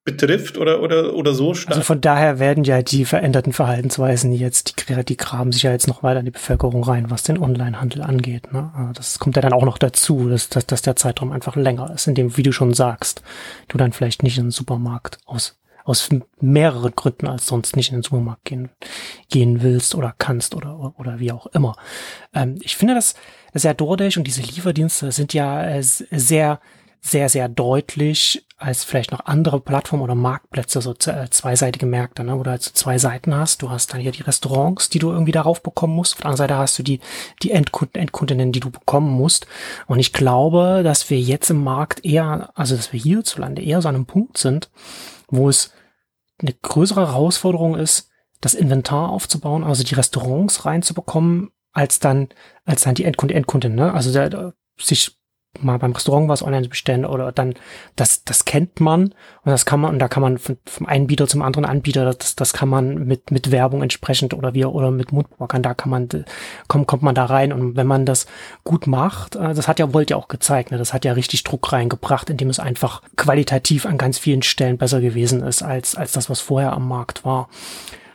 betrifft 0.04 0.56
oder, 0.56 0.80
oder, 0.80 1.14
oder 1.14 1.34
so 1.34 1.52
stark. 1.52 1.76
Also 1.76 1.82
von 1.82 2.00
daher 2.00 2.38
werden 2.38 2.64
ja 2.64 2.80
die 2.80 3.04
veränderten 3.04 3.52
Verhaltensweisen 3.52 4.32
jetzt, 4.32 4.88
die, 4.88 5.04
die 5.04 5.16
graben 5.18 5.52
sich 5.52 5.64
ja 5.64 5.72
jetzt 5.72 5.86
noch 5.86 6.02
weiter 6.02 6.20
in 6.20 6.24
die 6.24 6.30
Bevölkerung 6.30 6.82
rein, 6.82 7.10
was 7.10 7.24
den 7.24 7.38
Onlinehandel 7.38 8.00
angeht. 8.00 8.50
Ne? 8.52 8.70
Also 8.74 8.92
das 8.94 9.18
kommt 9.18 9.36
ja 9.36 9.42
dann 9.42 9.52
auch 9.52 9.66
noch 9.66 9.76
dazu, 9.76 10.30
dass, 10.30 10.48
dass, 10.48 10.66
dass 10.66 10.80
der 10.80 10.96
Zeitraum 10.96 11.30
einfach 11.30 11.56
länger 11.56 11.92
ist, 11.94 12.06
in 12.06 12.14
dem, 12.14 12.38
wie 12.38 12.42
du 12.42 12.52
schon 12.52 12.72
sagst, 12.72 13.22
du 13.68 13.76
dann 13.76 13.92
vielleicht 13.92 14.22
nicht 14.22 14.38
in 14.38 14.46
den 14.46 14.50
Supermarkt 14.50 15.18
aus 15.26 15.57
aus 15.88 16.10
mehreren 16.40 16.94
Gründen 16.94 17.26
als 17.26 17.46
sonst 17.46 17.74
nicht 17.74 17.90
in 17.90 17.96
den 17.96 18.02
Supermarkt 18.02 18.44
gehen, 18.44 18.68
gehen 19.30 19.62
willst 19.62 19.94
oder 19.94 20.14
kannst 20.18 20.54
oder, 20.54 20.94
oder 20.98 21.18
wie 21.18 21.32
auch 21.32 21.46
immer. 21.46 21.76
Ähm, 22.34 22.58
ich 22.60 22.76
finde, 22.76 22.94
dass, 22.94 23.14
dass 23.52 23.62
ja 23.62 23.74
und 23.78 24.24
diese 24.24 24.42
Lieferdienste 24.42 25.10
sind 25.12 25.32
ja 25.32 25.64
äh, 25.64 25.82
sehr, 25.82 26.60
sehr, 27.00 27.28
sehr 27.28 27.48
deutlich 27.48 28.44
als 28.58 28.84
vielleicht 28.84 29.12
noch 29.12 29.24
andere 29.24 29.60
Plattformen 29.60 30.02
oder 30.02 30.16
Marktplätze, 30.16 30.82
so 30.82 30.92
äh, 31.06 31.30
zweiseitige 31.30 31.86
Märkte, 31.86 32.24
ne, 32.24 32.36
wo 32.36 32.42
du 32.42 32.50
also 32.50 32.72
zwei 32.72 32.98
Seiten 32.98 33.34
hast. 33.34 33.62
Du 33.62 33.70
hast 33.70 33.94
dann 33.94 34.00
hier 34.00 34.10
die 34.10 34.22
Restaurants, 34.22 34.90
die 34.90 34.98
du 34.98 35.10
irgendwie 35.10 35.32
darauf 35.32 35.62
bekommen 35.62 35.94
musst. 35.94 36.14
Auf 36.14 36.18
der 36.18 36.26
anderen 36.26 36.48
Seite 36.48 36.58
hast 36.58 36.78
du 36.78 36.82
die, 36.82 37.00
die 37.42 37.52
Endkunden, 37.52 38.00
Endkundinnen, 38.00 38.50
die 38.50 38.60
du 38.60 38.70
bekommen 38.70 39.12
musst. 39.12 39.46
Und 39.86 40.00
ich 40.00 40.12
glaube, 40.12 40.82
dass 40.82 41.08
wir 41.08 41.20
jetzt 41.20 41.50
im 41.50 41.62
Markt 41.62 42.04
eher, 42.04 42.50
also 42.56 42.76
dass 42.76 42.92
wir 42.92 43.00
hierzulande 43.00 43.62
eher 43.62 43.80
so 43.80 43.88
an 43.88 43.94
einem 43.94 44.06
Punkt 44.06 44.36
sind, 44.36 44.68
wo 45.28 45.48
es 45.48 45.72
eine 46.38 46.52
größere 46.52 47.08
Herausforderung 47.08 47.76
ist, 47.76 48.10
das 48.40 48.54
Inventar 48.54 49.10
aufzubauen, 49.10 49.64
also 49.64 49.82
die 49.82 49.94
Restaurants 49.94 50.64
reinzubekommen, 50.64 51.50
als 51.72 51.98
dann, 51.98 52.28
als 52.64 52.82
dann 52.82 52.94
die 52.94 53.04
Endkunde, 53.04 53.34
Endkundin, 53.34 53.74
ne? 53.74 53.92
Also 53.92 54.12
der, 54.12 54.54
sich 54.80 55.17
mal 55.60 55.78
beim 55.78 55.92
Restaurant 55.92 56.28
was 56.28 56.42
online 56.42 56.68
bestellen 56.68 57.04
oder 57.04 57.32
dann, 57.32 57.54
das, 57.96 58.24
das 58.24 58.44
kennt 58.44 58.80
man 58.80 59.04
und 59.04 59.14
das 59.44 59.66
kann 59.66 59.80
man, 59.80 59.92
und 59.92 59.98
da 59.98 60.08
kann 60.08 60.22
man 60.22 60.38
von, 60.38 60.58
vom 60.66 60.86
Anbieter 60.86 61.26
zum 61.26 61.42
anderen 61.42 61.64
Anbieter, 61.64 62.04
das, 62.04 62.36
das 62.36 62.52
kann 62.52 62.68
man 62.68 63.06
mit, 63.06 63.30
mit 63.30 63.50
Werbung 63.50 63.82
entsprechend 63.82 64.34
oder 64.34 64.54
wie, 64.54 64.64
oder 64.64 64.90
mit 64.90 65.12
Mundpropaganda 65.12 65.74
kann 65.74 65.90
man, 65.90 66.08
kommt, 66.68 66.86
kommt 66.86 67.02
man 67.02 67.14
da 67.14 67.24
rein 67.24 67.52
und 67.52 67.76
wenn 67.76 67.86
man 67.86 68.06
das 68.06 68.26
gut 68.64 68.86
macht, 68.86 69.36
äh, 69.36 69.54
das 69.54 69.68
hat 69.68 69.78
ja 69.78 69.92
Volt 69.92 70.10
ja 70.10 70.16
auch 70.16 70.28
gezeigt, 70.28 70.70
ne, 70.70 70.78
das 70.78 70.92
hat 70.92 71.04
ja 71.04 71.12
richtig 71.12 71.44
Druck 71.44 71.72
reingebracht, 71.72 72.30
indem 72.30 72.50
es 72.50 72.60
einfach 72.60 73.02
qualitativ 73.16 73.86
an 73.86 73.98
ganz 73.98 74.18
vielen 74.18 74.42
Stellen 74.42 74.78
besser 74.78 75.00
gewesen 75.00 75.42
ist 75.42 75.62
als, 75.62 75.94
als 75.94 76.12
das, 76.12 76.30
was 76.30 76.40
vorher 76.40 76.72
am 76.72 76.86
Markt 76.86 77.24
war. 77.24 77.48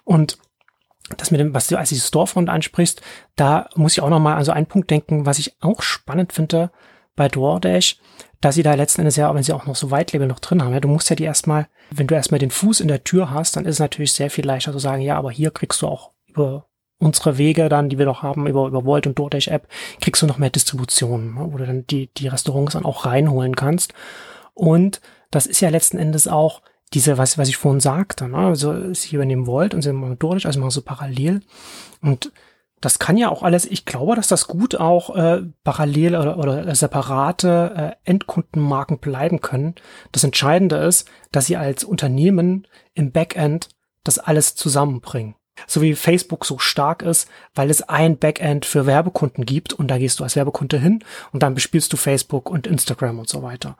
Und 0.05 0.37
das 1.17 1.31
mit 1.31 1.39
dem, 1.39 1.53
was 1.53 1.67
du 1.67 1.77
als 1.77 1.89
die 1.89 1.99
Storefront 1.99 2.49
ansprichst, 2.49 3.01
da 3.35 3.67
muss 3.75 3.93
ich 3.93 4.01
auch 4.01 4.09
noch 4.09 4.19
mal 4.19 4.35
an 4.35 4.45
so 4.45 4.51
einen 4.51 4.65
Punkt 4.65 4.89
denken, 4.89 5.25
was 5.25 5.39
ich 5.39 5.55
auch 5.61 5.81
spannend 5.81 6.31
finde, 6.33 6.71
bei 7.15 7.27
DoorDash, 7.27 7.97
dass 8.41 8.55
sie 8.55 8.63
da 8.63 8.73
letzten 8.73 9.01
Endes 9.01 9.15
ja, 9.15 9.33
wenn 9.33 9.43
sie 9.43 9.53
auch 9.53 9.65
noch 9.65 9.75
so 9.75 9.91
White-Label 9.91 10.27
noch 10.27 10.39
drin 10.39 10.61
haben, 10.61 10.73
ja, 10.73 10.79
du 10.79 10.87
musst 10.87 11.09
ja 11.09 11.15
die 11.15 11.23
erstmal, 11.23 11.67
wenn 11.91 12.07
du 12.07 12.15
erstmal 12.15 12.39
den 12.39 12.51
Fuß 12.51 12.81
in 12.81 12.87
der 12.87 13.03
Tür 13.03 13.29
hast, 13.29 13.55
dann 13.55 13.65
ist 13.65 13.75
es 13.75 13.79
natürlich 13.79 14.13
sehr 14.13 14.29
viel 14.29 14.45
leichter 14.45 14.71
zu 14.71 14.79
sagen, 14.79 15.01
ja, 15.01 15.17
aber 15.17 15.31
hier 15.31 15.51
kriegst 15.51 15.81
du 15.81 15.87
auch 15.87 16.11
über 16.27 16.67
unsere 16.99 17.37
Wege 17.37 17.69
dann, 17.69 17.89
die 17.89 17.97
wir 17.97 18.05
doch 18.05 18.21
haben, 18.21 18.47
über, 18.47 18.67
über 18.67 18.85
Volt 18.85 19.07
und 19.07 19.19
DoorDash 19.19 19.47
App, 19.47 19.67
kriegst 20.01 20.21
du 20.21 20.27
noch 20.27 20.37
mehr 20.37 20.49
Distribution, 20.49 21.35
ne, 21.35 21.47
wo 21.51 21.57
du 21.57 21.65
dann 21.65 21.85
die, 21.87 22.07
die 22.13 22.27
Restaurants 22.27 22.73
dann 22.73 22.85
auch 22.85 23.05
reinholen 23.05 23.55
kannst. 23.55 23.93
Und 24.53 25.01
das 25.31 25.45
ist 25.45 25.61
ja 25.61 25.69
letzten 25.69 25.97
Endes 25.97 26.27
auch 26.27 26.61
diese, 26.93 27.17
was, 27.17 27.37
was 27.37 27.49
ich 27.49 27.57
vorhin 27.57 27.79
sagte, 27.79 28.29
ne? 28.29 28.37
also 28.37 28.93
sie 28.93 29.15
übernehmen 29.15 29.47
Volt 29.47 29.73
und 29.73 29.81
sie 29.81 29.91
machen 29.91 30.19
DoorDash, 30.19 30.45
also 30.45 30.59
machen 30.59 30.69
so 30.69 30.81
parallel. 30.81 31.41
Und 32.01 32.31
das 32.83 32.99
kann 32.99 33.15
ja 33.15 33.29
auch 33.29 33.43
alles, 33.43 33.65
ich 33.65 33.85
glaube, 33.85 34.15
dass 34.15 34.27
das 34.27 34.47
gut 34.47 34.75
auch 34.75 35.15
äh, 35.15 35.43
parallel 35.63 36.17
oder, 36.17 36.37
oder 36.37 36.75
separate 36.75 37.95
äh, 38.05 38.09
Endkundenmarken 38.09 38.97
bleiben 38.99 39.39
können. 39.39 39.75
Das 40.11 40.25
Entscheidende 40.25 40.75
ist, 40.75 41.09
dass 41.31 41.45
sie 41.45 41.55
als 41.55 41.85
Unternehmen 41.85 42.67
im 42.93 43.11
Backend 43.11 43.69
das 44.03 44.19
alles 44.19 44.55
zusammenbringen. 44.55 45.35
So 45.65 45.81
wie 45.81 45.95
Facebook 45.95 46.45
so 46.45 46.57
stark 46.57 47.03
ist, 47.03 47.29
weil 47.55 47.69
es 47.69 47.83
ein 47.83 48.17
Backend 48.17 48.65
für 48.65 48.85
Werbekunden 48.85 49.45
gibt 49.45 49.71
und 49.71 49.87
da 49.87 49.97
gehst 49.97 50.19
du 50.19 50.23
als 50.25 50.35
Werbekunde 50.35 50.77
hin 50.77 51.05
und 51.31 51.41
dann 51.41 51.53
bespielst 51.53 51.93
du 51.93 51.97
Facebook 51.97 52.49
und 52.49 52.67
Instagram 52.67 53.19
und 53.19 53.29
so 53.29 53.43
weiter. 53.43 53.77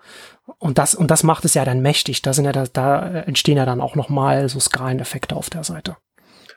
Und 0.60 0.78
das, 0.78 0.96
und 0.96 1.12
das 1.12 1.24
macht 1.24 1.44
es 1.44 1.56
ja 1.56 1.66
dann 1.66 1.82
mächtig. 1.82 2.22
Da 2.22 2.32
sind 2.32 2.46
ja, 2.46 2.54
da, 2.54 2.68
da 2.72 3.06
entstehen 3.24 3.58
ja 3.58 3.66
dann 3.66 3.82
auch 3.82 3.96
nochmal 3.96 4.48
so 4.48 4.62
Skaleneffekte 4.62 5.36
auf 5.36 5.50
der 5.50 5.66
Seite 5.66 5.98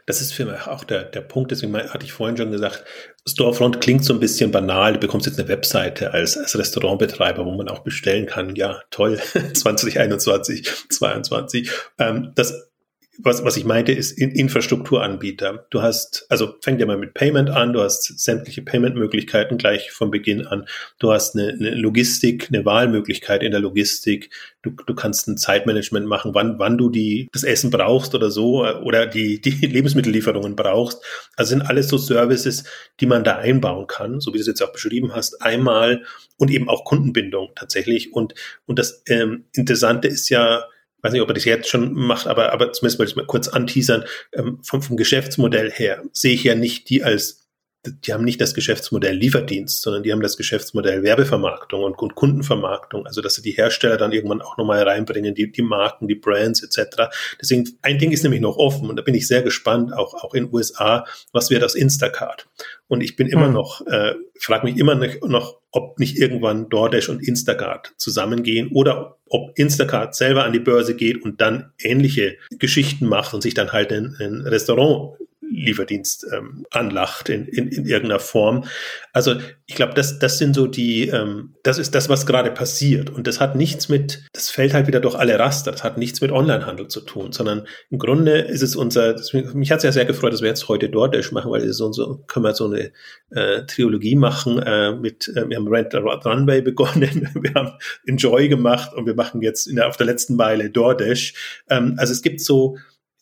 das 0.06 0.20
ist 0.20 0.32
für 0.32 0.44
mich 0.44 0.66
auch 0.66 0.84
der, 0.84 1.04
der 1.04 1.20
Punkt, 1.20 1.50
deswegen 1.50 1.76
hatte 1.76 2.04
ich 2.04 2.12
vorhin 2.12 2.36
schon 2.36 2.52
gesagt, 2.52 2.84
Storefront 3.28 3.80
klingt 3.80 4.04
so 4.04 4.14
ein 4.14 4.20
bisschen 4.20 4.52
banal, 4.52 4.94
du 4.94 5.00
bekommst 5.00 5.26
jetzt 5.26 5.38
eine 5.38 5.48
Webseite 5.48 6.12
als, 6.12 6.36
als 6.36 6.56
Restaurantbetreiber, 6.56 7.44
wo 7.44 7.52
man 7.52 7.68
auch 7.68 7.80
bestellen 7.80 8.26
kann. 8.26 8.54
Ja, 8.54 8.80
toll, 8.90 9.18
2021, 9.52 10.68
22. 10.90 11.70
Ähm, 11.98 12.32
das 12.36 12.70
was, 13.18 13.44
was 13.44 13.56
ich 13.56 13.64
meinte, 13.64 13.92
ist 13.92 14.12
in 14.12 14.30
Infrastrukturanbieter. 14.30 15.66
Du 15.70 15.82
hast, 15.82 16.26
also 16.28 16.54
fängt 16.60 16.80
ja 16.80 16.86
mal 16.86 16.98
mit 16.98 17.14
Payment 17.14 17.50
an, 17.50 17.72
du 17.72 17.80
hast 17.80 18.18
sämtliche 18.18 18.62
Payment-Möglichkeiten 18.62 19.58
gleich 19.58 19.90
von 19.90 20.10
Beginn 20.10 20.46
an. 20.46 20.66
Du 20.98 21.12
hast 21.12 21.34
eine, 21.34 21.48
eine 21.48 21.74
Logistik, 21.74 22.48
eine 22.48 22.64
Wahlmöglichkeit 22.64 23.42
in 23.42 23.52
der 23.52 23.60
Logistik. 23.60 24.30
Du, 24.62 24.70
du 24.70 24.94
kannst 24.94 25.28
ein 25.28 25.36
Zeitmanagement 25.36 26.06
machen, 26.06 26.34
wann, 26.34 26.58
wann 26.58 26.78
du 26.78 26.90
die, 26.90 27.28
das 27.32 27.44
Essen 27.44 27.70
brauchst 27.70 28.14
oder 28.14 28.30
so, 28.30 28.66
oder 28.66 29.06
die, 29.06 29.40
die 29.40 29.50
Lebensmittellieferungen 29.66 30.56
brauchst. 30.56 31.02
Also 31.36 31.50
sind 31.50 31.62
alles 31.62 31.88
so 31.88 31.98
Services, 31.98 32.64
die 33.00 33.06
man 33.06 33.24
da 33.24 33.36
einbauen 33.36 33.86
kann, 33.86 34.20
so 34.20 34.32
wie 34.32 34.38
du 34.38 34.42
es 34.42 34.46
jetzt 34.46 34.62
auch 34.62 34.72
beschrieben 34.72 35.14
hast, 35.14 35.42
einmal 35.42 36.02
und 36.36 36.50
eben 36.50 36.68
auch 36.68 36.84
Kundenbindung 36.84 37.52
tatsächlich. 37.54 38.12
Und, 38.12 38.34
und 38.66 38.78
das 38.78 39.02
ähm, 39.08 39.44
Interessante 39.52 40.08
ist 40.08 40.28
ja, 40.28 40.64
weiß 41.02 41.12
nicht, 41.12 41.22
ob 41.22 41.28
er 41.28 41.34
das 41.34 41.44
jetzt 41.44 41.68
schon 41.68 41.92
macht, 41.94 42.26
aber, 42.26 42.52
aber 42.52 42.72
zumindest 42.72 42.98
wollte 42.98 43.10
ich 43.10 43.16
mal 43.16 43.26
kurz 43.26 43.48
anteasern, 43.48 44.04
ähm, 44.32 44.58
vom, 44.62 44.82
vom 44.82 44.96
Geschäftsmodell 44.96 45.70
her 45.70 46.02
sehe 46.12 46.34
ich 46.34 46.44
ja 46.44 46.54
nicht 46.54 46.88
die 46.90 47.04
als 47.04 47.45
die 47.92 48.12
haben 48.12 48.24
nicht 48.24 48.40
das 48.40 48.54
Geschäftsmodell 48.54 49.16
Lieferdienst, 49.16 49.82
sondern 49.82 50.02
die 50.02 50.12
haben 50.12 50.20
das 50.20 50.36
Geschäftsmodell 50.36 51.02
Werbevermarktung 51.02 51.82
und, 51.82 51.98
und 51.98 52.14
Kundenvermarktung. 52.14 53.06
Also 53.06 53.20
dass 53.20 53.34
sie 53.34 53.42
die 53.42 53.52
Hersteller 53.52 53.96
dann 53.96 54.12
irgendwann 54.12 54.42
auch 54.42 54.56
nochmal 54.56 54.82
reinbringen, 54.82 55.34
die, 55.34 55.50
die 55.50 55.62
Marken, 55.62 56.08
die 56.08 56.14
Brands 56.14 56.62
etc. 56.62 57.04
Deswegen, 57.40 57.68
ein 57.82 57.98
Ding 57.98 58.12
ist 58.12 58.22
nämlich 58.22 58.40
noch 58.40 58.56
offen 58.56 58.88
und 58.90 58.96
da 58.96 59.02
bin 59.02 59.14
ich 59.14 59.26
sehr 59.26 59.42
gespannt, 59.42 59.92
auch, 59.92 60.14
auch 60.14 60.34
in 60.34 60.52
USA, 60.52 61.04
was 61.32 61.50
wird 61.50 61.64
aus 61.64 61.74
Instacart? 61.74 62.46
Und 62.88 63.02
ich 63.02 63.16
bin 63.16 63.26
immer 63.26 63.46
hm. 63.46 63.52
noch, 63.52 63.86
äh, 63.86 64.14
frage 64.38 64.66
mich 64.66 64.78
immer 64.78 64.94
noch, 64.94 65.58
ob 65.70 65.98
nicht 65.98 66.16
irgendwann 66.18 66.68
DoorDash 66.68 67.08
und 67.08 67.26
Instacart 67.26 67.92
zusammengehen 67.96 68.70
oder 68.72 69.18
ob 69.28 69.58
Instacart 69.58 70.14
selber 70.14 70.44
an 70.44 70.52
die 70.52 70.60
Börse 70.60 70.94
geht 70.94 71.22
und 71.22 71.40
dann 71.40 71.72
ähnliche 71.78 72.36
Geschichten 72.58 73.06
macht 73.06 73.34
und 73.34 73.42
sich 73.42 73.54
dann 73.54 73.72
halt 73.72 73.92
ein, 73.92 74.16
ein 74.20 74.42
Restaurant 74.42 75.18
Lieferdienst 75.56 76.26
ähm, 76.32 76.66
anlacht 76.70 77.28
in, 77.28 77.46
in, 77.46 77.68
in 77.68 77.86
irgendeiner 77.86 78.20
Form. 78.20 78.64
Also 79.12 79.36
ich 79.66 79.74
glaube, 79.74 79.94
das, 79.94 80.18
das 80.18 80.38
sind 80.38 80.54
so 80.54 80.66
die, 80.66 81.08
ähm, 81.08 81.54
das 81.62 81.78
ist 81.78 81.94
das, 81.94 82.08
was 82.08 82.26
gerade 82.26 82.50
passiert. 82.50 83.10
Und 83.10 83.26
das 83.26 83.40
hat 83.40 83.56
nichts 83.56 83.88
mit, 83.88 84.24
das 84.32 84.50
fällt 84.50 84.74
halt 84.74 84.86
wieder 84.86 85.00
durch 85.00 85.14
alle 85.14 85.38
Raster, 85.38 85.72
das 85.72 85.82
hat 85.82 85.96
nichts 85.98 86.20
mit 86.20 86.30
Onlinehandel 86.30 86.88
zu 86.88 87.00
tun, 87.00 87.32
sondern 87.32 87.66
im 87.90 87.98
Grunde 87.98 88.38
ist 88.40 88.62
es 88.62 88.76
unser, 88.76 89.14
das, 89.14 89.32
mich 89.32 89.72
hat 89.72 89.78
es 89.78 89.84
ja 89.84 89.92
sehr 89.92 90.04
gefreut, 90.04 90.32
dass 90.32 90.42
wir 90.42 90.48
jetzt 90.48 90.68
heute 90.68 90.88
DoorDash 90.88 91.32
machen, 91.32 91.50
weil 91.50 91.62
es 91.62 91.78
so, 91.78 91.90
so 91.92 92.22
können 92.26 92.44
wir 92.44 92.54
so 92.54 92.66
eine 92.66 92.92
äh, 93.30 93.64
Trilogie 93.66 94.16
machen 94.16 94.58
äh, 94.58 94.92
mit, 94.92 95.28
äh, 95.28 95.48
wir 95.48 95.56
haben 95.56 95.68
Rent 95.68 95.94
a 95.94 95.98
Runway 95.98 96.60
begonnen, 96.60 97.30
wir 97.34 97.54
haben 97.54 97.72
Enjoy 98.06 98.48
gemacht 98.48 98.92
und 98.94 99.06
wir 99.06 99.14
machen 99.14 99.40
jetzt 99.40 99.66
in 99.66 99.76
der, 99.76 99.88
auf 99.88 99.96
der 99.96 100.06
letzten 100.06 100.36
Meile 100.36 100.70
DoorDash. 100.70 101.62
Ähm, 101.70 101.94
also 101.96 102.12
es 102.12 102.22
gibt 102.22 102.40
so, 102.40 102.76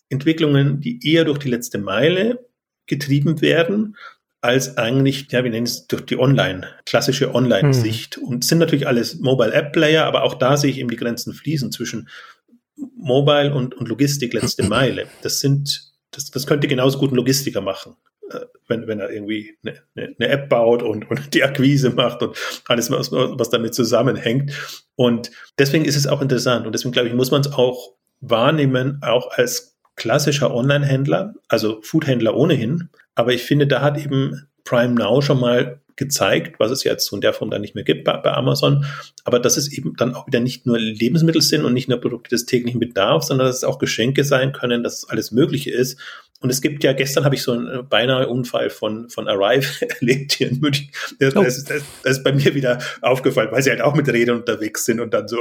Entwicklungen, 0.09 0.81
die 0.81 1.01
eher 1.07 1.25
durch 1.25 1.39
die 1.39 1.49
letzte 1.49 1.79
Meile 1.79 2.47
getrieben 2.87 3.41
werden, 3.41 3.97
als 4.45 4.77
eigentlich, 4.77 5.29
ja, 5.31 5.43
wir 5.43 5.51
nennen 5.51 5.65
es 5.65 5.87
durch 5.87 6.05
die 6.05 6.19
Online, 6.19 6.69
klassische 6.85 7.35
Online-Sicht. 7.35 8.17
Hm. 8.17 8.25
Und 8.25 8.45
sind 8.45 8.59
natürlich 8.59 8.87
alles 8.87 9.19
Mobile-App-Player, 9.21 10.05
aber 10.05 10.23
auch 10.23 10.35
da 10.35 10.59
sehe 10.59 10.71
ich 10.71 10.79
eben 10.79 10.91
die 10.91 10.99
Grenzen 10.99 11.33
fließen 11.33 11.73
zwischen 11.73 12.11
Mobile 12.77 13.55
und, 13.55 13.75
und 13.75 13.89
Logistik 13.89 14.35
letzte 14.35 14.63
Meile. 14.69 15.07
Das 15.23 15.41
sind, 15.41 15.95
das, 16.11 16.31
das 16.31 16.47
könnte 16.47 16.69
genauso 16.69 16.99
gut 16.99 17.11
ein 17.11 17.17
Logistiker 17.17 17.63
machen, 17.63 17.97
äh, 18.31 18.41
wenn, 18.69 18.87
wenn 18.87 19.01
er 19.01 19.11
irgendwie 19.11 19.57
eine, 19.65 19.81
eine, 19.97 20.15
eine 20.19 20.29
App 20.29 20.51
baut 20.51 20.83
und, 20.83 21.11
und 21.11 21.33
die 21.33 21.43
Akquise 21.43 21.89
macht 21.89 22.23
und 22.23 22.37
alles, 22.69 22.91
was, 22.91 23.11
was 23.13 23.49
damit 23.49 23.75
zusammenhängt. 23.75 24.53
Und 24.95 25.31
deswegen 25.59 25.87
ist 25.87 25.97
es 25.97 26.07
auch 26.07 26.21
interessant. 26.21 26.67
Und 26.67 26.75
deswegen 26.75 26.93
glaube 26.93 27.09
ich, 27.09 27.15
muss 27.15 27.31
man 27.31 27.41
es 27.41 27.51
auch 27.51 27.95
wahrnehmen, 28.21 28.99
auch 29.03 29.31
als 29.31 29.74
klassischer 29.97 30.55
Online-Händler, 30.55 31.35
also 31.49 31.81
Foodhändler 31.83 32.37
ohnehin. 32.37 32.89
Aber 33.15 33.33
ich 33.33 33.43
finde, 33.43 33.67
da 33.67 33.81
hat 33.81 33.99
eben 33.99 34.47
Prime 34.65 34.95
Now 34.95 35.21
schon 35.21 35.41
mal 35.41 35.81
gezeigt, 35.97 36.59
was 36.59 36.71
es 36.71 36.83
jetzt 36.83 37.13
in 37.13 37.21
der 37.21 37.33
Form 37.33 37.51
dann 37.51 37.61
nicht 37.61 37.75
mehr 37.75 37.85
gibt 37.85 38.05
bei, 38.05 38.17
bei, 38.17 38.33
Amazon. 38.33 38.85
Aber 39.25 39.39
dass 39.39 39.57
es 39.57 39.73
eben 39.73 39.95
dann 39.97 40.15
auch 40.15 40.27
wieder 40.27 40.41
nicht 40.41 40.67
nur 40.67 40.79
Lebensmittel 40.79 41.41
sind 41.41 41.65
und 41.65 41.73
nicht 41.73 41.89
nur 41.89 42.01
Produkte 42.01 42.31
des 42.31 42.47
täglichen 42.47 42.81
Bedarfs, 42.81 43.29
sondern 43.29 43.47
dass 43.47 43.59
es 43.59 43.65
auch 43.65 43.79
Geschenke 43.79 44.25
sein 44.25 44.53
können, 44.53 44.83
dass 44.83 44.99
es 44.99 45.09
alles 45.09 45.31
Mögliche 45.31 45.71
ist. 45.71 46.01
Und 46.45 46.51
es 46.51 46.61
gibt 46.61 46.85
ja, 46.85 46.93
gestern 46.93 47.25
habe 47.25 47.37
ich 47.37 47.43
so 47.43 47.53
einen 47.53 47.67
äh, 47.67 47.83
beinahe 47.83 48.29
Unfall 48.29 48.69
von, 48.69 49.09
von 49.09 49.29
Arrive 49.29 49.67
erlebt 50.01 50.35
hier 50.35 50.51
in 50.51 50.61
München. 50.61 50.91
Das, 51.19 51.35
oh. 51.35 51.43
das, 51.43 51.65
das, 51.65 51.83
das, 52.03 52.19
ist 52.19 52.23
bei 52.23 52.35
mir 52.35 52.55
wieder 52.55 52.81
aufgefallen, 53.01 53.49
weil 53.51 53.63
sie 53.63 53.71
halt 53.71 53.81
auch 53.81 53.95
mit 53.95 54.07
Rädern 54.11 54.41
unterwegs 54.41 54.85
sind 54.85 55.01
und 55.01 55.15
dann 55.15 55.27
so 55.27 55.39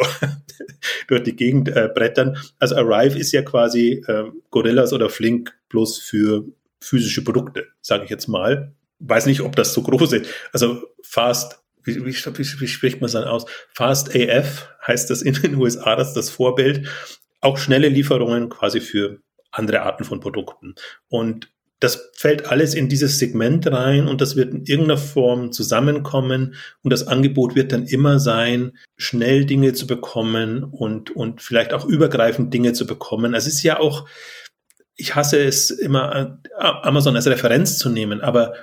durch 1.08 1.24
die 1.24 1.36
Gegend 1.36 1.68
äh, 1.68 1.89
brettern. 1.93 2.38
Also 2.58 2.78
Arrive 2.78 3.20
ist 3.20 3.34
ja 3.34 3.41
quasi 3.41 4.01
äh, 4.08 4.32
Gorillas 4.49 4.93
oder 4.93 5.10
Flink 5.10 5.54
bloß 5.68 5.99
für 5.99 6.45
physische 6.80 7.22
Produkte, 7.22 7.68
sage 7.82 8.06
ich 8.06 8.10
jetzt 8.10 8.28
mal. 8.28 8.74
Weiß 8.99 9.26
nicht, 9.26 9.41
ob 9.41 9.58
das 9.58 9.74
so 9.74 9.82
groß 9.82 10.14
ist. 10.14 10.28
Also 10.54 10.84
Fast 11.01 11.60
wie, 11.84 11.97
wie, 11.97 12.16
wie, 12.16 12.62
wie 12.62 12.68
spricht 12.70 13.01
man 13.01 13.08
es 13.08 13.12
dann 13.12 13.26
aus? 13.26 13.45
Fast 13.74 14.16
AF 14.16 14.70
heißt 14.88 15.10
das 15.10 15.22
in 15.22 15.34
den 15.34 15.56
USA, 15.62 15.97
das 15.97 16.08
ist 16.08 16.14
das 16.14 16.30
Vorbild. 16.30 16.88
auch 17.41 17.58
schnelle 17.58 17.89
Lieferungen 17.89 18.47
quasi 18.47 18.80
für 18.80 19.20
andere 19.54 19.84
Arten 19.84 20.04
von 20.04 20.20
Produkten. 20.20 20.76
Und 21.10 21.49
das 21.84 22.12
fällt 22.14 22.45
alles 22.45 22.76
in 22.76 22.88
dieses 22.88 23.20
Segment 23.20 23.68
rein 23.68 24.08
und 24.08 24.22
das 24.22 24.38
wird 24.38 24.54
in 24.54 24.64
irgendeiner 24.64 24.97
Form 24.97 25.51
zusammenkommen 25.51 26.56
und 26.82 26.93
das 26.93 27.08
Angebot 27.08 27.56
wird 27.56 27.74
dann 27.74 27.86
immer 27.86 28.20
sein, 28.20 28.78
schnell 28.95 29.43
Dinge 29.43 29.74
zu 29.74 29.86
bekommen 29.86 30.64
und, 30.64 31.14
und 31.14 31.41
vielleicht 31.41 31.74
auch 31.74 31.84
übergreifend 31.84 32.54
Dinge 32.54 32.72
zu 32.72 32.88
bekommen. 32.88 33.34
Es 33.34 33.47
ist 33.47 33.64
ja 33.64 33.82
auch, 33.82 34.08
ich 34.95 35.16
hasse 35.16 35.43
es 35.43 35.72
immer, 35.72 36.39
Amazon 36.58 37.18
als 37.18 37.28
Referenz 37.28 37.78
zu 37.78 37.89
nehmen, 37.89 38.22
aber, 38.22 38.54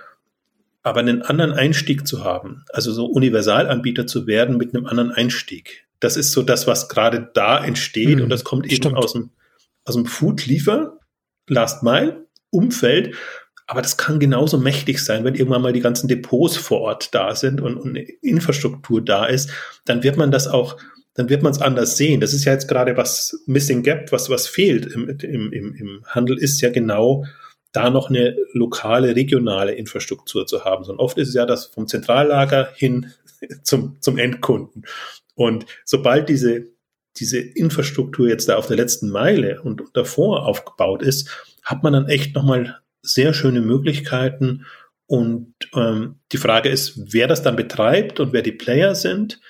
aber 0.82 1.01
einen 1.01 1.20
anderen 1.20 1.53
Einstieg 1.53 2.07
zu 2.07 2.24
haben, 2.24 2.64
also 2.72 2.91
so 2.91 3.05
Universalanbieter 3.05 4.07
zu 4.07 4.26
werden 4.26 4.57
mit 4.57 4.74
einem 4.74 4.86
anderen 4.86 5.12
Einstieg. 5.12 5.86
Das 5.99 6.16
ist 6.16 6.32
so 6.32 6.43
das, 6.43 6.66
was 6.66 6.88
gerade 6.88 7.28
da 7.34 7.62
entsteht 7.62 8.16
hm, 8.16 8.22
und 8.22 8.30
das 8.30 8.45
kommt 8.45 8.64
eben 8.64 8.76
stimmt. 8.76 8.97
aus 8.97 9.12
dem, 9.12 9.28
aus 9.91 9.97
dem 9.97 10.07
Food-Liefer, 10.07 11.01
Last 11.49 11.82
Mile 11.82 12.26
Umfeld. 12.51 13.16
Aber 13.66 13.82
das 13.82 13.97
kann 13.97 14.20
genauso 14.20 14.59
mächtig 14.59 15.05
sein, 15.05 15.24
wenn 15.24 15.34
irgendwann 15.34 15.62
mal 15.62 15.72
die 15.72 15.80
ganzen 15.80 16.07
Depots 16.07 16.57
vor 16.57 16.80
Ort 16.80 17.12
da 17.12 17.34
sind 17.34 17.61
und, 17.61 17.76
und 17.76 17.91
eine 17.91 18.03
Infrastruktur 18.03 19.05
da 19.05 19.26
ist, 19.26 19.51
dann 19.84 20.03
wird 20.05 20.16
man 20.16 20.30
das 20.30 20.47
auch, 20.47 20.76
dann 21.14 21.28
wird 21.28 21.43
man 21.43 21.53
es 21.53 21.61
anders 21.61 21.97
sehen. 21.97 22.20
Das 22.20 22.32
ist 22.32 22.45
ja 22.45 22.53
jetzt 22.53 22.68
gerade 22.68 22.97
was 22.97 23.43
Missing 23.47 23.82
Gap, 23.82 24.12
was, 24.12 24.30
was 24.30 24.47
fehlt 24.47 24.86
im, 24.86 25.09
im, 25.09 25.53
im, 25.53 25.74
im 25.74 26.05
Handel, 26.07 26.38
ist 26.38 26.61
ja 26.61 26.70
genau 26.70 27.24
da 27.72 27.91
noch 27.91 28.11
eine 28.11 28.36
lokale, 28.53 29.14
regionale 29.14 29.72
Infrastruktur 29.72 30.47
zu 30.47 30.64
haben. 30.64 30.84
Sondern 30.84 31.05
oft 31.05 31.18
ist 31.18 31.28
es 31.28 31.34
ja 31.34 31.47
das 31.47 31.66
vom 31.66 31.86
Zentrallager 31.88 32.70
hin 32.74 33.12
zum, 33.62 34.01
zum 34.01 34.18
Endkunden. 34.18 34.84
Und 35.34 35.66
sobald 35.84 36.28
diese, 36.28 36.66
diese 37.20 37.38
Infrastruktur 37.38 38.28
jetzt 38.28 38.48
da 38.48 38.56
auf 38.56 38.66
der 38.66 38.76
letzten 38.76 39.10
Meile 39.10 39.62
und 39.62 39.82
davor 39.94 40.46
aufgebaut 40.46 41.02
ist, 41.02 41.30
hat 41.62 41.82
man 41.82 41.92
dann 41.92 42.08
echt 42.08 42.34
nochmal 42.34 42.80
sehr 43.02 43.34
schöne 43.34 43.60
Möglichkeiten. 43.60 44.66
Und 45.06 45.54
ähm, 45.74 46.20
die 46.32 46.38
Frage 46.38 46.68
ist, 46.68 47.12
wer 47.12 47.26
das 47.26 47.42
dann 47.42 47.56
betreibt 47.56 48.20
und 48.20 48.32
wer 48.32 48.42
die 48.42 48.52
Player 48.52 48.94
sind. 48.94 49.40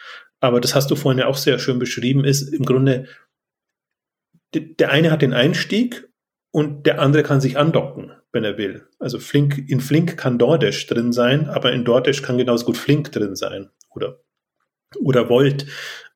Aber 0.40 0.60
das 0.60 0.74
hast 0.74 0.90
du 0.90 0.96
vorhin 0.96 1.18
ja 1.18 1.26
auch 1.26 1.36
sehr 1.36 1.58
schön 1.58 1.78
beschrieben, 1.78 2.24
ist 2.24 2.42
im 2.42 2.64
Grunde, 2.64 3.06
der 4.54 4.90
eine 4.90 5.10
hat 5.10 5.22
den 5.22 5.34
Einstieg 5.34 6.08
und 6.50 6.86
der 6.86 7.00
andere 7.00 7.22
kann 7.22 7.40
sich 7.40 7.58
andocken, 7.58 8.12
wenn 8.32 8.44
er 8.44 8.58
will. 8.58 8.86
Also 8.98 9.18
Flink, 9.18 9.68
in 9.68 9.80
Flink 9.80 10.16
kann 10.16 10.38
DoorDash 10.38 10.86
drin 10.86 11.12
sein, 11.12 11.48
aber 11.48 11.72
in 11.72 11.84
DoorDash 11.84 12.22
kann 12.22 12.38
genauso 12.38 12.64
gut 12.64 12.78
Flink 12.78 13.12
drin 13.12 13.36
sein 13.36 13.70
oder, 13.90 14.20
oder 14.98 15.28
Volt. 15.28 15.66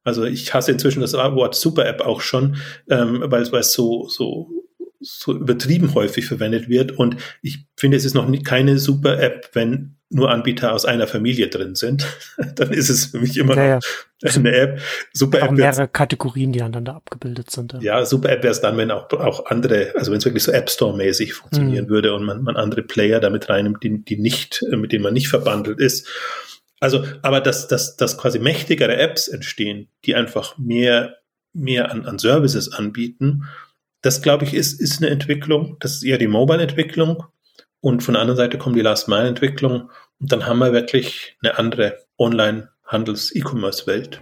Also 0.04 0.24
ich 0.24 0.52
hasse 0.54 0.70
inzwischen 0.70 1.00
das 1.00 1.14
Wort 1.14 1.54
Super 1.54 1.86
App 1.86 2.02
auch 2.02 2.20
schon, 2.20 2.56
ähm, 2.88 3.24
weil, 3.26 3.42
es 3.42 3.72
so, 3.72 4.08
so 4.08 4.50
so 5.04 5.32
übertrieben 5.34 5.94
häufig 5.94 6.26
verwendet 6.26 6.68
wird. 6.68 6.92
Und 6.92 7.16
ich 7.42 7.66
finde, 7.76 7.96
es 7.96 8.04
ist 8.04 8.14
noch 8.14 8.26
nicht 8.26 8.44
keine 8.44 8.78
super 8.78 9.20
App, 9.20 9.50
wenn 9.52 9.96
nur 10.10 10.30
Anbieter 10.30 10.72
aus 10.72 10.84
einer 10.84 11.06
Familie 11.06 11.48
drin 11.48 11.74
sind. 11.74 12.06
dann 12.54 12.72
ist 12.72 12.88
es 12.88 13.06
für 13.06 13.18
mich 13.18 13.36
immer 13.36 13.56
ja, 13.56 13.80
noch 14.22 14.36
eine 14.36 14.54
App. 14.54 14.80
Super 15.12 15.42
App. 15.42 15.50
mehrere 15.52 15.88
Kategorien, 15.88 16.52
die 16.52 16.60
da 16.60 16.92
abgebildet 16.92 17.50
sind. 17.50 17.72
Ja, 17.74 17.80
ja 17.80 18.04
super 18.04 18.30
App 18.30 18.42
wäre 18.42 18.52
es 18.52 18.60
dann, 18.60 18.76
wenn 18.76 18.90
auch, 18.90 19.10
auch 19.12 19.46
andere, 19.46 19.92
also 19.96 20.12
wenn 20.12 20.18
es 20.18 20.24
wirklich 20.24 20.44
so 20.44 20.52
App 20.52 20.70
Store-mäßig 20.70 21.34
funktionieren 21.34 21.86
mhm. 21.86 21.90
würde 21.90 22.14
und 22.14 22.24
man, 22.24 22.42
man 22.42 22.56
andere 22.56 22.82
Player 22.82 23.20
damit 23.20 23.48
reinnimmt, 23.48 23.82
die, 23.82 24.04
die 24.04 24.16
nicht, 24.16 24.64
mit 24.70 24.92
denen 24.92 25.02
man 25.02 25.14
nicht 25.14 25.28
verbandelt 25.28 25.80
ist. 25.80 26.08
Also, 26.80 27.04
aber 27.22 27.40
dass, 27.40 27.68
dass, 27.68 27.96
dass 27.96 28.18
quasi 28.18 28.38
mächtigere 28.38 28.96
Apps 28.96 29.28
entstehen, 29.28 29.88
die 30.04 30.14
einfach 30.14 30.58
mehr, 30.58 31.16
mehr 31.52 31.90
an, 31.90 32.04
an 32.04 32.18
Services 32.18 32.72
anbieten 32.72 33.44
das, 34.04 34.20
glaube 34.20 34.44
ich, 34.44 34.52
ist, 34.52 34.80
ist 34.80 35.02
eine 35.02 35.10
Entwicklung. 35.10 35.78
Das 35.80 35.94
ist 35.94 36.02
eher 36.02 36.18
die 36.18 36.28
Mobile-Entwicklung. 36.28 37.24
Und 37.80 38.02
von 38.02 38.12
der 38.14 38.20
anderen 38.20 38.36
Seite 38.36 38.58
kommt 38.58 38.76
die 38.76 38.82
Last-Mile-Entwicklung. 38.82 39.90
Und 40.20 40.30
dann 40.30 40.46
haben 40.46 40.58
wir 40.58 40.74
wirklich 40.74 41.38
eine 41.42 41.58
andere 41.58 41.96
Online-Handels-E-Commerce-Welt. 42.18 44.20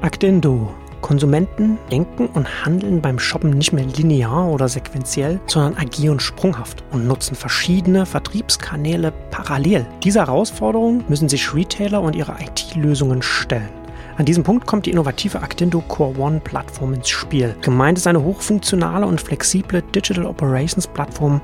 Actendo. 0.00 0.74
Konsumenten 1.02 1.76
denken 1.90 2.28
und 2.28 2.64
handeln 2.64 3.02
beim 3.02 3.18
Shoppen 3.18 3.50
nicht 3.50 3.72
mehr 3.72 3.84
linear 3.84 4.48
oder 4.48 4.68
sequenziell, 4.68 5.40
sondern 5.46 5.76
agieren 5.76 6.20
sprunghaft 6.20 6.82
und 6.92 7.06
nutzen 7.06 7.34
verschiedene 7.34 8.06
Vertriebskanäle 8.06 9.12
parallel. 9.30 9.86
Diese 10.02 10.20
Herausforderung 10.20 11.04
müssen 11.08 11.28
sich 11.28 11.54
Retailer 11.54 12.00
und 12.00 12.16
ihre 12.16 12.32
IT-Lösungen 12.40 13.20
stellen. 13.20 13.68
An 14.18 14.26
diesem 14.26 14.44
Punkt 14.44 14.66
kommt 14.66 14.84
die 14.84 14.90
innovative 14.90 15.40
Actindo 15.42 15.82
Core 15.88 16.18
One 16.18 16.40
Plattform 16.40 16.92
ins 16.92 17.08
Spiel. 17.08 17.56
Gemeint 17.62 17.96
ist 17.96 18.06
eine 18.06 18.22
hochfunktionale 18.22 19.06
und 19.06 19.20
flexible 19.20 19.82
Digital 19.94 20.26
Operations 20.26 20.86
Plattform 20.86 21.40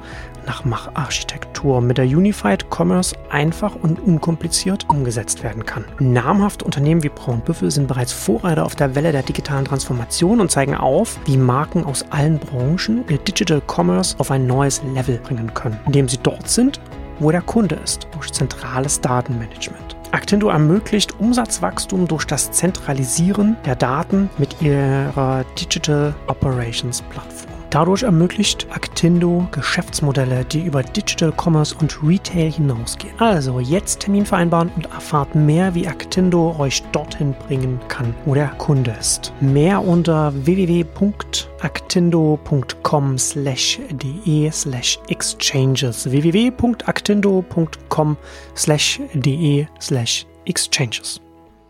nach 0.49 0.65
Macharchitektur, 0.65 1.81
mit 1.81 1.99
der 1.99 2.07
Unified 2.07 2.67
Commerce 2.71 3.15
einfach 3.29 3.77
und 3.77 4.01
unkompliziert 4.01 4.89
umgesetzt 4.89 5.45
werden 5.45 5.65
kann. 5.65 5.85
Namhafte 6.01 6.65
Unternehmen 6.65 7.03
wie 7.03 7.11
Braunbüffel 7.11 7.71
sind 7.71 7.87
bereits 7.87 8.13
Vorreiter 8.13 8.65
auf 8.65 8.75
der 8.75 8.95
Welle 8.95 9.13
der 9.13 9.23
digitalen 9.23 9.67
Transformation 9.67 10.41
und 10.41 10.51
zeigen 10.51 10.75
auf, 10.75 11.21
wie 11.27 11.37
Marken 11.37 11.85
aus 11.85 12.05
allen 12.11 12.39
Branchen 12.39 13.05
ihr 13.09 13.19
Digital 13.19 13.61
Commerce 13.67 14.17
auf 14.19 14.31
ein 14.31 14.47
neues 14.47 14.83
Level 14.95 15.19
bringen 15.19 15.53
können, 15.53 15.79
indem 15.87 16.09
sie 16.09 16.19
dort 16.23 16.49
sind, 16.49 16.81
wo 17.21 17.31
der 17.31 17.43
Kunde 17.43 17.77
ist, 17.85 18.09
durch 18.13 18.33
zentrales 18.33 19.01
Datenmanagement. 19.01 19.97
Actendo 20.13 20.49
ermöglicht 20.49 21.21
Umsatzwachstum 21.21 22.09
durch 22.09 22.25
das 22.25 22.51
Zentralisieren 22.51 23.59
der 23.67 23.77
Daten 23.77 24.31
mit 24.39 24.63
ihrer 24.63 25.45
Digital 25.59 26.15
Operations 26.29 27.03
Plattform. 27.03 27.38
Dadurch 27.71 28.03
ermöglicht 28.03 28.67
Actindo 28.71 29.47
Geschäftsmodelle, 29.51 30.45
die 30.45 30.63
über 30.63 30.83
Digital 30.83 31.33
Commerce 31.37 31.75
und 31.79 32.03
Retail 32.03 32.51
hinausgehen. 32.51 33.13
Also 33.19 33.61
jetzt 33.61 34.01
Termin 34.01 34.25
vereinbaren 34.25 34.71
und 34.77 34.87
erfahrt 34.87 35.35
mehr, 35.35 35.75
wie 35.75 35.87
Actindo 35.87 36.57
euch 36.59 36.83
dorthin 36.93 37.35
bringen 37.47 37.79
kann, 37.89 38.15
wo 38.25 38.33
der 38.35 38.49
Kunde 38.59 38.95
ist. 38.99 39.35
Mehr 39.41 39.85
unter 39.85 40.33
www.actindo.com 40.35 43.19
slash 43.19 43.79
de 43.91 44.51
slash 44.51 44.99
exchanges 45.09 46.11
www.actindo.com 46.11 48.17
slash 48.57 49.01
de 49.15 49.67
slash 49.81 50.27
exchanges 50.47 51.21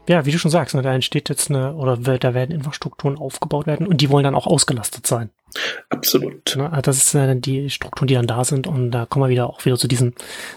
ja, 0.08 0.24
wie 0.24 0.30
du 0.30 0.38
schon 0.38 0.50
sagst, 0.50 0.74
ne, 0.74 0.82
da 0.82 0.94
entsteht 0.94 1.28
jetzt 1.28 1.50
eine, 1.50 1.74
oder 1.74 1.96
da 1.96 2.34
werden 2.34 2.52
Infrastrukturen 2.52 3.18
aufgebaut 3.18 3.66
werden 3.66 3.86
und 3.86 4.00
die 4.00 4.08
wollen 4.08 4.24
dann 4.24 4.34
auch 4.34 4.46
ausgelastet 4.46 5.06
sein. 5.06 5.30
Absolut. 5.90 6.56
Ne, 6.56 6.70
also 6.70 6.82
das 6.82 6.98
ist 6.98 7.14
äh, 7.14 7.34
die 7.36 7.70
Strukturen, 7.70 8.08
die 8.08 8.14
dann 8.14 8.26
da 8.26 8.44
sind 8.44 8.66
und 8.66 8.90
da 8.90 9.06
kommen 9.06 9.24
wir 9.24 9.30
wieder 9.30 9.48
auch 9.48 9.64
wieder 9.64 9.76
zu 9.76 9.88
diesem, 9.88 10.12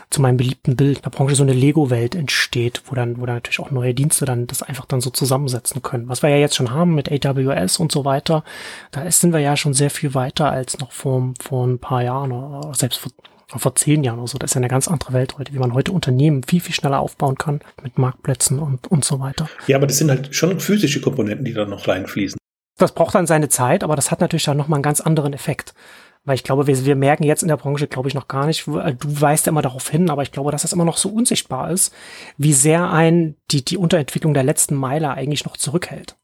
zu 0.09 0.21
meinem 0.21 0.37
beliebten 0.37 0.75
Bild 0.75 1.05
der 1.05 1.09
Branche 1.09 1.35
so 1.35 1.43
eine 1.43 1.53
Lego-Welt 1.53 2.15
entsteht, 2.15 2.83
wo 2.85 2.95
dann, 2.95 3.19
wo 3.19 3.25
dann 3.25 3.35
natürlich 3.35 3.59
auch 3.59 3.71
neue 3.71 3.93
Dienste 3.93 4.25
dann 4.25 4.47
das 4.47 4.63
einfach 4.63 4.85
dann 4.85 5.01
so 5.01 5.09
zusammensetzen 5.09 5.81
können. 5.81 6.09
Was 6.09 6.21
wir 6.21 6.29
ja 6.29 6.37
jetzt 6.37 6.55
schon 6.55 6.71
haben 6.71 6.95
mit 6.95 7.11
AWS 7.11 7.79
und 7.79 7.91
so 7.91 8.05
weiter, 8.05 8.43
da 8.91 9.09
sind 9.09 9.33
wir 9.33 9.39
ja 9.39 9.57
schon 9.57 9.73
sehr 9.73 9.89
viel 9.89 10.13
weiter 10.13 10.51
als 10.51 10.79
noch 10.79 10.91
vor, 10.91 11.33
vor 11.39 11.65
ein 11.65 11.79
paar 11.79 12.03
Jahren 12.03 12.31
oder 12.31 12.73
selbst 12.73 12.99
vor 12.99 13.11
vor 13.59 13.75
zehn 13.75 14.03
Jahren 14.03 14.19
oder 14.19 14.27
so. 14.27 14.37
Das 14.37 14.51
ist 14.51 14.55
ja 14.55 14.59
eine 14.59 14.69
ganz 14.69 14.87
andere 14.87 15.13
Welt 15.13 15.37
heute, 15.37 15.53
wie 15.53 15.59
man 15.59 15.73
heute 15.73 15.91
Unternehmen 15.91 16.43
viel, 16.43 16.61
viel 16.61 16.73
schneller 16.73 17.01
aufbauen 17.01 17.37
kann 17.37 17.59
mit 17.83 17.97
Marktplätzen 17.97 18.59
und, 18.59 18.87
und 18.87 19.03
so 19.03 19.19
weiter. 19.19 19.49
Ja, 19.67 19.77
aber 19.77 19.87
das 19.87 19.97
sind 19.97 20.09
halt 20.09 20.33
schon 20.33 20.59
physische 20.59 21.01
Komponenten, 21.01 21.45
die 21.45 21.53
da 21.53 21.65
noch 21.65 21.87
reinfließen. 21.87 22.40
Das 22.81 22.93
braucht 22.93 23.13
dann 23.13 23.27
seine 23.27 23.47
Zeit, 23.47 23.83
aber 23.83 23.95
das 23.95 24.09
hat 24.09 24.21
natürlich 24.21 24.45
dann 24.45 24.57
nochmal 24.57 24.77
einen 24.77 24.83
ganz 24.83 25.01
anderen 25.01 25.33
Effekt. 25.33 25.75
Weil 26.23 26.35
ich 26.35 26.43
glaube, 26.43 26.67
wir, 26.67 26.85
wir 26.85 26.95
merken 26.95 27.23
jetzt 27.23 27.41
in 27.41 27.47
der 27.47 27.57
Branche, 27.57 27.87
glaube 27.87 28.07
ich, 28.07 28.13
noch 28.15 28.27
gar 28.27 28.45
nicht, 28.45 28.67
du 28.67 28.75
weißt 28.75 29.45
ja 29.45 29.51
immer 29.51 29.61
darauf 29.61 29.89
hin, 29.89 30.09
aber 30.09 30.23
ich 30.23 30.31
glaube, 30.31 30.51
dass 30.51 30.63
das 30.63 30.73
immer 30.73 30.85
noch 30.85 30.97
so 30.97 31.09
unsichtbar 31.09 31.71
ist, 31.71 31.93
wie 32.37 32.53
sehr 32.53 32.91
ein 32.91 33.35
die, 33.51 33.63
die 33.63 33.77
Unterentwicklung 33.77 34.33
der 34.33 34.43
letzten 34.43 34.75
Meile 34.75 35.11
eigentlich 35.11 35.45
noch 35.45 35.57
zurückhält. 35.57 36.15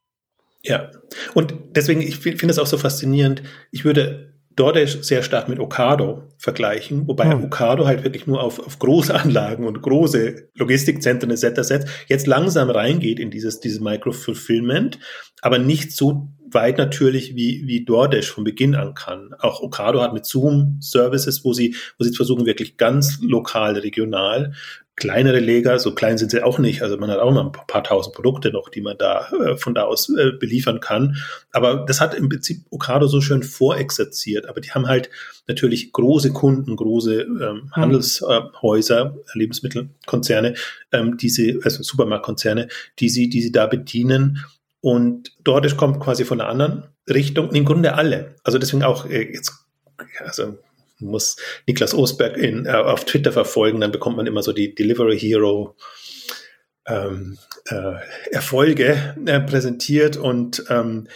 Ja, 0.64 0.89
und 1.34 1.53
deswegen, 1.76 2.01
ich 2.01 2.18
finde 2.18 2.49
es 2.49 2.60
auch 2.60 2.68
so 2.68 2.78
faszinierend. 2.78 3.43
Ich 3.72 3.86
würde 3.86 4.34
DoorDash 4.58 5.03
sehr 5.03 5.22
stark 5.22 5.47
mit 5.47 5.60
Ocado 5.60 6.24
vergleichen, 6.38 7.08
wobei 7.08 7.32
hm. 7.32 7.45
Ocado 7.45 7.86
halt 7.86 8.03
wirklich 8.03 8.28
nur 8.28 8.41
auf, 8.41 8.60
auf 8.60 8.80
große 8.80 9.14
Anlagen 9.14 9.66
und 9.66 9.82
große 9.82 10.49
Logistikzentren 10.55 11.32
etc. 11.32 11.62
setzt, 11.62 11.88
jetzt 12.08 12.28
langsam 12.28 12.70
reingeht 12.70 13.20
in 13.20 13.30
dieses, 13.30 13.60
dieses 13.60 13.80
Micro-Fulfillment, 13.80 14.99
aber 15.41 15.60
nicht 15.60 15.95
so 15.95 16.30
weit 16.54 16.78
natürlich 16.78 17.36
wie, 17.36 17.64
wie 17.66 17.86
DoorDash 17.86 18.32
von 18.32 18.43
Beginn 18.43 18.76
an 18.76 18.93
kann. 18.93 19.34
Auch 19.39 19.62
Ocado 19.62 20.02
hat 20.02 20.14
mit 20.14 20.26
Zoom 20.26 20.78
Services, 20.80 21.43
wo 21.43 21.54
sie, 21.54 21.76
wo 21.98 22.04
sie 22.04 22.16
versuchen, 22.16 22.45
wirklich 22.45 22.78
ganz 22.78 23.20
lokal, 23.22 23.78
regional 23.78 24.54
kleinere 24.98 25.39
Leger, 25.39 25.78
so 25.78 25.93
klein 25.93 26.18
sind 26.18 26.32
sie 26.32 26.43
auch 26.43 26.58
nicht. 26.58 26.82
Also 26.82 26.98
man 26.98 27.12
hat 27.12 27.20
auch 27.20 27.32
mal 27.32 27.45
ein 27.45 27.52
paar 27.52 27.84
tausend 27.84 28.16
Produkte 28.16 28.52
noch, 28.52 28.68
die 28.68 28.82
man 28.82 28.98
da 28.98 29.30
äh, 29.30 29.56
von 29.56 29.76
da 29.76 29.84
aus 29.84 30.10
äh, 30.10 30.32
beliefern 30.32 30.80
kann. 30.80 31.18
Aber 31.52 31.86
das 31.88 32.02
hat 32.02 32.16
im 32.16 32.30
Prinzip 32.30 32.66
Ocado 32.72 33.06
so 33.06 33.22
schön 33.22 33.43
vorexerziert. 33.43 34.48
Aber 34.48 34.60
die 34.60 34.72
haben 34.72 34.88
halt 34.88 35.12
natürlich 35.48 35.93
große 35.93 36.34
Kunden, 36.34 36.76
große 36.76 37.22
ähm, 37.22 37.38
mhm. 37.38 37.72
Handelshäuser, 37.74 39.16
Lebensmittelkonzerne, 39.34 40.56
ähm, 40.91 41.16
diese, 41.16 41.60
also 41.64 41.84
Supermarktkonzerne, 41.84 42.68
die 42.98 43.10
sie, 43.10 43.30
die 43.30 43.41
sie 43.41 43.52
da 43.52 43.68
bedienen. 43.68 44.43
Und 44.88 45.33
dort 45.43 45.75
kommt 45.75 45.99
quasi 45.99 46.23
von 46.23 46.39
einer 46.39 46.49
anderen 46.49 46.85
Richtung, 47.09 47.51
im 47.51 47.65
Grunde 47.65 47.95
alle. 47.95 48.35
Also 48.45 48.57
deswegen 48.57 48.83
auch 48.83 49.05
äh, 49.05 49.33
jetzt, 49.33 49.51
also 50.23 50.59
muss 50.97 51.35
Niklas 51.65 51.93
Osberg 51.93 52.38
in, 52.38 52.65
äh, 52.65 52.69
auf 52.71 53.03
Twitter 53.03 53.33
verfolgen, 53.33 53.81
dann 53.81 53.91
bekommt 53.91 54.15
man 54.15 54.27
immer 54.27 54.43
so 54.43 54.53
die 54.53 54.73
Delivery 54.73 55.19
Hero 55.19 55.75
ähm, 56.85 57.38
äh, 57.65 57.95
Erfolge 58.31 59.13
äh, 59.25 59.41
präsentiert 59.41 60.15
und 60.15 60.63
ähm, 60.69 61.09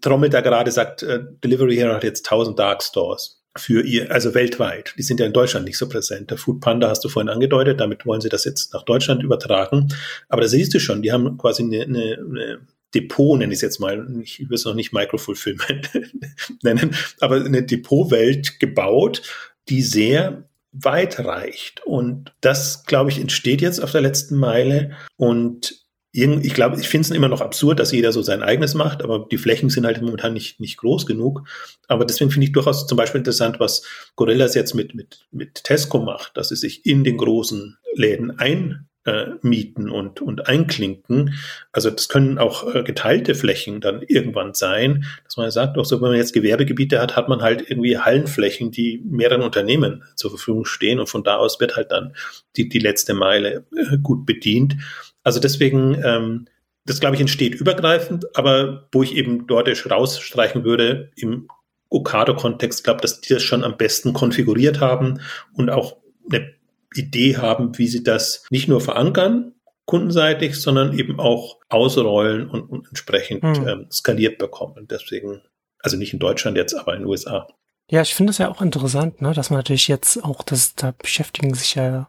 trommelt 0.00 0.34
da 0.34 0.40
gerade, 0.40 0.72
sagt, 0.72 1.04
äh, 1.04 1.20
Delivery 1.44 1.76
Hero 1.76 1.94
hat 1.94 2.02
jetzt 2.02 2.26
1000 2.26 2.58
Dark 2.58 2.82
Stores 2.82 3.44
für 3.56 3.84
ihr, 3.84 4.10
also 4.10 4.34
weltweit. 4.34 4.94
Die 4.98 5.04
sind 5.04 5.20
ja 5.20 5.26
in 5.26 5.32
Deutschland 5.32 5.64
nicht 5.64 5.78
so 5.78 5.88
präsent. 5.88 6.32
Der 6.32 6.38
Food 6.38 6.60
Panda 6.60 6.88
hast 6.88 7.04
du 7.04 7.08
vorhin 7.08 7.28
angedeutet, 7.28 7.78
damit 7.78 8.04
wollen 8.04 8.20
sie 8.20 8.30
das 8.30 8.44
jetzt 8.44 8.74
nach 8.74 8.82
Deutschland 8.82 9.22
übertragen. 9.22 9.94
Aber 10.28 10.42
da 10.42 10.48
siehst 10.48 10.74
du 10.74 10.80
schon, 10.80 11.02
die 11.02 11.12
haben 11.12 11.38
quasi 11.38 11.62
eine, 11.62 11.82
eine 11.82 12.66
Depot, 12.94 13.38
nenne 13.38 13.52
ich 13.52 13.58
es 13.58 13.62
jetzt 13.62 13.80
mal, 13.80 14.06
ich 14.22 14.40
will 14.40 14.54
es 14.54 14.64
noch 14.64 14.74
nicht 14.74 14.92
Microfulfillment 14.92 15.90
nennen, 16.62 16.94
aber 17.20 17.36
eine 17.36 17.62
Depotwelt 17.62 18.60
gebaut, 18.60 19.22
die 19.68 19.82
sehr 19.82 20.48
weit 20.72 21.20
reicht. 21.20 21.84
Und 21.84 22.32
das, 22.40 22.84
glaube 22.84 23.10
ich, 23.10 23.18
entsteht 23.18 23.60
jetzt 23.60 23.80
auf 23.80 23.92
der 23.92 24.00
letzten 24.00 24.36
Meile. 24.36 24.92
Und 25.16 25.82
ich 26.14 26.52
glaube, 26.52 26.78
ich 26.78 26.88
finde 26.88 27.06
es 27.06 27.10
immer 27.10 27.28
noch 27.28 27.40
absurd, 27.40 27.80
dass 27.80 27.92
jeder 27.92 28.12
so 28.12 28.20
sein 28.20 28.42
eigenes 28.42 28.74
macht, 28.74 29.02
aber 29.02 29.26
die 29.30 29.38
Flächen 29.38 29.70
sind 29.70 29.86
halt 29.86 30.02
momentan 30.02 30.34
nicht, 30.34 30.60
nicht 30.60 30.76
groß 30.76 31.06
genug. 31.06 31.48
Aber 31.88 32.04
deswegen 32.04 32.30
finde 32.30 32.46
ich 32.46 32.52
durchaus 32.52 32.86
zum 32.86 32.96
Beispiel 32.98 33.20
interessant, 33.20 33.60
was 33.60 33.82
Gorillas 34.14 34.54
jetzt 34.54 34.74
mit, 34.74 34.94
mit, 34.94 35.26
mit 35.30 35.64
Tesco 35.64 36.00
macht, 36.00 36.36
dass 36.36 36.50
sie 36.50 36.56
sich 36.56 36.84
in 36.84 37.02
den 37.02 37.16
großen 37.16 37.78
Läden 37.94 38.38
ein 38.38 38.88
äh, 39.04 39.30
mieten 39.42 39.90
und, 39.90 40.20
und 40.20 40.46
einklinken. 40.48 41.34
Also 41.72 41.90
das 41.90 42.08
können 42.08 42.38
auch 42.38 42.74
äh, 42.74 42.82
geteilte 42.82 43.34
Flächen 43.34 43.80
dann 43.80 44.02
irgendwann 44.02 44.54
sein, 44.54 45.04
dass 45.24 45.36
man 45.36 45.50
sagt, 45.50 45.76
auch 45.76 45.84
so, 45.84 46.00
wenn 46.00 46.10
man 46.10 46.18
jetzt 46.18 46.32
Gewerbegebiete 46.32 47.00
hat, 47.00 47.16
hat 47.16 47.28
man 47.28 47.42
halt 47.42 47.68
irgendwie 47.68 47.98
Hallenflächen, 47.98 48.70
die 48.70 49.02
mehreren 49.04 49.42
Unternehmen 49.42 50.04
zur 50.14 50.30
Verfügung 50.30 50.64
stehen 50.64 51.00
und 51.00 51.08
von 51.08 51.24
da 51.24 51.36
aus 51.36 51.60
wird 51.60 51.76
halt 51.76 51.90
dann 51.90 52.14
die, 52.56 52.68
die 52.68 52.78
letzte 52.78 53.14
Meile 53.14 53.64
äh, 53.76 53.98
gut 53.98 54.24
bedient. 54.24 54.76
Also 55.24 55.40
deswegen, 55.40 56.00
ähm, 56.04 56.46
das 56.84 57.00
glaube 57.00 57.16
ich 57.16 57.20
entsteht 57.20 57.54
übergreifend, 57.54 58.36
aber 58.36 58.88
wo 58.92 59.02
ich 59.02 59.16
eben 59.16 59.46
dort 59.46 59.68
rausstreichen 59.90 60.64
würde 60.64 61.10
im 61.16 61.48
Okado-Kontext, 61.90 62.84
glaube 62.84 63.00
dass 63.00 63.20
die 63.20 63.34
das 63.34 63.42
schon 63.42 63.64
am 63.64 63.76
besten 63.76 64.12
konfiguriert 64.12 64.80
haben 64.80 65.20
und 65.54 65.70
auch 65.70 65.98
eine 66.30 66.54
Idee 66.94 67.36
haben, 67.36 67.76
wie 67.78 67.88
sie 67.88 68.02
das 68.02 68.44
nicht 68.50 68.68
nur 68.68 68.80
verankern, 68.80 69.54
kundenseitig, 69.86 70.60
sondern 70.60 70.98
eben 70.98 71.18
auch 71.18 71.58
ausrollen 71.68 72.48
und, 72.48 72.62
und 72.62 72.88
entsprechend 72.88 73.42
hm. 73.42 73.68
ähm, 73.68 73.86
skaliert 73.90 74.38
bekommen. 74.38 74.86
Deswegen, 74.90 75.42
also 75.80 75.96
nicht 75.96 76.12
in 76.12 76.18
Deutschland 76.18 76.56
jetzt, 76.56 76.74
aber 76.74 76.94
in 76.94 77.00
den 77.00 77.08
USA. 77.08 77.46
Ja, 77.90 78.00
ich 78.00 78.14
finde 78.14 78.30
es 78.30 78.38
ja 78.38 78.48
auch 78.48 78.62
interessant, 78.62 79.20
ne, 79.20 79.34
dass 79.34 79.50
man 79.50 79.58
natürlich 79.58 79.88
jetzt 79.88 80.22
auch, 80.24 80.42
das, 80.42 80.74
da 80.76 80.94
beschäftigen 80.96 81.54
sich 81.54 81.74
ja 81.74 82.08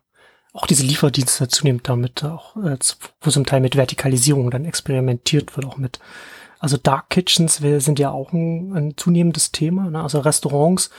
auch 0.53 0.67
diese 0.67 0.85
Lieferdienste 0.85 1.47
zunehmend 1.47 1.89
damit, 1.89 2.23
auch, 2.23 2.55
äh, 2.57 2.77
wo 3.21 3.29
zum 3.29 3.45
Teil 3.45 3.59
mit 3.59 3.75
Vertikalisierung 3.75 4.51
dann 4.51 4.65
experimentiert 4.65 5.55
wird, 5.57 5.65
auch 5.65 5.77
mit, 5.77 5.99
also 6.59 6.77
Dark 6.77 7.09
Kitchens 7.09 7.57
sind 7.57 7.99
ja 7.99 8.11
auch 8.11 8.31
ein, 8.31 8.71
ein 8.73 8.97
zunehmendes 8.97 9.51
Thema, 9.51 9.89
ne? 9.89 10.01
also 10.01 10.19
Restaurants, 10.19 10.91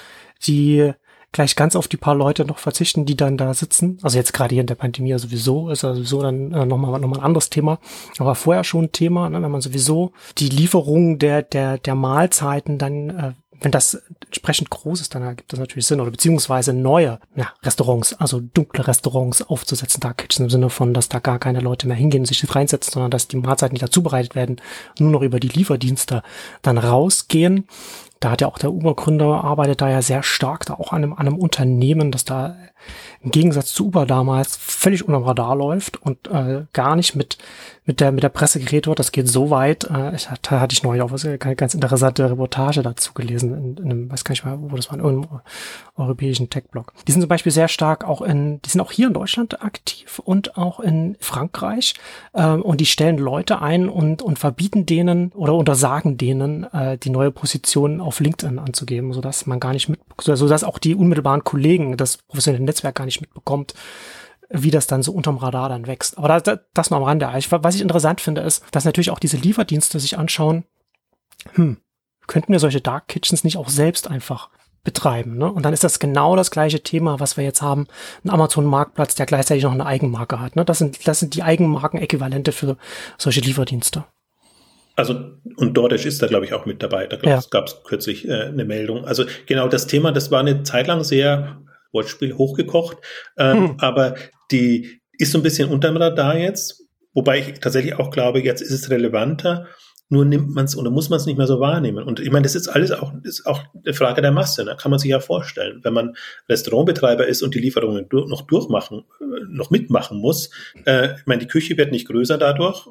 die 0.47 0.93
gleich 1.35 1.57
ganz 1.57 1.75
auf 1.77 1.89
die 1.89 1.97
paar 1.97 2.15
Leute 2.15 2.45
noch 2.45 2.59
verzichten, 2.59 3.05
die 3.05 3.17
dann 3.17 3.37
da 3.37 3.53
sitzen. 3.53 3.99
Also 4.03 4.17
jetzt 4.17 4.33
gerade 4.33 4.55
hier 4.55 4.61
in 4.61 4.69
der 4.69 4.77
Pandemie 4.77 5.19
sowieso 5.19 5.69
ist 5.69 5.83
ja 5.83 5.93
sowieso 5.93 6.23
dann 6.23 6.53
äh, 6.53 6.65
nochmal 6.65 6.99
noch 7.01 7.09
mal 7.09 7.19
ein 7.19 7.25
anderes 7.25 7.51
Thema. 7.51 7.79
Aber 8.19 8.37
vorher 8.37 8.65
schon 8.65 8.85
ein 8.85 8.93
Thema, 8.93 9.29
ne, 9.29 9.43
wenn 9.43 9.51
man 9.51 9.61
sowieso 9.61 10.13
die 10.39 10.49
Lieferung 10.49 11.19
der, 11.19 11.43
der, 11.43 11.79
der 11.79 11.97
Mahlzeiten 11.97 12.79
dann 12.79 13.11
äh, 13.11 13.33
wenn 13.61 13.71
das 13.71 13.95
entsprechend 14.27 14.69
groß 14.69 15.01
ist, 15.01 15.15
dann 15.15 15.23
ergibt 15.23 15.53
das 15.53 15.61
natürlich 15.61 15.87
Sinn. 15.87 16.01
Oder 16.01 16.11
beziehungsweise 16.11 16.73
neue 16.73 17.19
ja, 17.35 17.53
Restaurants, 17.63 18.13
also 18.15 18.41
dunkle 18.41 18.87
Restaurants 18.87 19.43
aufzusetzen, 19.43 20.01
Dark 20.01 20.19
Kitchen 20.19 20.45
im 20.45 20.51
Sinne 20.51 20.71
von, 20.71 20.93
dass 20.93 21.09
da 21.09 21.19
gar 21.19 21.39
keine 21.39 21.61
Leute 21.61 21.87
mehr 21.87 21.97
hingehen 21.97 22.23
und 22.23 22.27
sich 22.27 22.55
reinsetzen, 22.55 22.93
sondern 22.93 23.11
dass 23.11 23.29
die 23.29 23.37
Mahlzeiten, 23.37 23.75
die 23.75 23.81
da 23.81 23.91
zubereitet 23.91 24.35
werden, 24.35 24.61
nur 24.99 25.11
noch 25.11 25.23
über 25.23 25.41
die 25.41 25.49
Lieferdienste 25.49 26.23
dann 26.63 26.79
rausgehen 26.79 27.67
da 28.25 28.31
hat 28.31 28.41
ja 28.41 28.49
auch 28.49 28.59
der 28.59 28.73
Uber-Gründer 28.73 29.45
arbeitet 29.45 29.83
da 29.83 29.91
ja 29.91 30.01
sehr 30.01 30.23
stark 30.23 30.65
da 30.65 30.75
auch 30.75 30.93
an 30.93 31.03
einem, 31.03 31.13
an 31.13 31.27
einem 31.27 31.37
Unternehmen, 31.37 32.11
das 32.11 32.25
da 32.25 32.57
im 33.21 33.31
Gegensatz 33.31 33.73
zu 33.73 33.89
Uber 33.89 34.07
damals 34.07 34.57
völlig 34.57 35.07
unter 35.07 35.21
dem 35.21 35.27
Radar 35.27 35.55
läuft 35.55 36.01
und 36.01 36.29
äh, 36.29 36.65
gar 36.73 36.97
nicht 36.97 37.15
mit 37.15 37.37
mit 37.87 38.01
der 38.01 38.13
mit 38.13 38.23
der 38.23 38.31
Presse 38.31 38.61
geredet 38.61 38.87
wird. 38.87 38.99
Das 38.99 39.13
geht 39.13 39.29
so 39.29 39.51
weit. 39.51 39.85
Äh, 39.91 40.15
ich 40.15 40.31
hatte, 40.31 40.61
hatte 40.61 40.73
ich 40.73 40.83
neulich 40.83 41.03
auch 41.03 41.11
was, 41.11 41.25
eine 41.25 41.39
ganz 41.39 41.75
interessante 41.75 42.31
Reportage 42.31 42.83
dazu 42.83 43.13
gelesen 43.13 43.55
in, 43.55 43.77
in 43.77 43.91
einem, 43.91 44.11
weiß 44.11 44.25
gar 44.25 44.33
nicht 44.33 44.45
mehr, 44.45 44.59
wo 44.59 44.77
das 44.77 44.91
war, 44.91 44.99
in 44.99 45.05
einem 45.05 45.27
europäischen 45.97 46.49
Tech-Blog. 46.49 46.93
Die 47.07 47.13
sind 47.13 47.21
zum 47.21 47.29
Beispiel 47.29 47.53
sehr 47.53 47.69
stark 47.69 48.05
auch 48.05 48.23
in, 48.23 48.61
die 48.63 48.71
sind 48.71 48.81
auch 48.81 48.93
hier 48.93 49.09
in 49.09 49.15
Deutschland 49.15 49.63
aktiv 49.63 50.19
und 50.25 50.57
auch 50.57 50.81
in 50.81 51.17
Frankreich 51.21 51.95
ähm, 52.35 52.63
und 52.63 52.81
die 52.81 52.87
stellen 52.87 53.19
Leute 53.19 53.61
ein 53.61 53.89
und 53.89 54.23
und 54.23 54.39
verbieten 54.39 54.87
denen 54.87 55.31
oder 55.33 55.55
untersagen 55.55 56.17
denen 56.17 56.65
äh, 56.73 56.97
die 56.97 57.11
neue 57.11 57.31
Position 57.31 58.01
auf 58.01 58.21
LinkedIn 58.21 58.59
anzugeben, 58.59 59.13
so 59.13 59.21
dass 59.21 59.47
man 59.47 59.61
gar 59.61 59.73
nicht 59.73 59.89
mit, 59.89 60.01
so 60.21 60.49
dass 60.49 60.65
auch 60.65 60.79
die 60.79 60.95
unmittelbaren 60.95 61.45
Kollegen 61.45 61.97
das 61.97 62.17
professionelle 62.17 62.65
Netzwerk 62.65 62.95
gar 62.95 63.05
nicht 63.05 63.21
mitbekommt, 63.21 63.75
wie 64.63 64.71
das 64.71 64.87
dann 64.87 65.03
so 65.03 65.13
unterm 65.13 65.37
Radar 65.37 65.69
dann 65.69 65.87
wächst. 65.87 66.17
Aber 66.17 66.29
das, 66.29 66.59
das 66.73 66.91
nur 66.91 66.99
am 66.99 67.05
Rande. 67.05 67.29
Was 67.51 67.75
ich 67.75 67.81
interessant 67.81 68.21
finde, 68.21 68.41
ist, 68.43 68.65
dass 68.71 68.85
natürlich 68.85 69.11
auch 69.11 69.19
diese 69.19 69.37
Lieferdienste 69.37 69.99
sich 70.01 70.17
anschauen, 70.17 70.65
hm, 71.55 71.79
könnten 72.27 72.53
wir 72.53 72.61
solche 72.61 72.81
Dark 72.81 73.09
Kitchens 73.09 73.45
nicht 73.45 73.57
auch 73.57 73.69
selbst 73.69 74.09
einfach 74.09 74.51
betreiben. 74.85 75.39
Ne? 75.39 75.51
Und 75.51 75.65
dann 75.65 75.73
ist 75.73 75.83
das 75.83 75.99
genau 75.99 76.37
das 76.37 76.51
gleiche 76.51 76.83
Thema, 76.83 77.19
was 77.19 77.37
wir 77.37 77.45
jetzt 77.45 77.63
haben. 77.63 77.87
Ein 78.23 78.31
Amazon-Marktplatz, 78.31 79.15
der 79.15 79.27
gleichzeitig 79.27 79.65
noch 79.65 79.73
eine 79.73 79.87
Eigenmarke 79.87 80.41
hat. 80.41 80.57
Ne? 80.57 80.65
Das, 80.65 80.79
sind, 80.79 81.09
das 81.09 81.21
sind 81.21 81.35
die 81.35 81.43
Eigenmarken-Äquivalente 81.43 82.53
für 82.53 82.77
solche 83.19 83.41
Lieferdienste. 83.41 84.05
Also, 84.97 85.33
und 85.57 85.75
DoorDash 85.75 86.07
ist 86.07 86.23
da, 86.23 86.29
glaube 86.29 86.45
ich, 86.45 86.53
auch 86.53 86.67
mit 86.67 86.83
dabei. 86.83 87.07
Da 87.07 87.19
ja. 87.29 87.41
gab 87.51 87.67
es 87.67 87.83
kürzlich 87.83 88.29
äh, 88.29 88.45
eine 88.45 88.65
Meldung. 88.65 89.05
Also 89.05 89.25
genau 89.47 89.67
das 89.67 89.87
Thema, 89.87 90.13
das 90.13 90.31
war 90.31 90.41
eine 90.41 90.63
Zeit 90.63 90.87
lang 90.87 91.03
sehr 91.03 91.59
Wortspiel 91.95 92.37
hochgekocht. 92.37 92.99
Ähm, 93.39 93.71
hm. 93.71 93.77
Aber 93.79 94.17
die 94.51 95.01
ist 95.13 95.33
so 95.33 95.39
ein 95.39 95.43
bisschen 95.43 95.71
unterm 95.71 95.97
Radar 95.97 96.37
jetzt. 96.37 96.83
Wobei 97.15 97.39
ich 97.39 97.61
tatsächlich 97.61 97.95
auch 97.95 98.11
glaube, 98.11 98.43
jetzt 98.43 98.61
ist 98.61 98.73
es 98.73 98.91
relevanter, 98.91 99.69
nur 100.09 100.25
nimmt 100.25 100.55
man 100.55 100.67
es 100.67 100.77
oder 100.77 100.91
muss 100.91 101.09
man 101.09 101.19
es 101.19 101.27
nicht 101.27 101.39
mehr 101.39 101.47
so 101.47 101.61
wahrnehmen. 101.61 102.05
Und 102.05 102.21
ich 102.21 102.31
meine, 102.31 102.43
das 102.43 102.55
ist 102.55 102.69
alles 102.69 102.91
auch, 102.93 103.13
ist 103.23 103.47
auch 103.47 103.63
eine 103.85 103.95
Frage 103.95 104.23
der 104.23 104.33
Masse, 104.33 104.65
ne? 104.65 104.77
kann 104.79 104.91
man 104.91 104.99
sich 104.99 105.11
ja 105.11 105.21
vorstellen. 105.21 105.81
Wenn 105.83 105.95
man 105.95 106.17
Restaurantbetreiber 106.49 107.27
ist 107.27 107.43
und 107.43 107.55
die 107.55 107.59
Lieferungen 107.59 108.09
durch, 108.09 108.29
noch 108.29 108.43
durchmachen, 108.43 109.05
äh, 109.21 109.25
noch 109.49 109.71
mitmachen 109.71 110.19
muss, 110.19 110.51
äh, 110.85 111.15
ich 111.17 111.27
meine, 111.27 111.41
die 111.41 111.49
Küche 111.49 111.77
wird 111.77 111.91
nicht 111.91 112.07
größer 112.07 112.39
dadurch, 112.39 112.87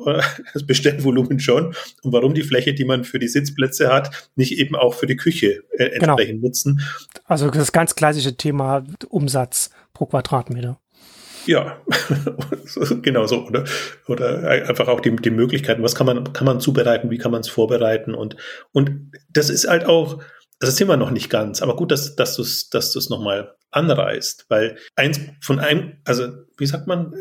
das 0.53 0.65
Bestellvolumen 0.65 1.39
schon. 1.39 1.75
Und 2.01 2.13
warum 2.13 2.33
die 2.33 2.43
Fläche, 2.43 2.73
die 2.73 2.85
man 2.85 3.03
für 3.03 3.19
die 3.19 3.27
Sitzplätze 3.27 3.91
hat, 3.91 4.29
nicht 4.35 4.57
eben 4.57 4.75
auch 4.75 4.95
für 4.95 5.07
die 5.07 5.17
Küche 5.17 5.63
äh, 5.71 5.89
genau. 5.99 6.13
entsprechend 6.13 6.35
genau. 6.35 6.47
nutzen? 6.47 6.81
Also 7.25 7.49
das 7.49 7.71
ganz 7.71 7.95
klassische 7.95 8.35
Thema 8.35 8.83
Umsatz 9.09 9.69
pro 9.93 10.07
Quadratmeter. 10.07 10.79
Ja, 11.45 11.81
genau 13.01 13.25
so, 13.25 13.45
oder? 13.45 13.65
Oder 14.07 14.47
einfach 14.47 14.87
auch 14.87 14.99
die, 14.99 15.15
die 15.15 15.29
Möglichkeiten, 15.29 15.83
was 15.83 15.95
kann 15.95 16.05
man, 16.05 16.33
kann 16.33 16.45
man 16.45 16.59
zubereiten, 16.59 17.09
wie 17.09 17.17
kann 17.17 17.31
man 17.31 17.41
es 17.41 17.49
vorbereiten 17.49 18.15
und, 18.15 18.37
und 18.71 19.11
das 19.29 19.49
ist 19.49 19.67
halt 19.67 19.85
auch, 19.85 20.21
das 20.59 20.75
sind 20.77 20.87
wir 20.87 20.97
noch 20.97 21.11
nicht 21.11 21.29
ganz, 21.29 21.61
aber 21.61 21.75
gut, 21.75 21.91
dass, 21.91 22.15
dass 22.15 22.35
du 22.35 22.41
es 22.41 22.69
dass 22.69 22.91
du's 22.91 23.09
nochmal 23.09 23.55
anreißt, 23.71 24.45
weil 24.49 24.77
eins 24.95 25.19
von 25.41 25.59
einem, 25.59 25.97
also 26.05 26.27
wie 26.57 26.65
sagt 26.65 26.87
man, 26.87 27.13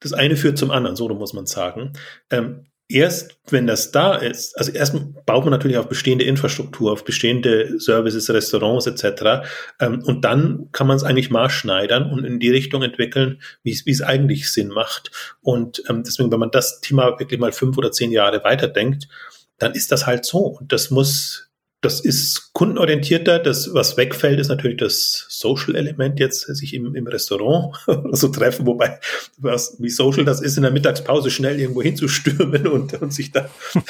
das 0.00 0.12
eine 0.12 0.36
führt 0.36 0.58
zum 0.58 0.70
anderen, 0.70 0.96
so 0.96 1.08
muss 1.08 1.32
man 1.32 1.46
sagen. 1.46 1.92
Ähm, 2.30 2.66
erst 2.88 3.38
wenn 3.50 3.66
das 3.66 3.92
da 3.92 4.14
ist, 4.14 4.56
also 4.58 4.72
erst 4.72 4.94
baut 5.26 5.44
man 5.44 5.52
natürlich 5.52 5.76
auf 5.76 5.88
bestehende 5.88 6.24
Infrastruktur, 6.24 6.92
auf 6.92 7.04
bestehende 7.04 7.78
Services, 7.78 8.30
Restaurants 8.30 8.86
etc. 8.86 9.48
Ähm, 9.80 10.02
und 10.04 10.24
dann 10.24 10.68
kann 10.72 10.86
man 10.86 10.96
es 10.96 11.04
eigentlich 11.04 11.30
maßschneidern 11.30 12.10
und 12.10 12.24
in 12.24 12.40
die 12.40 12.50
Richtung 12.50 12.82
entwickeln, 12.82 13.40
wie 13.62 13.72
es, 13.72 14.02
eigentlich 14.02 14.50
Sinn 14.50 14.68
macht. 14.68 15.10
Und 15.40 15.82
ähm, 15.88 16.02
deswegen, 16.02 16.30
wenn 16.32 16.40
man 16.40 16.50
das 16.50 16.80
Thema 16.80 17.18
wirklich 17.18 17.40
mal 17.40 17.52
fünf 17.52 17.76
oder 17.76 17.92
zehn 17.92 18.10
Jahre 18.10 18.42
weiterdenkt, 18.44 19.08
dann 19.58 19.72
ist 19.72 19.92
das 19.92 20.06
halt 20.06 20.24
so. 20.24 20.38
Und 20.38 20.72
das 20.72 20.90
muss 20.90 21.47
das 21.80 22.00
ist 22.00 22.52
kundenorientierter. 22.54 23.38
Das, 23.38 23.72
was 23.72 23.96
wegfällt, 23.96 24.40
ist 24.40 24.48
natürlich 24.48 24.78
das 24.78 25.26
Social-Element 25.28 26.18
jetzt, 26.18 26.40
sich 26.40 26.74
im, 26.74 26.94
im 26.94 27.06
Restaurant 27.06 27.76
so 28.12 28.28
treffen, 28.28 28.66
wobei, 28.66 28.98
was, 29.36 29.76
wie 29.78 29.88
social 29.88 30.24
das 30.24 30.40
ist, 30.40 30.56
in 30.56 30.64
der 30.64 30.72
Mittagspause 30.72 31.30
schnell 31.30 31.60
irgendwo 31.60 31.82
hinzustürmen 31.82 32.66
und, 32.68 33.00
und 33.00 33.12
sich 33.12 33.30
da 33.30 33.48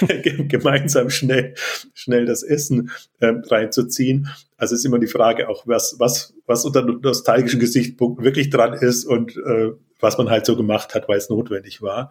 gemeinsam 0.48 1.08
schnell, 1.08 1.54
schnell 1.94 2.26
das 2.26 2.42
Essen 2.42 2.90
ähm, 3.20 3.42
reinzuziehen. 3.46 4.28
Also 4.58 4.74
ist 4.74 4.84
immer 4.84 4.98
die 4.98 5.06
Frage 5.06 5.48
auch, 5.48 5.66
was, 5.66 5.96
was, 5.98 6.34
was 6.46 6.64
unter 6.64 6.82
nostalgischen 6.82 7.60
Gesichtspunkten 7.60 8.24
wirklich 8.24 8.50
dran 8.50 8.74
ist 8.74 9.04
und 9.04 9.36
äh, 9.36 9.70
was 10.00 10.18
man 10.18 10.28
halt 10.28 10.46
so 10.46 10.56
gemacht 10.56 10.94
hat, 10.94 11.08
weil 11.08 11.18
es 11.18 11.30
notwendig 11.30 11.80
war. 11.80 12.10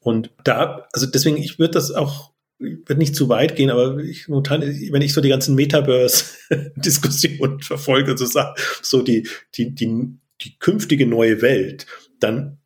Und 0.00 0.30
da, 0.44 0.86
also 0.92 1.06
deswegen, 1.06 1.36
ich 1.36 1.58
würde 1.58 1.72
das 1.72 1.92
auch 1.92 2.32
wird 2.58 2.98
nicht 2.98 3.14
zu 3.14 3.28
weit 3.28 3.54
gehen, 3.56 3.70
aber 3.70 3.98
ich, 3.98 4.28
wenn 4.28 5.02
ich 5.02 5.12
so 5.12 5.20
die 5.20 5.28
ganzen 5.28 5.54
Metaverse-Diskussionen 5.54 7.60
verfolge, 7.62 8.18
so, 8.18 8.26
so 8.82 9.02
die, 9.02 9.28
die, 9.54 9.72
die, 9.74 10.18
die 10.40 10.58
künftige 10.58 11.06
neue 11.06 11.42
Welt, 11.42 11.86
dann 12.18 12.58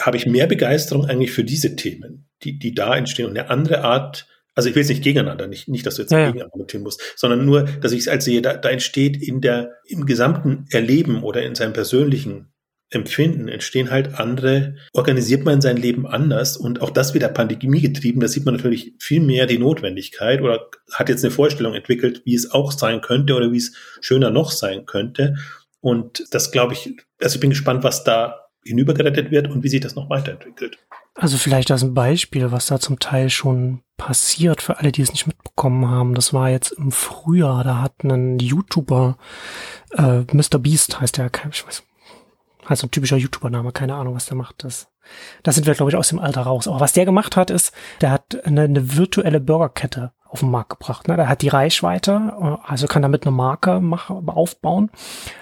habe 0.00 0.16
ich 0.16 0.26
mehr 0.26 0.46
Begeisterung 0.46 1.06
eigentlich 1.06 1.32
für 1.32 1.42
diese 1.42 1.74
Themen, 1.74 2.28
die, 2.42 2.56
die 2.58 2.74
da 2.74 2.96
entstehen 2.96 3.26
und 3.26 3.36
eine 3.36 3.50
andere 3.50 3.82
Art 3.82 4.28
also 4.54 4.68
ich 4.68 4.74
will 4.74 4.82
es 4.82 4.88
nicht 4.88 5.02
gegeneinander, 5.02 5.46
nicht, 5.46 5.68
nicht 5.68 5.86
dass 5.86 5.94
du 5.94 6.02
jetzt 6.02 6.10
ja, 6.10 6.26
dagegen 6.26 6.42
argumentieren 6.42 6.82
musst, 6.82 7.00
sondern 7.16 7.44
nur, 7.44 7.62
dass 7.62 7.92
ich 7.92 8.00
es 8.00 8.08
als 8.08 8.24
sehe, 8.24 8.42
da, 8.42 8.56
da 8.56 8.68
entsteht 8.68 9.16
in 9.16 9.40
der, 9.40 9.76
im 9.86 10.06
gesamten 10.06 10.66
Erleben 10.70 11.22
oder 11.22 11.42
in 11.42 11.54
seinem 11.54 11.72
persönlichen 11.72 12.52
Empfinden 12.90 13.48
entstehen 13.48 13.90
halt 13.90 14.18
andere, 14.18 14.74
organisiert 14.92 15.44
man 15.44 15.60
sein 15.60 15.76
Leben 15.76 16.06
anders 16.06 16.56
und 16.56 16.80
auch 16.82 16.90
das 16.90 17.14
wieder 17.14 17.28
Pandemie 17.28 17.80
getrieben, 17.80 18.20
da 18.20 18.26
sieht 18.26 18.44
man 18.44 18.56
natürlich 18.56 18.94
viel 18.98 19.20
mehr 19.20 19.46
die 19.46 19.58
Notwendigkeit 19.58 20.42
oder 20.42 20.68
hat 20.92 21.08
jetzt 21.08 21.24
eine 21.24 21.30
Vorstellung 21.30 21.74
entwickelt, 21.74 22.22
wie 22.24 22.34
es 22.34 22.50
auch 22.50 22.72
sein 22.72 23.00
könnte 23.00 23.34
oder 23.34 23.52
wie 23.52 23.58
es 23.58 23.74
schöner 24.00 24.30
noch 24.30 24.50
sein 24.50 24.86
könnte. 24.86 25.36
Und 25.80 26.24
das 26.32 26.50
glaube 26.50 26.74
ich, 26.74 26.96
also 27.20 27.36
ich 27.36 27.40
bin 27.40 27.50
gespannt, 27.50 27.84
was 27.84 28.02
da 28.02 28.46
hinübergerettet 28.64 29.30
wird 29.30 29.48
und 29.48 29.62
wie 29.62 29.68
sich 29.68 29.80
das 29.80 29.94
noch 29.94 30.10
weiterentwickelt. 30.10 30.78
Also 31.14 31.36
vielleicht 31.36 31.70
als 31.70 31.82
ein 31.82 31.94
Beispiel, 31.94 32.50
was 32.50 32.66
da 32.66 32.78
zum 32.78 32.98
Teil 32.98 33.30
schon 33.30 33.82
passiert, 33.96 34.62
für 34.62 34.78
alle, 34.78 34.92
die 34.92 35.02
es 35.02 35.12
nicht 35.12 35.26
mitbekommen 35.26 35.88
haben. 35.88 36.14
Das 36.14 36.32
war 36.32 36.50
jetzt 36.50 36.72
im 36.72 36.92
Frühjahr, 36.92 37.64
da 37.64 37.80
hat 37.80 38.02
ein 38.02 38.38
YouTuber, 38.38 39.16
äh, 39.92 40.22
Mr. 40.32 40.58
Beast 40.58 41.00
heißt 41.00 41.18
der, 41.18 41.30
ich 41.50 41.66
weiß, 41.66 41.82
heißt 42.70 42.84
ein 42.84 42.90
typischer 42.90 43.16
YouTuber-Name, 43.16 43.72
keine 43.72 43.94
Ahnung, 43.96 44.14
was 44.14 44.26
der 44.26 44.36
macht. 44.36 44.64
Das, 44.64 44.88
das 45.42 45.56
sind 45.56 45.66
wir, 45.66 45.74
glaube 45.74 45.90
ich, 45.90 45.96
aus 45.96 46.08
dem 46.08 46.18
Alter 46.18 46.42
raus. 46.42 46.68
Aber 46.68 46.80
was 46.80 46.92
der 46.92 47.04
gemacht 47.04 47.36
hat, 47.36 47.50
ist, 47.50 47.72
der 48.00 48.12
hat 48.12 48.44
eine, 48.46 48.62
eine 48.62 48.96
virtuelle 48.96 49.40
Burgerkette 49.40 50.12
auf 50.30 50.40
den 50.40 50.50
Markt 50.50 50.70
gebracht. 50.70 51.08
Ne? 51.08 51.16
Der 51.16 51.28
hat 51.28 51.42
die 51.42 51.48
Reichweite, 51.48 52.32
äh, 52.40 52.56
also 52.66 52.86
kann 52.86 53.02
damit 53.02 53.26
eine 53.26 53.34
Marke 53.34 53.80
machen, 53.80 54.28
aufbauen, 54.28 54.90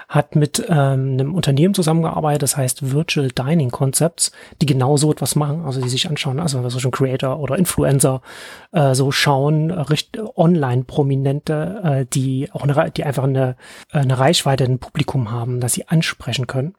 hat 0.08 0.34
mit 0.36 0.64
ähm, 0.68 1.12
einem 1.12 1.34
Unternehmen 1.34 1.74
zusammengearbeitet, 1.74 2.42
das 2.42 2.56
heißt 2.56 2.90
Virtual 2.92 3.28
Dining 3.28 3.70
Concepts, 3.70 4.32
die 4.62 4.66
genau 4.66 4.96
so 4.96 5.12
etwas 5.12 5.36
machen, 5.36 5.64
also 5.66 5.82
die 5.82 5.90
sich 5.90 6.08
anschauen, 6.08 6.40
also 6.40 6.66
so 6.68 6.78
schon 6.78 6.90
Creator 6.90 7.38
oder 7.38 7.58
Influencer 7.58 8.22
äh, 8.72 8.94
so 8.94 9.12
schauen, 9.12 9.70
äh, 9.70 9.84
Online-Prominente, 10.36 11.80
äh, 11.84 12.06
die 12.06 12.48
auch 12.52 12.62
eine, 12.62 12.90
die 12.90 13.04
einfach 13.04 13.24
eine, 13.24 13.56
äh, 13.92 13.98
eine 13.98 14.18
Reichweite, 14.18 14.64
ein 14.64 14.78
Publikum 14.78 15.30
haben, 15.30 15.60
das 15.60 15.74
sie 15.74 15.86
ansprechen 15.88 16.46
können 16.46 16.74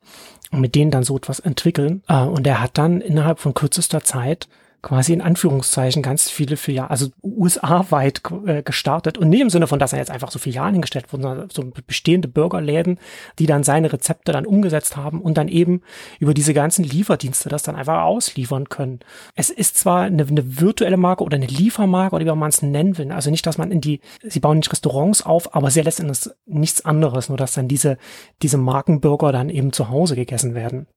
und 0.51 0.62
mit 0.62 0.74
denen 0.74 0.89
dann 0.89 1.03
so 1.03 1.16
etwas 1.18 1.39
entwickeln. 1.39 2.01
Äh, 2.07 2.24
und 2.24 2.47
er 2.47 2.62
hat 2.62 2.78
dann 2.80 3.01
innerhalb 3.01 3.39
von 3.39 3.53
kürzester 3.53 4.03
Zeit 4.03 4.47
quasi 4.82 5.13
in 5.13 5.21
Anführungszeichen 5.21 6.01
ganz 6.01 6.30
viele 6.30 6.55
Filialen, 6.55 6.89
also 6.89 7.07
USA-weit 7.23 8.21
äh, 8.45 8.63
gestartet 8.63 9.17
und 9.17 9.30
nicht 9.30 9.41
im 9.41 9.49
Sinne 9.49 9.67
von, 9.67 9.80
dass 9.80 9.93
er 9.93 9.99
jetzt 9.99 10.11
einfach 10.11 10.32
so 10.32 10.39
Filialen 10.39 10.73
hingestellt 10.73 11.11
wurden, 11.11 11.23
sondern 11.23 11.49
so 11.49 11.63
bestehende 11.86 12.27
Bürgerläden, 12.27 12.99
die 13.39 13.45
dann 13.45 13.63
seine 13.63 13.91
Rezepte 13.91 14.32
dann 14.32 14.45
umgesetzt 14.45 14.95
haben 14.95 15.21
und 15.21 15.38
dann 15.38 15.47
eben 15.47 15.82
über 16.19 16.34
diese 16.34 16.53
ganzen 16.53 16.84
Lieferdienste 16.84 17.49
das 17.49 17.63
dann 17.63 17.75
einfach 17.75 18.03
ausliefern 18.03 18.69
können. 18.69 18.99
Es 19.36 19.49
ist 19.49 19.77
zwar 19.77 20.03
eine, 20.03 20.25
eine 20.25 20.61
virtuelle 20.61 20.97
Marke 20.97 21.23
oder 21.23 21.36
eine 21.36 21.47
Liefermarke 21.47 22.15
oder 22.15 22.25
wie 22.25 22.38
man 22.38 22.49
es 22.49 22.61
nennen 22.61 22.97
will, 22.97 23.11
also 23.11 23.32
nicht, 23.32 23.45
dass 23.45 23.57
man 23.57 23.71
in 23.71 23.82
die, 23.82 23.99
sie 24.23 24.39
bauen 24.39 24.57
nicht 24.57 24.71
Restaurants 24.71 25.25
auf, 25.25 25.55
aber 25.55 25.71
sehr 25.71 25.84
letztendlich 25.84 26.30
nichts 26.45 26.86
anderes, 26.86 27.30
nur 27.30 27.38
dass 27.38 27.53
dann 27.53 27.67
diese, 27.67 27.97
diese 28.41 28.57
Markenbürger 28.57 29.32
dann 29.32 29.49
eben 29.49 29.73
zu 29.73 29.89
Hause 29.89 30.15
gegessen 30.15 30.55
werden. 30.55 30.88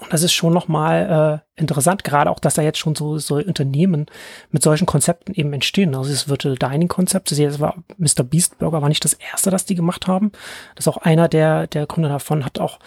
Und 0.00 0.12
das 0.12 0.22
ist 0.22 0.32
schon 0.32 0.52
nochmal 0.52 1.42
äh, 1.56 1.60
interessant, 1.60 2.02
gerade 2.02 2.30
auch, 2.30 2.38
dass 2.38 2.54
da 2.54 2.62
jetzt 2.62 2.78
schon 2.78 2.94
so, 2.94 3.18
so 3.18 3.36
Unternehmen 3.36 4.06
mit 4.50 4.62
solchen 4.62 4.86
Konzepten 4.86 5.34
eben 5.34 5.52
entstehen. 5.52 5.94
Also 5.94 6.10
das 6.10 6.28
Virtual 6.28 6.56
Dining 6.56 6.88
Konzept, 6.88 7.30
das 7.30 7.60
war 7.60 7.76
Mr. 7.98 8.24
Beast 8.24 8.58
Burger 8.58 8.80
war 8.80 8.88
nicht 8.88 9.04
das 9.04 9.12
erste, 9.12 9.50
das 9.50 9.66
die 9.66 9.74
gemacht 9.74 10.06
haben. 10.06 10.32
Das 10.74 10.86
ist 10.86 10.88
auch 10.88 10.98
einer 10.98 11.28
der, 11.28 11.66
der 11.66 11.86
Gründer 11.86 12.08
davon, 12.08 12.44
hat 12.44 12.58
auch 12.58 12.78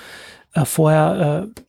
äh, 0.54 0.66
vorher 0.66 1.48
äh, 1.48 1.62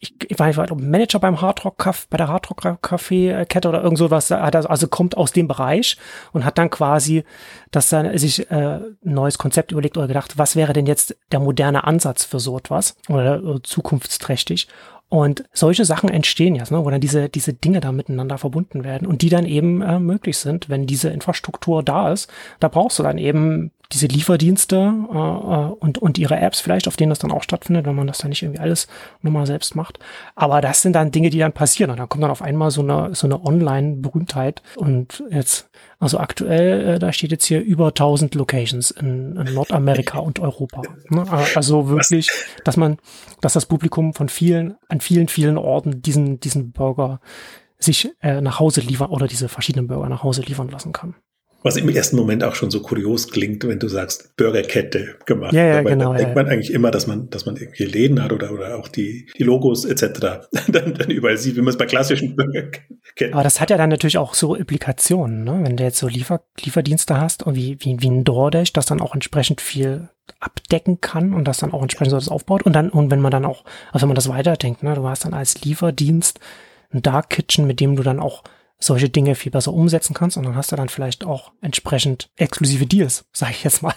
ich, 0.00 0.14
ich 0.28 0.38
weiß 0.38 0.56
nicht, 0.56 0.74
Manager 0.76 1.18
beim 1.18 1.40
Hardrock 1.40 1.80
Café, 1.80 2.06
bei 2.10 2.16
der 2.16 2.28
Hardrock 2.28 2.62
Café 2.82 3.44
Kette 3.46 3.68
oder 3.68 3.82
irgend 3.82 3.98
sowas, 3.98 4.30
also, 4.32 4.88
kommt 4.88 5.16
aus 5.16 5.32
dem 5.32 5.48
Bereich 5.48 5.96
und 6.32 6.44
hat 6.44 6.58
dann 6.58 6.70
quasi 6.70 7.24
das 7.70 7.88
dann 7.88 8.16
sich 8.18 8.50
äh, 8.50 8.54
ein 8.54 8.96
neues 9.02 9.38
Konzept 9.38 9.72
überlegt 9.72 9.96
oder 9.96 10.08
gedacht, 10.08 10.38
was 10.38 10.56
wäre 10.56 10.72
denn 10.72 10.86
jetzt 10.86 11.16
der 11.32 11.40
moderne 11.40 11.84
Ansatz 11.84 12.24
für 12.24 12.40
so 12.40 12.56
etwas 12.58 12.96
oder 13.08 13.42
äh, 13.42 13.62
zukunftsträchtig 13.62 14.68
und 15.08 15.44
solche 15.52 15.84
Sachen 15.84 16.08
entstehen 16.08 16.56
jetzt, 16.56 16.72
ne, 16.72 16.84
wo 16.84 16.90
dann 16.90 17.00
diese, 17.00 17.28
diese 17.28 17.52
Dinge 17.52 17.78
da 17.80 17.92
miteinander 17.92 18.38
verbunden 18.38 18.82
werden 18.82 19.06
und 19.06 19.22
die 19.22 19.28
dann 19.28 19.46
eben 19.46 19.80
äh, 19.80 20.00
möglich 20.00 20.36
sind, 20.36 20.68
wenn 20.68 20.86
diese 20.86 21.10
Infrastruktur 21.10 21.84
da 21.84 22.12
ist. 22.12 22.28
Da 22.58 22.66
brauchst 22.66 22.98
du 22.98 23.04
dann 23.04 23.18
eben 23.18 23.70
diese 23.92 24.06
Lieferdienste 24.06 24.76
äh, 24.76 25.16
äh, 25.16 25.72
und, 25.78 25.98
und 25.98 26.18
ihre 26.18 26.38
Apps 26.38 26.60
vielleicht, 26.60 26.88
auf 26.88 26.96
denen 26.96 27.10
das 27.10 27.18
dann 27.18 27.30
auch 27.30 27.42
stattfindet, 27.42 27.86
wenn 27.86 27.94
man 27.94 28.06
das 28.06 28.18
dann 28.18 28.30
nicht 28.30 28.42
irgendwie 28.42 28.60
alles 28.60 28.88
nochmal 29.22 29.46
selbst 29.46 29.76
macht. 29.76 29.98
Aber 30.34 30.60
das 30.60 30.82
sind 30.82 30.94
dann 30.94 31.12
Dinge, 31.12 31.30
die 31.30 31.38
dann 31.38 31.52
passieren. 31.52 31.90
Und 31.90 31.98
dann 31.98 32.08
kommt 32.08 32.24
dann 32.24 32.30
auf 32.30 32.42
einmal 32.42 32.70
so 32.70 32.82
eine, 32.82 33.14
so 33.14 33.26
eine 33.26 33.44
Online-Berühmtheit. 33.44 34.62
Und 34.76 35.22
jetzt, 35.30 35.70
also 35.98 36.18
aktuell, 36.18 36.94
äh, 36.94 36.98
da 36.98 37.12
steht 37.12 37.30
jetzt 37.30 37.46
hier 37.46 37.60
über 37.60 37.88
1000 37.88 38.34
Locations 38.34 38.90
in, 38.90 39.36
in 39.36 39.54
Nordamerika 39.54 40.18
und 40.18 40.40
Europa. 40.40 40.82
Ne? 41.08 41.24
Also 41.54 41.88
wirklich, 41.88 42.28
dass 42.64 42.76
man, 42.76 42.98
dass 43.40 43.52
das 43.52 43.66
Publikum 43.66 44.14
von 44.14 44.28
vielen, 44.28 44.74
an 44.88 45.00
vielen, 45.00 45.28
vielen 45.28 45.58
Orten 45.58 46.02
diesen, 46.02 46.40
diesen 46.40 46.72
Burger 46.72 47.20
sich 47.78 48.10
äh, 48.22 48.40
nach 48.40 48.58
Hause 48.58 48.80
liefern 48.80 49.10
oder 49.10 49.26
diese 49.26 49.48
verschiedenen 49.48 49.86
Burger 49.86 50.08
nach 50.08 50.22
Hause 50.22 50.42
liefern 50.42 50.68
lassen 50.68 50.92
kann. 50.92 51.14
Was 51.66 51.76
im 51.76 51.88
ersten 51.88 52.14
Moment 52.14 52.44
auch 52.44 52.54
schon 52.54 52.70
so 52.70 52.80
kurios 52.80 53.28
klingt, 53.28 53.66
wenn 53.66 53.80
du 53.80 53.88
sagst 53.88 54.36
Burgerkette 54.36 55.16
gemacht. 55.26 55.52
Ja, 55.52 55.64
ja, 55.64 55.76
Dabei 55.78 55.90
genau. 55.90 56.14
denkt 56.14 56.28
ja. 56.28 56.34
man 56.36 56.46
eigentlich 56.46 56.72
immer, 56.72 56.92
dass 56.92 57.08
man, 57.08 57.28
dass 57.30 57.44
man 57.44 57.56
irgendwie 57.56 57.86
Läden 57.86 58.22
hat 58.22 58.32
oder, 58.32 58.52
oder 58.52 58.78
auch 58.78 58.86
die, 58.86 59.26
die 59.36 59.42
Logos 59.42 59.84
etc. 59.84 60.46
dann, 60.68 60.94
dann 60.94 61.10
überall 61.10 61.36
sieht, 61.36 61.56
wie 61.56 61.62
man 61.62 61.70
es 61.70 61.76
bei 61.76 61.86
klassischen 61.86 62.36
Burgerketten. 62.36 63.34
Aber 63.34 63.42
das 63.42 63.60
hat 63.60 63.70
ja 63.70 63.76
dann 63.76 63.90
natürlich 63.90 64.16
auch 64.16 64.34
so 64.34 64.54
Implikationen, 64.54 65.42
ne? 65.42 65.58
Wenn 65.64 65.76
du 65.76 65.82
jetzt 65.82 65.98
so 65.98 66.06
Liefer, 66.06 66.42
Lieferdienste 66.64 67.20
hast 67.20 67.42
und 67.42 67.56
wie, 67.56 67.76
wie, 67.80 67.96
wie 67.98 68.10
ein 68.10 68.22
DoorDash, 68.22 68.72
das 68.72 68.86
dann 68.86 69.00
auch 69.00 69.12
entsprechend 69.12 69.60
viel 69.60 70.08
abdecken 70.38 71.00
kann 71.00 71.34
und 71.34 71.48
das 71.48 71.58
dann 71.58 71.72
auch 71.72 71.82
entsprechend 71.82 72.12
so 72.12 72.16
das 72.16 72.28
aufbaut. 72.28 72.62
Und 72.62 72.74
dann, 72.74 72.90
und 72.90 73.10
wenn 73.10 73.20
man 73.20 73.32
dann 73.32 73.44
auch, 73.44 73.64
also 73.90 74.02
wenn 74.02 74.10
man 74.10 74.14
das 74.14 74.28
weiterdenkt, 74.28 74.84
ne, 74.84 74.94
du 74.94 75.08
hast 75.08 75.24
dann 75.24 75.34
als 75.34 75.64
Lieferdienst 75.64 76.38
ein 76.92 77.02
Dark 77.02 77.30
Kitchen, 77.30 77.66
mit 77.66 77.80
dem 77.80 77.96
du 77.96 78.04
dann 78.04 78.20
auch 78.20 78.44
solche 78.78 79.08
Dinge 79.08 79.34
viel 79.34 79.52
besser 79.52 79.72
umsetzen 79.72 80.14
kannst 80.14 80.36
und 80.36 80.44
dann 80.44 80.56
hast 80.56 80.72
du 80.72 80.76
dann 80.76 80.88
vielleicht 80.88 81.24
auch 81.24 81.52
entsprechend 81.60 82.28
exklusive 82.36 82.86
Deals, 82.86 83.24
sage 83.32 83.52
ich 83.52 83.64
jetzt 83.64 83.82
mal. 83.82 83.94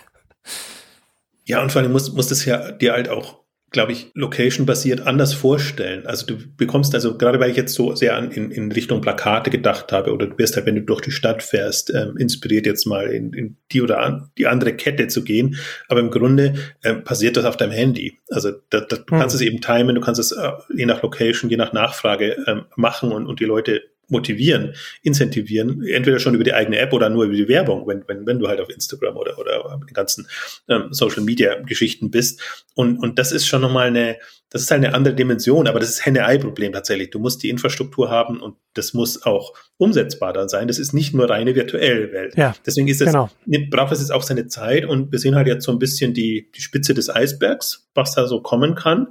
Ja, 1.45 1.61
und 1.61 1.71
vor 1.71 1.81
allem 1.81 1.91
musst, 1.91 2.15
musst 2.15 2.31
es 2.31 2.45
ja 2.45 2.71
dir 2.71 2.93
halt 2.93 3.09
auch, 3.09 3.39
glaube 3.71 3.91
ich, 3.91 4.11
location-basiert 4.13 5.01
anders 5.01 5.33
vorstellen. 5.33 6.05
Also 6.05 6.25
du 6.27 6.37
bekommst 6.57 6.93
also, 6.93 7.17
gerade 7.17 7.39
weil 7.39 7.49
ich 7.49 7.57
jetzt 7.57 7.73
so 7.73 7.95
sehr 7.95 8.15
an, 8.15 8.31
in, 8.31 8.51
in 8.51 8.71
Richtung 8.71 9.01
Plakate 9.01 9.49
gedacht 9.49 9.91
habe, 9.91 10.11
oder 10.13 10.27
du 10.27 10.37
wirst 10.37 10.55
halt, 10.55 10.67
wenn 10.67 10.75
du 10.75 10.81
durch 10.81 11.01
die 11.01 11.11
Stadt 11.11 11.41
fährst, 11.41 11.91
ähm, 11.93 12.15
inspiriert 12.17 12.67
jetzt 12.67 12.85
mal 12.85 13.07
in, 13.07 13.33
in 13.33 13.57
die 13.71 13.81
oder 13.81 13.99
an, 13.99 14.29
die 14.37 14.45
andere 14.45 14.73
Kette 14.75 15.07
zu 15.07 15.23
gehen. 15.23 15.57
Aber 15.87 15.99
im 15.99 16.11
Grunde 16.11 16.53
ähm, 16.83 17.03
passiert 17.03 17.35
das 17.35 17.45
auf 17.45 17.57
deinem 17.57 17.71
Handy. 17.71 18.19
Also 18.29 18.51
da, 18.69 18.81
da, 18.81 18.97
du 18.97 19.11
hm. 19.11 19.19
kannst 19.19 19.35
es 19.35 19.41
eben 19.41 19.59
timen, 19.59 19.95
du 19.95 20.01
kannst 20.01 20.19
es 20.19 20.31
äh, 20.31 20.51
je 20.75 20.85
nach 20.85 21.01
Location, 21.01 21.49
je 21.49 21.57
nach 21.57 21.73
Nachfrage 21.73 22.37
ähm, 22.45 22.65
machen 22.75 23.11
und, 23.11 23.25
und 23.25 23.39
die 23.39 23.45
Leute 23.45 23.81
motivieren, 24.09 24.75
incentivieren, 25.01 25.83
entweder 25.85 26.19
schon 26.19 26.35
über 26.35 26.43
die 26.43 26.53
eigene 26.53 26.79
App 26.79 26.93
oder 26.93 27.09
nur 27.09 27.25
über 27.25 27.35
die 27.35 27.47
Werbung, 27.47 27.87
wenn, 27.87 28.03
wenn, 28.07 28.25
wenn 28.25 28.39
du 28.39 28.47
halt 28.47 28.59
auf 28.59 28.69
Instagram 28.69 29.17
oder, 29.17 29.37
oder 29.37 29.79
den 29.87 29.93
ganzen 29.93 30.27
ähm, 30.67 30.87
Social 30.91 31.23
Media 31.23 31.55
Geschichten 31.61 32.11
bist. 32.11 32.41
Und, 32.75 32.97
und 32.97 33.19
das 33.19 33.31
ist 33.31 33.47
schon 33.47 33.61
nochmal 33.61 33.87
eine, 33.87 34.17
das 34.49 34.63
ist 34.63 34.71
halt 34.71 34.83
eine 34.83 34.95
andere 34.95 35.13
Dimension, 35.13 35.67
aber 35.67 35.79
das 35.79 35.89
ist 35.89 36.05
Henne-Ei-Problem 36.05 36.71
tatsächlich. 36.71 37.11
Du 37.11 37.19
musst 37.19 37.43
die 37.43 37.49
Infrastruktur 37.49 38.09
haben 38.09 38.41
und 38.41 38.55
das 38.73 38.93
muss 38.93 39.23
auch 39.23 39.53
umsetzbar 39.77 40.33
dann 40.33 40.49
sein. 40.49 40.67
Das 40.67 40.79
ist 40.79 40.93
nicht 40.93 41.13
nur 41.13 41.29
reine 41.29 41.55
virtuelle 41.55 42.11
Welt. 42.11 42.35
Ja, 42.35 42.55
Deswegen 42.65 42.87
ist 42.87 43.01
das, 43.01 43.11
genau. 43.11 43.29
braucht 43.69 43.91
das 43.91 43.99
jetzt 43.99 44.11
auch 44.11 44.23
seine 44.23 44.47
Zeit 44.47 44.85
und 44.85 45.11
wir 45.11 45.19
sehen 45.19 45.35
halt 45.35 45.47
jetzt 45.47 45.65
so 45.65 45.71
ein 45.71 45.79
bisschen 45.79 46.13
die, 46.13 46.49
die 46.55 46.61
Spitze 46.61 46.93
des 46.93 47.09
Eisbergs, 47.09 47.89
was 47.93 48.15
da 48.15 48.27
so 48.27 48.41
kommen 48.41 48.75
kann 48.75 49.07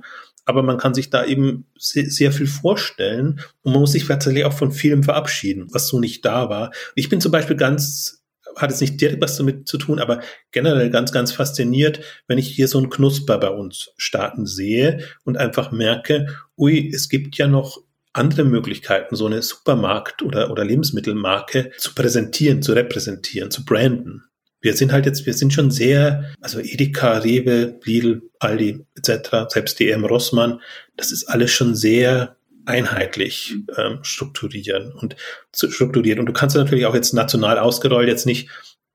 aber 0.48 0.62
man 0.62 0.78
kann 0.78 0.94
sich 0.94 1.10
da 1.10 1.26
eben 1.26 1.66
sehr, 1.78 2.06
sehr, 2.10 2.32
viel 2.32 2.46
vorstellen 2.46 3.40
und 3.62 3.72
man 3.72 3.80
muss 3.80 3.92
sich 3.92 4.06
tatsächlich 4.06 4.46
auch 4.46 4.54
von 4.54 4.72
vielem 4.72 5.02
verabschieden, 5.02 5.66
was 5.72 5.88
so 5.88 6.00
nicht 6.00 6.24
da 6.24 6.48
war. 6.48 6.72
Ich 6.94 7.10
bin 7.10 7.20
zum 7.20 7.30
Beispiel 7.30 7.54
ganz, 7.54 8.24
hat 8.56 8.70
es 8.70 8.80
nicht 8.80 8.98
direkt 8.98 9.20
was 9.20 9.36
damit 9.36 9.68
zu 9.68 9.76
tun, 9.76 9.98
aber 9.98 10.22
generell 10.50 10.88
ganz, 10.88 11.12
ganz 11.12 11.32
fasziniert, 11.32 12.00
wenn 12.28 12.38
ich 12.38 12.48
hier 12.48 12.66
so 12.66 12.78
ein 12.78 12.88
Knusper 12.88 13.36
bei 13.36 13.50
uns 13.50 13.90
starten 13.98 14.46
sehe 14.46 15.04
und 15.22 15.36
einfach 15.36 15.70
merke, 15.70 16.34
ui, 16.56 16.90
es 16.94 17.10
gibt 17.10 17.36
ja 17.36 17.46
noch 17.46 17.82
andere 18.14 18.44
Möglichkeiten, 18.44 19.16
so 19.16 19.26
eine 19.26 19.42
Supermarkt- 19.42 20.22
oder, 20.22 20.50
oder 20.50 20.64
Lebensmittelmarke 20.64 21.72
zu 21.76 21.94
präsentieren, 21.94 22.62
zu 22.62 22.72
repräsentieren, 22.72 23.50
zu 23.50 23.66
branden 23.66 24.27
wir 24.60 24.74
sind 24.74 24.92
halt 24.92 25.06
jetzt, 25.06 25.26
wir 25.26 25.34
sind 25.34 25.52
schon 25.52 25.70
sehr, 25.70 26.24
also 26.40 26.58
Edeka, 26.60 27.18
Rewe, 27.18 27.78
Lidl, 27.84 28.22
Aldi 28.40 28.84
etc., 28.96 29.48
selbst 29.48 29.78
DM 29.78 30.04
Rossmann, 30.04 30.60
das 30.96 31.12
ist 31.12 31.24
alles 31.24 31.50
schon 31.50 31.74
sehr 31.74 32.36
einheitlich 32.66 33.54
ähm, 33.76 34.00
strukturieren 34.02 34.92
und 34.92 35.16
strukturiert. 35.54 36.18
Und 36.18 36.26
du 36.26 36.32
kannst 36.32 36.54
natürlich 36.54 36.86
auch 36.86 36.94
jetzt 36.94 37.14
national 37.14 37.58
ausgerollt 37.58 38.08
jetzt 38.08 38.26
nicht 38.26 38.50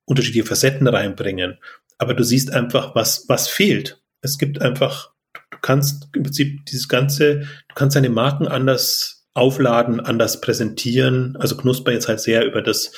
unterschiedliche 0.06 0.46
Facetten 0.46 0.88
reinbringen. 0.88 1.58
Aber 1.98 2.14
du 2.14 2.24
siehst 2.24 2.52
einfach, 2.52 2.94
was, 2.94 3.26
was 3.30 3.48
fehlt. 3.48 4.02
Es 4.22 4.38
gibt 4.38 4.62
einfach, 4.62 5.12
du 5.50 5.58
kannst 5.62 6.10
im 6.14 6.24
Prinzip 6.24 6.66
dieses 6.66 6.88
ganze, 6.88 7.40
du 7.40 7.76
kannst 7.76 7.96
deine 7.96 8.10
Marken 8.10 8.48
anders 8.48 9.26
aufladen, 9.34 10.00
anders 10.00 10.42
präsentieren. 10.42 11.36
Also 11.40 11.58
Knusper 11.58 11.92
jetzt 11.92 12.08
halt 12.08 12.20
sehr 12.20 12.46
über 12.46 12.62
das, 12.62 12.92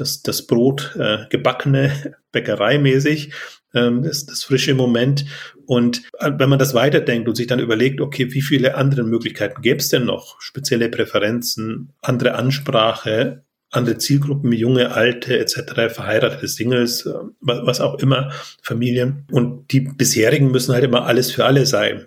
das, 0.00 0.22
das 0.22 0.46
Brot 0.46 0.96
äh, 0.98 1.26
gebackene, 1.30 2.14
bäckereimäßig, 2.32 3.32
ähm, 3.74 4.02
das, 4.02 4.26
das 4.26 4.44
frische 4.44 4.74
Moment. 4.74 5.24
Und 5.66 6.02
äh, 6.18 6.30
wenn 6.36 6.48
man 6.48 6.58
das 6.58 6.74
weiterdenkt 6.74 7.28
und 7.28 7.34
sich 7.34 7.46
dann 7.46 7.60
überlegt, 7.60 8.00
okay, 8.00 8.32
wie 8.32 8.42
viele 8.42 8.74
andere 8.76 9.02
Möglichkeiten 9.02 9.62
gäbe 9.62 9.78
es 9.78 9.88
denn 9.88 10.04
noch? 10.04 10.40
Spezielle 10.40 10.88
Präferenzen, 10.88 11.92
andere 12.00 12.34
Ansprache, 12.34 13.44
andere 13.70 13.98
Zielgruppen, 13.98 14.52
junge, 14.52 14.92
alte 14.92 15.38
etc., 15.38 15.92
verheiratete 15.94 16.48
Singles, 16.48 17.04
äh, 17.06 17.12
was 17.40 17.80
auch 17.80 17.98
immer, 17.98 18.32
Familien. 18.62 19.26
Und 19.30 19.72
die 19.72 19.80
bisherigen 19.80 20.50
müssen 20.50 20.74
halt 20.74 20.84
immer 20.84 21.04
alles 21.04 21.30
für 21.30 21.44
alle 21.44 21.66
sein. 21.66 22.06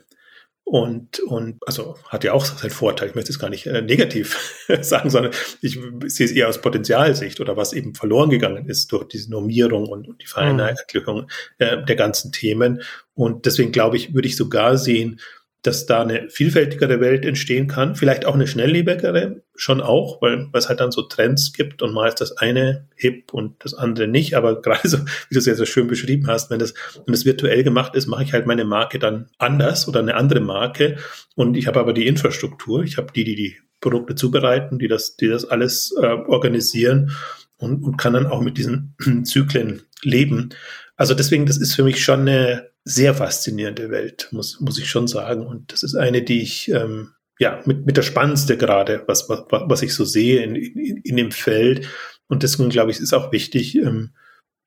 Und, 0.64 1.20
und 1.20 1.58
also 1.66 1.98
hat 2.08 2.24
ja 2.24 2.32
auch 2.32 2.46
seinen 2.46 2.70
Vorteil. 2.70 3.10
Ich 3.10 3.16
möchte 3.16 3.32
es 3.32 3.40
gar 3.40 3.50
nicht 3.50 3.66
äh, 3.68 3.82
negativ 3.82 4.66
sagen, 4.82 5.10
sondern 5.10 5.34
ich 5.62 5.78
sehe 6.06 6.26
es 6.26 6.32
eher 6.32 6.48
aus 6.48 6.62
Potenzialsicht 6.62 7.42
oder 7.42 7.58
was 7.58 7.74
eben 7.74 7.94
verloren 7.94 8.30
gegangen 8.30 8.70
ist 8.70 8.92
durch 8.92 9.06
diese 9.10 9.32
Normierung 9.32 9.88
und, 9.88 10.08
und 10.08 10.22
die 10.22 10.28
Vereinheitlichung 10.28 11.30
äh, 11.58 11.84
der 11.84 11.96
ganzen 11.98 12.32
Themen. 12.32 12.82
Und 13.14 13.46
deswegen 13.46 13.74
glaube 13.74 13.98
ich, 13.98 14.14
würde 14.14 14.28
ich 14.30 14.38
sogar 14.38 14.78
sehen, 14.78 15.20
dass 15.64 15.86
da 15.86 16.02
eine 16.02 16.28
vielfältigere 16.30 17.00
Welt 17.00 17.24
entstehen 17.24 17.68
kann, 17.68 17.96
vielleicht 17.96 18.26
auch 18.26 18.34
eine 18.34 18.48
schnelllebigere, 18.48 19.44
schon 19.56 19.80
auch, 19.80 20.20
weil, 20.22 20.48
weil 20.52 20.60
es 20.60 20.70
halt 20.70 20.80
dann 20.80 20.92
so 20.92 21.04
Trends 21.04 21.54
gibt 21.54 21.84
und 21.84 21.94
mal 21.94 22.08
ist 22.08 22.20
das 22.20 22.36
eine 22.38 22.88
hip 22.96 23.32
und 23.32 23.64
das 23.64 23.76
andere 23.76 24.08
nicht, 24.08 24.36
aber 24.36 24.62
gerade 24.62 24.88
so, 24.88 24.98
wie 24.98 25.34
du 25.34 25.40
es 25.40 25.46
ja 25.46 25.54
so 25.54 25.66
schön 25.66 25.88
beschrieben 25.88 26.28
hast, 26.28 26.50
wenn 26.50 26.60
das, 26.60 26.74
wenn 27.06 27.14
das 27.14 27.26
virtuell 27.26 27.64
gemacht 27.64 27.96
ist, 27.96 28.08
mache 28.08 28.24
ich 28.24 28.34
halt 28.34 28.48
meine 28.48 28.66
Marke 28.66 28.98
dann 28.98 29.30
anders 29.38 29.88
oder 29.88 30.00
eine 30.00 30.16
andere 30.16 30.40
Marke. 30.40 30.98
Und 31.36 31.56
ich 31.56 31.68
habe 31.68 31.80
aber 31.80 31.94
die 31.94 32.08
Infrastruktur, 32.08 32.84
ich 32.84 32.98
habe 32.98 33.14
die, 33.14 33.24
die 33.24 33.36
die 33.36 33.58
Produkte 33.82 34.16
zubereiten, 34.16 34.80
die 34.80 34.88
das, 34.88 35.16
die 35.16 35.28
das 35.28 35.46
alles 35.46 35.94
äh, 36.02 36.06
organisieren 36.06 37.12
und, 37.58 37.84
und 37.84 37.98
kann 37.98 38.14
dann 38.14 38.28
auch 38.28 38.42
mit 38.42 38.58
diesen 38.58 38.96
Zyklen 39.26 39.84
leben. 40.02 40.50
Also 40.96 41.14
deswegen, 41.14 41.46
das 41.46 41.58
ist 41.58 41.76
für 41.76 41.84
mich 41.84 42.04
schon 42.04 42.22
eine 42.22 42.71
sehr 42.84 43.14
faszinierende 43.14 43.90
Welt, 43.90 44.30
muss, 44.32 44.60
muss 44.60 44.80
ich 44.80 44.90
schon 44.90 45.08
sagen. 45.08 45.46
Und 45.46 45.72
das 45.72 45.84
ist 45.84 45.96
eine, 45.96 46.22
die 46.22 46.42
ich, 46.42 46.70
ähm, 46.70 47.12
ja, 47.40 47.62
mit, 47.66 47.86
mit 47.86 47.98
der 47.98 48.02
spannendste 48.02 48.58
gerade, 48.58 49.04
was, 49.08 49.30
was, 49.30 49.44
was 49.50 49.82
ich 49.82 49.94
so 49.94 50.06
sehe 50.06 50.44
in, 50.44 50.56
in, 50.56 50.98
in 50.98 51.18
dem 51.18 51.32
Feld. 51.32 51.88
Und 52.28 52.44
deswegen 52.44 52.70
glaube 52.70 52.92
ich, 52.92 53.00
ist 53.00 53.14
auch 53.14 53.32
wichtig, 53.32 53.76
ähm, 53.76 54.12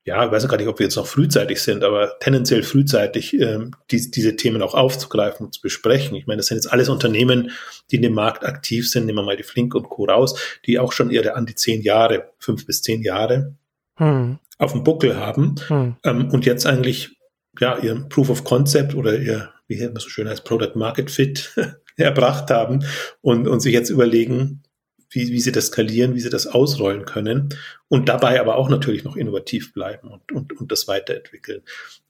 ja, 0.07 0.23
ich 0.23 0.31
weiß 0.31 0.47
gar 0.47 0.57
nicht, 0.57 0.67
ob 0.67 0.77
wir 0.77 0.85
jetzt 0.85 0.97
noch 0.97 1.07
frühzeitig 1.07 1.61
sind, 1.61 1.83
aber 1.83 2.19
tendenziell 2.19 2.61
frühzeitig 2.61 3.33
ähm, 3.39 3.71
die, 3.89 4.11
diese 4.11 4.35
Themen 4.35 4.61
auch 4.61 4.75
aufzugreifen 4.75 5.47
und 5.47 5.53
zu 5.53 5.61
besprechen. 5.61 6.15
Ich 6.15 6.27
meine, 6.27 6.37
das 6.37 6.45
sind 6.45 6.57
jetzt 6.57 6.71
alles 6.71 6.89
Unternehmen, 6.89 7.51
die 7.89 7.95
in 7.95 8.03
dem 8.03 8.13
Markt 8.13 8.45
aktiv 8.45 8.87
sind. 8.87 9.07
Nehmen 9.07 9.17
wir 9.17 9.23
mal 9.23 9.37
die 9.37 9.43
Flink 9.43 9.73
und 9.73 9.89
Co. 9.89 10.05
raus, 10.05 10.39
die 10.67 10.77
auch 10.77 10.91
schon 10.91 11.09
ihre 11.09 11.35
an 11.35 11.47
die 11.47 11.55
zehn 11.55 11.81
Jahre, 11.81 12.29
fünf 12.37 12.67
bis 12.67 12.83
zehn 12.83 13.01
Jahre 13.01 13.55
hm 13.95 14.37
auf 14.57 14.71
dem 14.71 14.83
Buckel 14.83 15.17
haben 15.17 15.55
hm. 15.67 15.95
ähm, 16.03 16.29
und 16.31 16.45
jetzt 16.45 16.65
eigentlich 16.65 17.14
ja 17.59 17.77
ihr 17.77 17.95
Proof 18.09 18.29
of 18.29 18.43
Concept 18.43 18.95
oder 18.95 19.17
ihr, 19.17 19.49
wie 19.67 19.81
man 19.81 19.97
so 19.97 20.09
schön 20.09 20.27
heißt, 20.27 20.43
Product 20.43 20.75
Market 20.75 21.11
Fit 21.11 21.53
erbracht 21.97 22.49
haben 22.49 22.83
und, 23.21 23.47
und 23.47 23.59
sich 23.59 23.73
jetzt 23.73 23.89
überlegen, 23.89 24.63
wie, 25.09 25.31
wie 25.31 25.39
sie 25.39 25.51
das 25.51 25.67
skalieren, 25.67 26.13
wie 26.15 26.19
sie 26.19 26.29
das 26.29 26.47
ausrollen 26.47 27.05
können 27.05 27.49
und 27.87 28.09
dabei 28.09 28.39
aber 28.39 28.57
auch 28.57 28.69
natürlich 28.69 29.03
noch 29.03 29.15
innovativ 29.15 29.73
bleiben 29.73 30.09
und, 30.09 30.31
und, 30.31 30.59
und 30.59 30.71
das 30.71 30.87
weiterentwickeln. 30.87 31.61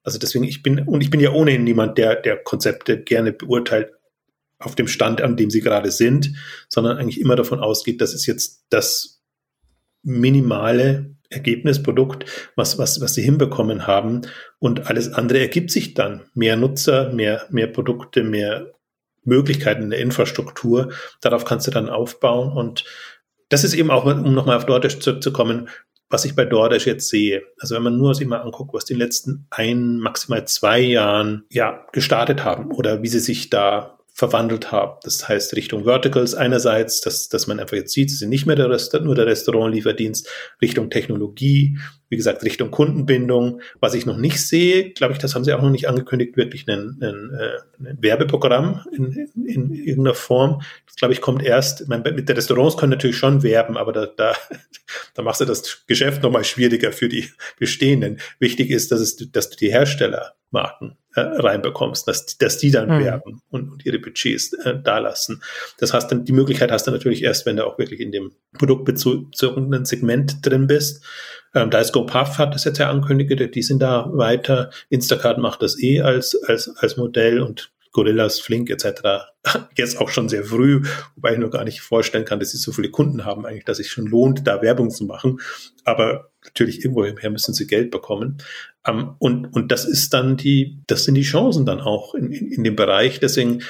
Also 0.03 0.17
deswegen, 0.17 0.45
ich 0.45 0.63
bin, 0.63 0.79
und 0.79 1.01
ich 1.01 1.09
bin 1.09 1.19
ja 1.19 1.31
ohnehin 1.31 1.63
niemand, 1.63 1.97
der, 1.97 2.15
der 2.15 2.37
Konzepte 2.37 3.01
gerne 3.01 3.31
beurteilt 3.31 3.91
auf 4.57 4.75
dem 4.75 4.87
Stand, 4.87 5.21
an 5.21 5.37
dem 5.37 5.49
sie 5.49 5.61
gerade 5.61 5.91
sind, 5.91 6.33
sondern 6.69 6.97
eigentlich 6.97 7.19
immer 7.19 7.35
davon 7.35 7.59
ausgeht, 7.59 8.01
dass 8.01 8.13
es 8.13 8.25
jetzt 8.25 8.65
das 8.69 9.21
minimale 10.01 11.14
Ergebnisprodukt, 11.29 12.25
was, 12.55 12.77
was, 12.77 13.01
was 13.01 13.13
sie 13.13 13.21
hinbekommen 13.21 13.87
haben. 13.87 14.21
Und 14.59 14.87
alles 14.87 15.13
andere 15.13 15.39
ergibt 15.39 15.71
sich 15.71 15.93
dann. 15.93 16.23
Mehr 16.33 16.55
Nutzer, 16.55 17.11
mehr, 17.13 17.45
mehr 17.49 17.67
Produkte, 17.67 18.23
mehr 18.23 18.71
Möglichkeiten 19.23 19.83
in 19.83 19.89
der 19.89 19.99
Infrastruktur. 19.99 20.91
Darauf 21.21 21.45
kannst 21.45 21.67
du 21.67 21.71
dann 21.71 21.89
aufbauen. 21.89 22.51
Und 22.51 22.85
das 23.49 23.63
ist 23.63 23.73
eben 23.73 23.91
auch, 23.91 24.05
um 24.05 24.33
nochmal 24.33 24.57
auf 24.57 24.65
DoorDash 24.65 24.99
zurückzukommen, 24.99 25.69
was 26.09 26.25
ich 26.25 26.35
bei 26.35 26.45
DoorDash 26.45 26.85
jetzt 26.85 27.09
sehe. 27.09 27.43
Also 27.59 27.75
wenn 27.75 27.83
man 27.83 27.97
nur 27.97 28.13
sich 28.13 28.27
mal 28.27 28.41
anguckt, 28.41 28.73
was 28.73 28.85
die 28.85 28.93
letzten 28.93 29.47
ein, 29.49 29.99
maximal 29.99 30.47
zwei 30.47 30.79
Jahren 30.79 31.45
ja 31.49 31.85
gestartet 31.91 32.43
haben 32.43 32.71
oder 32.71 33.01
wie 33.01 33.07
sie 33.07 33.19
sich 33.19 33.49
da 33.49 33.94
verwandelt 34.15 34.71
habe. 34.71 34.97
Das 35.03 35.27
heißt 35.27 35.57
Richtung 35.57 35.83
Verticals 35.83 36.35
einerseits, 36.35 37.01
dass, 37.01 37.27
dass 37.27 37.47
man 37.47 37.59
einfach 37.59 37.75
jetzt 37.75 37.91
sieht, 37.91 38.09
sie 38.09 38.15
sind 38.15 38.29
nicht 38.29 38.45
mehr 38.45 38.55
der 38.55 38.69
Rest, 38.69 38.93
nur 39.01 39.13
der 39.13 39.25
Restaurantlieferdienst, 39.25 40.29
Richtung 40.61 40.89
Technologie, 40.89 41.77
wie 42.09 42.17
gesagt, 42.17 42.43
Richtung 42.43 42.71
Kundenbindung. 42.71 43.61
Was 43.79 43.93
ich 43.93 44.05
noch 44.05 44.17
nicht 44.17 44.39
sehe, 44.39 44.91
glaube 44.91 45.13
ich, 45.13 45.19
das 45.19 45.35
haben 45.35 45.43
sie 45.43 45.53
auch 45.53 45.61
noch 45.61 45.69
nicht 45.69 45.87
angekündigt, 45.87 46.37
wirklich 46.37 46.67
ein, 46.67 46.97
ein, 47.01 47.31
äh, 47.33 47.89
ein 47.89 47.97
Werbeprogramm 48.01 48.85
in, 48.91 49.11
in, 49.35 49.45
in 49.45 49.73
irgendeiner 49.73 50.15
Form. 50.15 50.61
Das, 50.85 50.95
glaube 50.95 51.13
ich, 51.13 51.21
kommt 51.21 51.43
erst, 51.43 51.87
meine, 51.87 52.11
mit 52.11 52.29
der 52.29 52.37
Restaurants 52.37 52.77
können 52.77 52.91
natürlich 52.91 53.17
schon 53.17 53.43
werben, 53.43 53.77
aber 53.77 53.91
da, 53.91 54.05
da, 54.05 54.35
da 55.13 55.21
machst 55.21 55.41
du 55.41 55.45
das 55.45 55.85
Geschäft 55.87 56.23
nochmal 56.23 56.43
schwieriger 56.43 56.91
für 56.91 57.09
die 57.09 57.29
Bestehenden. 57.59 58.19
Wichtig 58.39 58.69
ist, 58.69 58.91
dass, 58.91 58.99
es, 58.99 59.17
dass 59.31 59.49
du 59.49 59.57
die 59.57 59.71
Herstellermarken 59.71 60.97
äh, 61.15 61.21
reinbekommst, 61.21 62.07
dass, 62.07 62.37
dass 62.37 62.57
die 62.57 62.71
dann 62.71 62.89
mhm. 62.89 63.03
werben 63.03 63.41
und, 63.49 63.71
und, 63.71 63.85
ihre 63.85 63.99
Budgets 63.99 64.53
äh, 64.53 64.77
da 64.83 64.99
lassen. 64.99 65.41
Das 65.79 65.93
heißt, 65.93 66.11
dann 66.11 66.25
die 66.25 66.33
Möglichkeit 66.33 66.71
hast 66.71 66.87
du 66.87 66.91
natürlich 66.91 67.23
erst, 67.23 67.45
wenn 67.45 67.55
du 67.55 67.65
auch 67.65 67.77
wirklich 67.77 68.01
in 68.01 68.11
dem 68.11 68.33
produktbezogenen 68.57 69.85
Segment 69.85 70.45
drin 70.45 70.67
bist. 70.67 71.05
Ähm, 71.55 71.69
da 71.71 71.79
ist 71.79 71.93
GoPuff 71.93 72.37
hat 72.37 72.53
das 72.53 72.65
jetzt 72.65 72.77
ja 72.77 72.89
angekündigt, 72.89 73.55
die 73.55 73.61
sind 73.63 73.79
da 73.79 74.09
weiter. 74.13 74.69
Instacart 74.89 75.39
macht 75.39 75.61
das 75.61 75.81
eh 75.81 76.01
als, 76.01 76.35
als, 76.43 76.69
als 76.77 76.97
Modell 76.97 77.41
und 77.41 77.71
Gorillas, 77.93 78.41
Flink 78.41 78.69
etc. 78.69 79.23
jetzt 79.77 80.01
auch 80.01 80.09
schon 80.09 80.27
sehr 80.27 80.43
früh, 80.43 80.83
wobei 81.15 81.31
ich 81.31 81.39
nur 81.39 81.49
gar 81.49 81.63
nicht 81.63 81.79
vorstellen 81.79 82.25
kann, 82.25 82.41
dass 82.41 82.51
sie 82.51 82.57
so 82.57 82.73
viele 82.73 82.91
Kunden 82.91 83.23
haben 83.23 83.45
eigentlich, 83.45 83.63
dass 83.63 83.79
es 83.79 83.87
schon 83.87 84.05
lohnt, 84.05 84.45
da 84.45 84.61
Werbung 84.61 84.89
zu 84.89 85.05
machen. 85.05 85.39
Aber 85.85 86.29
natürlich 86.43 86.83
irgendwoher 86.83 87.29
müssen 87.29 87.53
sie 87.53 87.67
Geld 87.67 87.91
bekommen. 87.91 88.39
Um, 88.85 88.99
ähm, 88.99 89.15
und, 89.19 89.45
und 89.55 89.71
das 89.71 89.85
ist 89.85 90.13
dann 90.13 90.35
die, 90.35 90.81
das 90.87 91.05
sind 91.05 91.15
die 91.15 91.21
Chancen 91.21 91.65
dann 91.65 91.79
auch 91.79 92.13
in, 92.15 92.33
in, 92.33 92.51
in 92.51 92.63
dem 92.65 92.75
Bereich. 92.75 93.21
Deswegen 93.21 93.63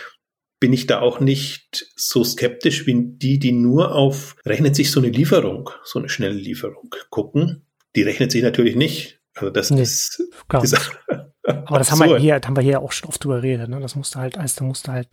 bin 0.60 0.74
ich 0.74 0.88
da 0.88 1.02
auch 1.02 1.20
nicht 1.20 1.86
so 1.96 2.24
skeptisch 2.24 2.88
wie 2.88 2.96
die, 2.98 3.38
die 3.38 3.52
nur 3.52 3.94
auf, 3.94 4.36
rechnet 4.44 4.76
sich 4.76 4.90
so 4.90 5.00
eine 5.00 5.10
Lieferung, 5.10 5.70
so 5.84 6.00
eine 6.00 6.10
schnelle 6.10 6.34
Lieferung 6.34 6.96
gucken. 7.12 7.62
Die 7.96 8.04
rechnet 8.04 8.32
sich 8.32 8.44
natürlich 8.44 8.76
nicht. 8.76 9.20
Also 9.36 9.50
das 9.50 9.72
nee, 9.72 9.82
ist, 9.82 10.24
dieser, 10.62 10.80
aber 11.44 11.78
das 11.78 11.92
haben 11.92 12.00
wir 12.00 12.18
hier, 12.18 12.36
haben 12.36 12.56
wir 12.56 12.64
hier 12.64 12.82
auch 12.82 12.92
schon 12.92 13.10
oft 13.10 13.24
drüber 13.24 13.42
geredet. 13.42 13.70
Ne? 13.70 13.80
Das 13.82 13.96
musste 13.96 14.20
halt, 14.20 14.38
also 14.38 14.60
da 14.60 14.66
musste 14.66 14.92
halt 14.92 15.10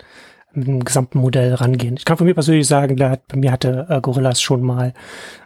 mit 0.55 0.66
dem 0.66 0.85
gesamten 0.85 1.18
Modell 1.18 1.55
rangehen. 1.55 1.97
Ich 1.97 2.05
kann 2.05 2.16
von 2.16 2.26
mir 2.26 2.35
persönlich 2.35 2.66
sagen, 2.66 2.97
bei 2.97 3.18
mir 3.35 3.51
hatte 3.51 3.87
äh, 3.89 4.01
Gorillas 4.01 4.41
schon 4.41 4.62
mal 4.62 4.93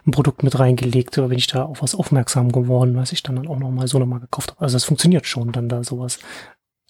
ein 0.05 0.11
Produkt 0.11 0.43
mit 0.43 0.59
reingelegt, 0.59 1.17
oder 1.17 1.29
bin 1.29 1.37
ich 1.37 1.47
da 1.47 1.63
auf 1.63 1.81
was 1.81 1.95
aufmerksam 1.95 2.51
geworden, 2.51 2.95
was 2.95 3.11
ich 3.11 3.23
dann, 3.23 3.37
dann 3.37 3.47
auch 3.47 3.57
noch 3.57 3.71
mal 3.71 3.87
so 3.87 3.99
nochmal 3.99 4.19
gekauft 4.19 4.51
habe. 4.51 4.61
Also 4.61 4.75
das 4.75 4.83
funktioniert 4.83 5.25
schon 5.25 5.51
dann 5.51 5.69
da 5.69 5.83
sowas. 5.83 6.19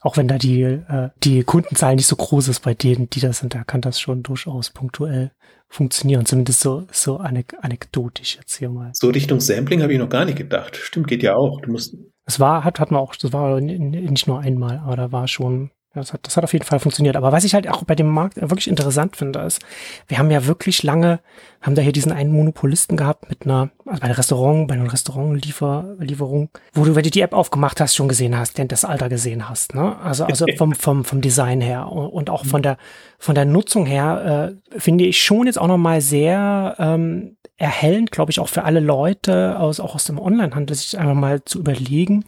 Auch 0.01 0.17
wenn 0.17 0.27
da 0.27 0.37
die, 0.37 0.61
äh, 0.61 1.09
die 1.23 1.43
Kundenzahl 1.43 1.95
nicht 1.95 2.07
so 2.07 2.15
groß 2.15 2.49
ist 2.49 2.61
bei 2.61 2.73
denen, 2.73 3.09
die 3.09 3.19
das 3.19 3.39
sind, 3.39 3.55
da 3.55 3.63
kann 3.63 3.81
das 3.81 3.99
schon 3.99 4.23
durchaus 4.23 4.69
punktuell 4.69 5.31
funktionieren. 5.67 6.25
Zumindest 6.25 6.59
so, 6.59 6.85
so 6.91 7.17
anek 7.17 7.55
anekdotisch 7.61 8.35
jetzt 8.35 8.55
hier 8.57 8.69
mal. 8.69 8.91
So 8.93 9.09
Richtung 9.09 9.39
Sampling 9.39 9.81
habe 9.81 9.93
ich 9.93 9.99
noch 9.99 10.09
gar 10.09 10.25
nicht 10.25 10.37
gedacht. 10.37 10.75
Stimmt, 10.77 11.07
geht 11.07 11.23
ja 11.23 11.35
auch. 11.35 11.61
Du 11.61 11.71
musst 11.71 11.95
es 12.29 12.41
war, 12.41 12.65
hat, 12.65 12.81
hat 12.81 12.91
man 12.91 12.99
auch, 12.99 13.15
das 13.15 13.31
war 13.31 13.61
nicht 13.61 14.27
nur 14.27 14.39
einmal, 14.39 14.79
aber 14.79 14.97
da 14.97 15.11
war 15.13 15.29
schon, 15.29 15.71
das 15.97 16.13
hat, 16.13 16.25
das 16.25 16.37
hat 16.37 16.43
auf 16.43 16.53
jeden 16.53 16.65
Fall 16.65 16.79
funktioniert. 16.79 17.15
Aber 17.15 17.31
was 17.31 17.43
ich 17.43 17.53
halt 17.53 17.67
auch 17.69 17.83
bei 17.83 17.95
dem 17.95 18.07
Markt 18.07 18.39
wirklich 18.39 18.67
interessant 18.67 19.15
finde, 19.15 19.39
ist, 19.39 19.61
wir 20.07 20.17
haben 20.17 20.31
ja 20.31 20.45
wirklich 20.45 20.83
lange, 20.83 21.19
haben 21.61 21.75
da 21.75 21.81
hier 21.81 21.91
diesen 21.91 22.11
einen 22.11 22.31
Monopolisten 22.31 22.97
gehabt 22.97 23.29
mit 23.29 23.45
einer, 23.45 23.69
also 23.85 24.01
bei 24.01 24.07
der 24.07 24.17
Restaurant, 24.17 24.67
bei 24.67 24.75
einer 24.75 24.91
Restaurantlieferung, 24.91 26.49
wo 26.73 26.85
du, 26.85 26.95
wenn 26.95 27.03
du 27.03 27.11
die 27.11 27.21
App 27.21 27.33
aufgemacht 27.33 27.81
hast, 27.81 27.95
schon 27.95 28.07
gesehen 28.07 28.37
hast, 28.37 28.57
denn 28.57 28.67
das 28.67 28.85
Alter 28.85 29.09
gesehen 29.09 29.49
hast, 29.49 29.75
ne? 29.75 29.97
Also, 30.03 30.25
also 30.25 30.45
vom, 30.57 30.73
vom, 30.73 31.03
vom 31.03 31.21
Design 31.21 31.61
her 31.61 31.91
und 31.91 32.29
auch 32.29 32.45
von 32.45 32.61
der, 32.61 32.77
von 33.19 33.35
der 33.35 33.45
Nutzung 33.45 33.85
her, 33.85 34.55
äh, 34.73 34.79
finde 34.79 35.05
ich 35.05 35.21
schon 35.21 35.47
jetzt 35.47 35.59
auch 35.59 35.67
nochmal 35.67 36.01
sehr, 36.01 36.75
ähm, 36.79 37.37
erhellend, 37.57 38.11
glaube 38.11 38.31
ich, 38.31 38.39
auch 38.39 38.49
für 38.49 38.63
alle 38.63 38.79
Leute, 38.79 39.59
aus, 39.59 39.79
auch 39.79 39.95
aus 39.95 40.05
dem 40.05 40.19
Onlinehandel, 40.19 40.75
sich 40.75 40.97
einfach 40.97 41.15
mal 41.15 41.43
zu 41.43 41.59
überlegen, 41.59 42.23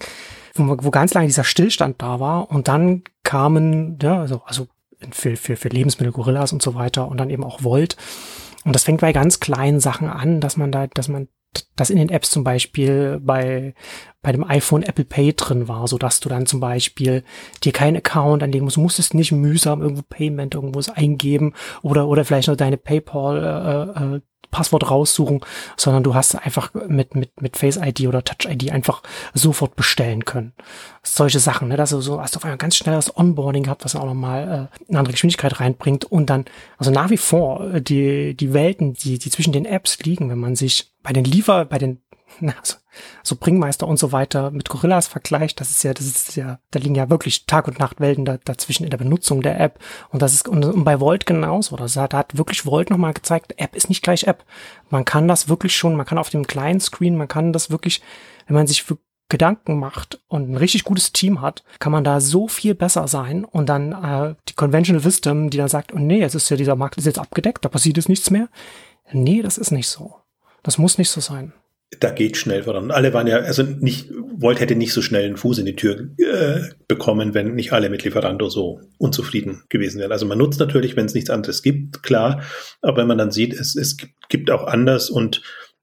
wo, 0.68 0.78
wo 0.82 0.92
ganz 0.92 1.14
lange 1.14 1.28
dieser 1.28 1.44
Stillstand 1.44 2.02
da 2.02 2.20
war 2.20 2.52
und 2.52 2.68
dann 2.68 3.04
kamen, 3.24 3.98
ja, 4.02 4.20
also, 4.20 4.42
also 4.46 4.68
für, 5.12 5.36
für, 5.36 5.56
für 5.56 5.70
Lebensmittel, 5.70 6.12
Gorillas 6.12 6.52
und 6.54 6.62
so 6.62 6.76
weiter 6.76 7.08
und 7.08 7.18
dann 7.18 7.30
eben 7.30 7.44
auch 7.44 7.64
Volt. 7.64 7.96
Und 8.66 8.76
das 8.76 8.84
fängt 8.84 9.02
bei 9.02 9.14
ganz 9.14 9.40
kleinen 9.40 9.80
Sachen 9.80 10.10
an, 10.10 10.42
dass 10.42 10.58
man 10.58 10.72
da, 10.72 10.88
dass 10.88 11.08
man 11.08 11.30
das 11.76 11.90
in 11.90 11.98
den 11.98 12.10
Apps 12.10 12.30
zum 12.30 12.44
Beispiel 12.44 13.20
bei, 13.22 13.74
bei 14.22 14.32
dem 14.32 14.44
iPhone 14.44 14.84
Apple 14.84 15.06
Pay 15.06 15.34
drin 15.34 15.68
war, 15.68 15.88
so 15.88 15.98
dass 15.98 16.20
du 16.20 16.30
dann 16.30 16.46
zum 16.46 16.60
Beispiel 16.60 17.24
dir 17.64 17.72
keinen 17.72 17.98
Account 17.98 18.44
anlegen 18.44 18.66
musst, 18.66 18.78
musstest 18.78 19.14
nicht 19.14 19.32
mühsam 19.32 19.82
irgendwo 19.82 20.04
Payment 20.04 20.54
irgendwo 20.56 20.80
eingeben 20.94 21.54
oder, 21.82 22.08
oder 22.08 22.26
vielleicht 22.26 22.50
noch 22.50 22.56
deine 22.56 22.78
PayPal 22.78 23.96
äh, 23.96 24.16
äh, 24.16 24.22
Passwort 24.52 24.90
raussuchen, 24.90 25.42
sondern 25.78 26.04
du 26.04 26.16
hast 26.16 26.36
einfach 26.36 26.74
mit, 26.88 27.16
mit, 27.16 27.42
mit 27.42 27.58
Face 27.58 27.78
ID 27.78 28.08
oder 28.08 28.24
Touch 28.24 28.50
ID 28.50 28.72
einfach 28.72 29.04
sofort 29.34 29.76
bestellen 29.76 30.26
können. 30.26 30.54
Solche 31.04 31.40
Sachen, 31.40 31.68
ne, 31.68 31.78
dass 31.78 31.92
du 31.92 32.02
so 32.02 32.22
hast 32.22 32.36
du 32.36 32.38
auf 32.38 32.44
einmal 32.44 32.58
ganz 32.58 32.76
schnell 32.76 32.96
das 32.96 33.16
Onboarding 33.16 33.64
gehabt, 33.64 33.86
was 33.86 33.96
auch 33.96 34.06
nochmal 34.06 34.70
äh, 34.72 34.90
eine 34.90 35.00
andere 35.00 35.14
Geschwindigkeit 35.14 35.60
reinbringt 35.60 36.06
und 36.06 36.30
dann, 36.30 36.46
also 36.78 36.92
nach 36.92 37.10
wie 37.10 37.18
vor, 37.18 37.74
äh, 37.74 37.82
die, 37.82 38.36
die 38.36 38.54
Welten, 38.54 38.94
die, 38.94 39.20
die 39.20 39.30
zwischen 39.30 39.54
den 39.54 39.66
Apps 39.66 40.00
liegen, 40.00 40.30
wenn 40.30 40.40
man 40.40 40.56
sich 40.56 40.92
bei 41.04 41.14
den 41.14 41.26
Liefer, 41.26 41.66
bei 41.66 41.78
den 41.78 42.02
na, 42.40 42.54
so, 42.64 42.76
so 43.24 43.36
Bringmeister 43.36 43.88
und 43.88 43.98
so 43.98 44.12
weiter 44.12 44.52
mit 44.52 44.70
Gorillas 44.70 45.08
vergleicht, 45.08 45.60
das 45.60 45.72
ist 45.72 45.84
ja, 45.84 45.94
das 45.94 46.06
ist 46.06 46.36
ja, 46.36 46.60
da 46.72 46.80
liegen 46.80 46.96
ja 46.96 47.10
wirklich 47.10 47.46
Tag 47.46 47.68
und 47.68 47.80
Nacht 47.80 48.00
Welten 48.00 48.26
da, 48.26 48.38
dazwischen 48.38 48.84
in 48.84 48.90
der 48.90 48.98
Benutzung 48.98 49.42
der 49.42 49.60
App. 49.60 49.80
Und 50.10 50.22
das 50.22 50.34
ist, 50.34 50.48
und, 50.48 50.64
und 50.66 50.84
bei 50.84 51.00
Volt 51.00 51.26
genauso. 51.26 51.76
Das 51.76 51.94
da 51.94 52.10
hat 52.12 52.38
wirklich 52.38 52.66
Volt 52.66 52.90
nochmal 52.90 53.14
gezeigt, 53.14 53.56
App 53.58 53.76
ist 53.76 53.90
nicht 53.90 54.04
gleich 54.04 54.26
App. 54.26 54.46
Man 54.90 55.06
kann 55.06 55.28
das 55.28 55.50
wirklich 55.50 55.76
schon, 55.76 55.96
man 55.96 56.06
kann 56.06 56.18
auf 56.18 56.30
dem 56.30 56.48
kleinen 56.48 56.80
Screen, 56.80 57.16
man 57.16 57.28
kann 57.28 57.54
das 57.54 57.70
wirklich, 57.70 58.02
wenn 58.48 58.56
man 58.56 58.68
sich 58.68 58.86
Gedanken 59.30 59.78
macht 59.78 60.20
und 60.28 60.50
ein 60.50 60.58
richtig 60.58 60.84
gutes 60.84 61.14
Team 61.14 61.40
hat, 61.40 61.64
kann 61.78 61.92
man 61.92 62.04
da 62.04 62.20
so 62.20 62.48
viel 62.48 62.74
besser 62.74 63.08
sein 63.08 63.46
und 63.46 63.70
dann 63.70 63.92
äh, 63.92 64.36
die 64.48 64.56
Conventional 64.56 65.06
Wisdom, 65.06 65.52
die 65.52 65.58
dann 65.58 65.68
sagt, 65.68 65.94
oh 65.94 66.00
nee, 66.00 66.24
es 66.24 66.34
ist 66.34 66.50
ja 66.50 66.58
dieser 66.58 66.76
Markt 66.76 66.98
ist 66.98 67.06
jetzt 67.06 67.20
abgedeckt, 67.20 67.64
da 67.64 67.70
passiert 67.70 67.98
jetzt 67.98 68.10
nichts 68.10 68.32
mehr. 68.32 68.50
Nee, 69.12 69.44
das 69.44 69.60
ist 69.60 69.72
nicht 69.72 69.88
so. 69.88 70.16
Das 70.64 70.80
muss 70.80 70.98
nicht 70.98 71.12
so 71.12 71.22
sein 71.22 71.54
da 72.00 72.12
geht 72.12 72.38
schnell 72.38 72.64
voran. 72.64 72.92
Alle 72.92 73.14
waren 73.14 73.28
ja, 73.28 73.38
also 73.38 73.64
nicht, 73.64 74.10
Volt 74.12 74.60
hätte 74.60 74.76
nicht 74.76 74.94
so 74.94 75.02
schnell 75.02 75.26
einen 75.26 75.38
Fuß 75.38 75.58
in 75.58 75.66
die 75.66 75.76
Tür 75.76 76.10
äh, 76.18 76.62
bekommen, 76.88 77.34
wenn 77.34 77.56
nicht 77.56 77.74
alle 77.74 77.90
mit 77.90 78.04
Lieferando 78.04 78.48
so 78.50 78.82
unzufrieden 79.00 79.64
gewesen 79.70 80.00
wären. 80.00 80.12
Also 80.12 80.26
man 80.26 80.38
nutzt 80.38 80.60
natürlich, 80.60 80.96
wenn 80.96 81.08
es 81.08 81.16
nichts 81.16 81.30
anderes 81.32 81.64
gibt, 81.64 82.04
klar, 82.04 82.44
aber 82.82 82.98
wenn 82.98 83.08
man 83.08 83.18
dann 83.18 83.32
sieht, 83.32 83.54
es, 83.54 83.76
es 83.76 83.98
gibt 84.30 84.52
auch 84.52 84.66
anders 84.66 85.10
und 85.10 85.42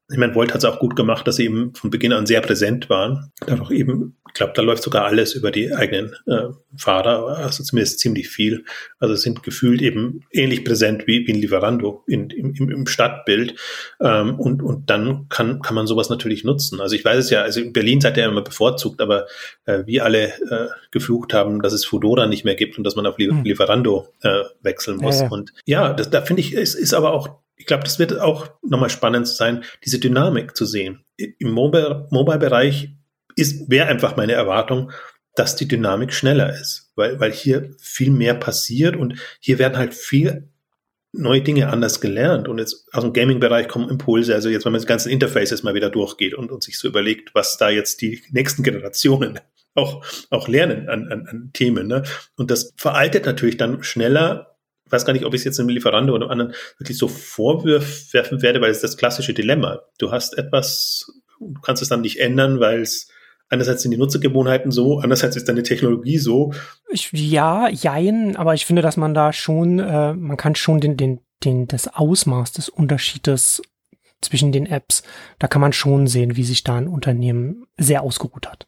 ich 0.09 0.19
meine, 0.19 0.35
Volt 0.37 0.55
hat 0.55 0.59
es 0.59 0.65
auch 0.65 0.79
gut 0.79 0.95
gemacht, 0.95 1.27
dass 1.27 1.37
sie 1.37 1.47
eben 1.47 1.75
von 1.75 1.91
Beginn 1.91 2.13
an 2.13 2.27
sehr 2.27 2.41
präsent 2.41 2.89
waren. 2.89 3.33
Dann 3.45 3.61
auch 3.61 3.73
eben, 3.73 4.17
ich 4.29 4.35
glaube, 4.35 4.53
da 4.55 4.63
läuft 4.63 4.85
sogar 4.85 5.05
alles 5.05 5.35
über 5.35 5.51
die 5.51 5.75
eigenen 5.75 6.15
äh, 6.27 6.49
Fahrer, 6.77 7.39
also 7.39 7.65
zumindest 7.65 7.99
ziemlich 7.99 8.29
viel. 8.29 8.65
Also 9.01 9.17
sind 9.17 9.43
gefühlt 9.43 9.83
eben 9.83 10.21
ähnlich 10.31 10.65
präsent 10.65 11.09
wie, 11.09 11.27
wie 11.27 11.33
ein 11.33 11.41
Lieferando 11.41 12.05
in, 12.07 12.31
im, 12.31 12.55
im 12.55 12.87
Stadtbild. 12.87 13.57
Ähm, 14.01 14.39
und, 14.39 14.63
und 14.63 14.91
dann 14.91 15.27
kann, 15.29 15.61
kann 15.61 15.75
man 15.75 15.89
sowas 15.89 16.09
natürlich 16.09 16.45
nutzen. 16.45 16.81
Also 16.81 16.95
ich 16.95 17.05
weiß 17.05 17.25
es 17.25 17.31
ja, 17.31 17.43
also 17.43 17.61
in 17.61 17.73
Berlin 17.73 18.01
seid 18.01 18.17
ihr 18.17 18.23
ja 18.23 18.29
immer 18.29 18.43
bevorzugt, 18.43 19.01
aber 19.01 19.27
äh, 19.65 19.83
wir 19.87 20.05
alle 20.05 20.29
äh, 20.29 20.69
geflucht 20.93 21.35
haben, 21.35 21.63
dass 21.63 21.73
es 21.73 21.85
Fudora 21.85 22.29
nicht 22.29 22.45
mehr 22.45 22.55
gibt 22.55 22.79
und 22.79 22.85
dass 22.85 22.95
man 22.95 23.07
auf 23.07 23.19
hm. 23.19 23.43
Lieferando 23.43 24.07
äh, 24.23 24.45
wechseln 24.63 24.99
muss. 24.99 25.19
Ja, 25.19 25.25
ja. 25.25 25.31
Und 25.33 25.53
ja, 25.65 25.93
das, 25.95 26.11
da 26.11 26.23
finde 26.23 26.43
ich, 26.43 26.57
es 26.57 26.77
ist 26.77 26.95
aber 26.95 27.13
auch 27.13 27.41
ich 27.57 27.67
glaube, 27.67 27.85
das 27.85 27.99
wird 27.99 28.19
auch 28.21 28.49
nochmal 28.63 28.91
spannend 28.91 29.27
sein, 29.27 29.65
diese 29.85 29.99
Dynamik 29.99 30.57
zu 30.57 30.67
sehen. 30.67 31.05
Im 31.17 31.51
Mobile-Bereich 31.51 32.91
wäre 33.67 33.89
einfach 33.89 34.17
meine 34.17 34.33
Erwartung, 34.33 34.93
dass 35.35 35.57
die 35.57 35.69
Dynamik 35.69 36.13
schneller 36.13 36.59
ist, 36.59 36.93
weil, 36.97 37.21
weil 37.21 37.33
hier 37.33 37.75
viel 37.79 38.11
mehr 38.11 38.35
passiert 38.35 38.97
und 38.97 39.19
hier 39.41 39.59
werden 39.59 39.77
halt 39.77 39.95
viel 39.95 40.49
neue 41.13 41.43
Dinge 41.43 41.69
anders 41.69 42.01
gelernt. 42.01 42.49
Und 42.49 42.59
jetzt 42.59 42.89
aus 42.93 43.03
dem 43.03 43.13
Gaming-Bereich 43.13 43.69
kommen 43.69 43.89
Impulse. 43.89 44.35
Also 44.35 44.49
jetzt, 44.49 44.65
wenn 44.65 44.73
man 44.73 44.81
die 44.81 44.87
ganzen 44.87 45.11
Interfaces 45.11 45.63
mal 45.63 45.75
wieder 45.75 45.91
durchgeht 45.91 46.35
und, 46.35 46.51
und 46.51 46.63
sich 46.63 46.79
so 46.79 46.89
überlegt, 46.89 47.35
was 47.35 47.57
da 47.57 47.71
jetzt 47.71 48.03
die 48.03 48.23
nächsten 48.31 48.63
Generationen 48.63 49.41
auch, 49.75 50.05
auch 50.31 50.49
lernen 50.49 50.89
an, 50.89 51.11
an, 51.11 51.27
an 51.27 51.51
Themen. 51.53 51.87
Ne? 51.87 52.03
Und 52.37 52.51
das 52.51 52.75
veraltet 52.77 53.27
natürlich 53.27 53.57
dann 53.57 53.83
schneller 53.83 54.56
weiß 54.89 55.05
gar 55.05 55.13
nicht, 55.13 55.25
ob 55.25 55.35
ich 55.35 55.41
es 55.41 55.45
jetzt 55.45 55.61
einem 55.61 55.69
Lieferando 55.69 56.15
oder 56.15 56.27
einem 56.27 56.33
anderen 56.33 56.55
wirklich 56.79 56.99
so 56.99 57.09
vorwerfen 57.09 58.43
werde, 58.43 58.61
weil 58.61 58.71
es 58.71 58.81
das 58.81 58.97
klassische 58.97 59.35
Dilemma. 59.35 59.81
Du 59.99 60.13
hast 60.13 60.39
etwas, 60.39 61.13
du 61.41 61.61
kannst 61.61 61.83
es 61.83 61.89
dann 61.89 62.01
nicht 62.01 62.21
ändern, 62.21 62.61
weil 62.61 62.81
es 62.81 63.09
einerseits 63.49 63.83
sind 63.83 63.91
die 63.91 63.97
Nutzergewohnheiten 63.97 64.71
so, 64.71 64.99
andererseits 64.99 65.37
ist 65.37 65.49
deine 65.49 65.63
Technologie 65.63 66.19
so. 66.19 66.53
Ich, 66.91 67.11
ja, 67.13 67.69
jein, 67.69 68.37
aber 68.37 68.55
ich 68.55 68.67
finde, 68.67 68.83
dass 68.83 68.97
man 68.97 69.15
da 69.15 69.33
schon, 69.33 69.79
äh, 69.79 70.15
man 70.15 70.37
kann 70.37 70.55
schon 70.55 70.81
den, 70.81 70.97
den, 70.97 71.21
den, 71.45 71.67
das 71.67 71.89
Ausmaß 71.89 72.53
des 72.53 72.69
Unterschiedes 72.69 73.63
zwischen 74.21 74.53
den 74.53 74.67
Apps, 74.67 75.03
da 75.39 75.47
kann 75.47 75.61
man 75.61 75.73
schon 75.73 76.07
sehen, 76.07 76.37
wie 76.37 76.45
sich 76.45 76.65
da 76.65 76.77
ein 76.77 76.89
Unternehmen 76.89 77.67
sehr 77.77 78.03
ausgeruht 78.03 78.49
hat. 78.49 78.67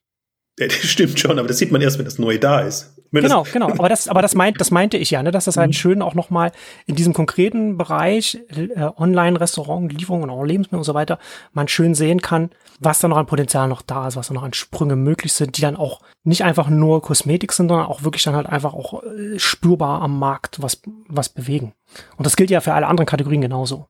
Ja, 0.59 0.67
das 0.69 0.77
stimmt 0.77 1.19
schon, 1.19 1.39
aber 1.39 1.49
das 1.49 1.59
sieht 1.59 1.73
man 1.73 1.81
erst, 1.81 1.99
wenn 1.99 2.05
das 2.05 2.19
Neue 2.19 2.39
da 2.39 2.61
ist. 2.61 2.98
Wenn 3.11 3.23
genau, 3.23 3.45
genau. 3.51 3.69
Aber 3.71 3.89
das, 3.89 4.09
aber 4.09 4.23
das 4.23 4.35
meint, 4.35 4.61
das 4.61 4.71
meinte 4.71 4.99
ich 4.99 5.11
ja, 5.11 5.23
ne, 5.23 5.31
dass 5.31 5.47
das 5.47 5.57
halt 5.57 5.69
mhm. 5.69 5.75
schön 5.75 6.03
auch 6.03 6.15
nochmal 6.15 6.53
in 6.87 6.95
diesem 6.95 7.15
konkreten 7.15 7.79
Bereich 7.79 8.39
äh, 8.55 8.91
Online-Restaurant, 8.97 9.93
Lieferungen 9.93 10.29
und 10.29 10.37
auch 10.37 10.45
Lebensmittel 10.45 10.79
und 10.79 10.85
so 10.85 10.95
weiter, 10.95 11.19
man 11.53 11.69
schön 11.69 11.95
sehen 11.95 12.21
kann, 12.21 12.51
was 12.81 13.01
da 13.01 13.09
noch 13.09 13.17
an 13.17 13.27
Potenzial 13.27 13.69
noch 13.69 13.83
da 13.83 14.09
ist, 14.09 14.17
was 14.17 14.29
da 14.29 14.35
noch 14.35 14.43
an 14.43 14.53
Sprünge 14.53 14.97
möglich 14.97 15.33
sind, 15.33 15.57
die 15.57 15.63
dann 15.63 15.77
auch 15.77 16.01
nicht 16.25 16.45
einfach 16.45 16.69
nur 16.69 17.01
Kosmetik 17.03 17.53
sind, 17.53 17.69
sondern 17.69 17.87
auch 17.87 18.03
wirklich 18.03 18.23
dann 18.23 18.37
halt 18.37 18.47
einfach 18.47 18.75
auch 18.75 19.03
äh, 19.03 19.39
spürbar 19.39 20.03
am 20.03 20.19
Markt 20.19 20.63
was, 20.63 20.83
was 21.09 21.29
bewegen. 21.29 21.73
Und 22.17 22.27
das 22.27 22.37
gilt 22.37 22.51
ja 22.51 22.61
für 22.61 22.75
alle 22.75 22.87
anderen 22.87 23.07
Kategorien 23.07 23.41
genauso. 23.41 23.87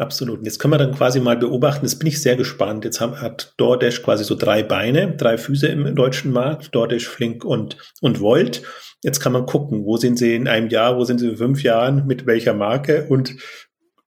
Absolut. 0.00 0.38
Und 0.38 0.46
jetzt 0.46 0.58
können 0.58 0.72
wir 0.72 0.78
dann 0.78 0.94
quasi 0.94 1.20
mal 1.20 1.36
beobachten, 1.36 1.84
jetzt 1.84 1.98
bin 1.98 2.08
ich 2.08 2.22
sehr 2.22 2.34
gespannt. 2.34 2.86
Jetzt 2.86 3.02
hat 3.02 3.52
DoorDash 3.58 4.02
quasi 4.02 4.24
so 4.24 4.34
drei 4.34 4.62
Beine, 4.62 5.14
drei 5.14 5.36
Füße 5.36 5.66
im 5.66 5.94
deutschen 5.94 6.32
Markt, 6.32 6.74
DoorDash, 6.74 7.06
Flink 7.06 7.44
und, 7.44 7.76
und 8.00 8.18
Volt. 8.18 8.62
Jetzt 9.02 9.20
kann 9.20 9.32
man 9.32 9.44
gucken, 9.44 9.84
wo 9.84 9.98
sind 9.98 10.18
sie 10.18 10.34
in 10.34 10.48
einem 10.48 10.70
Jahr, 10.70 10.96
wo 10.96 11.04
sind 11.04 11.18
sie 11.18 11.28
in 11.28 11.36
fünf 11.36 11.62
Jahren, 11.62 12.06
mit 12.06 12.24
welcher 12.24 12.54
Marke 12.54 13.08
und 13.10 13.36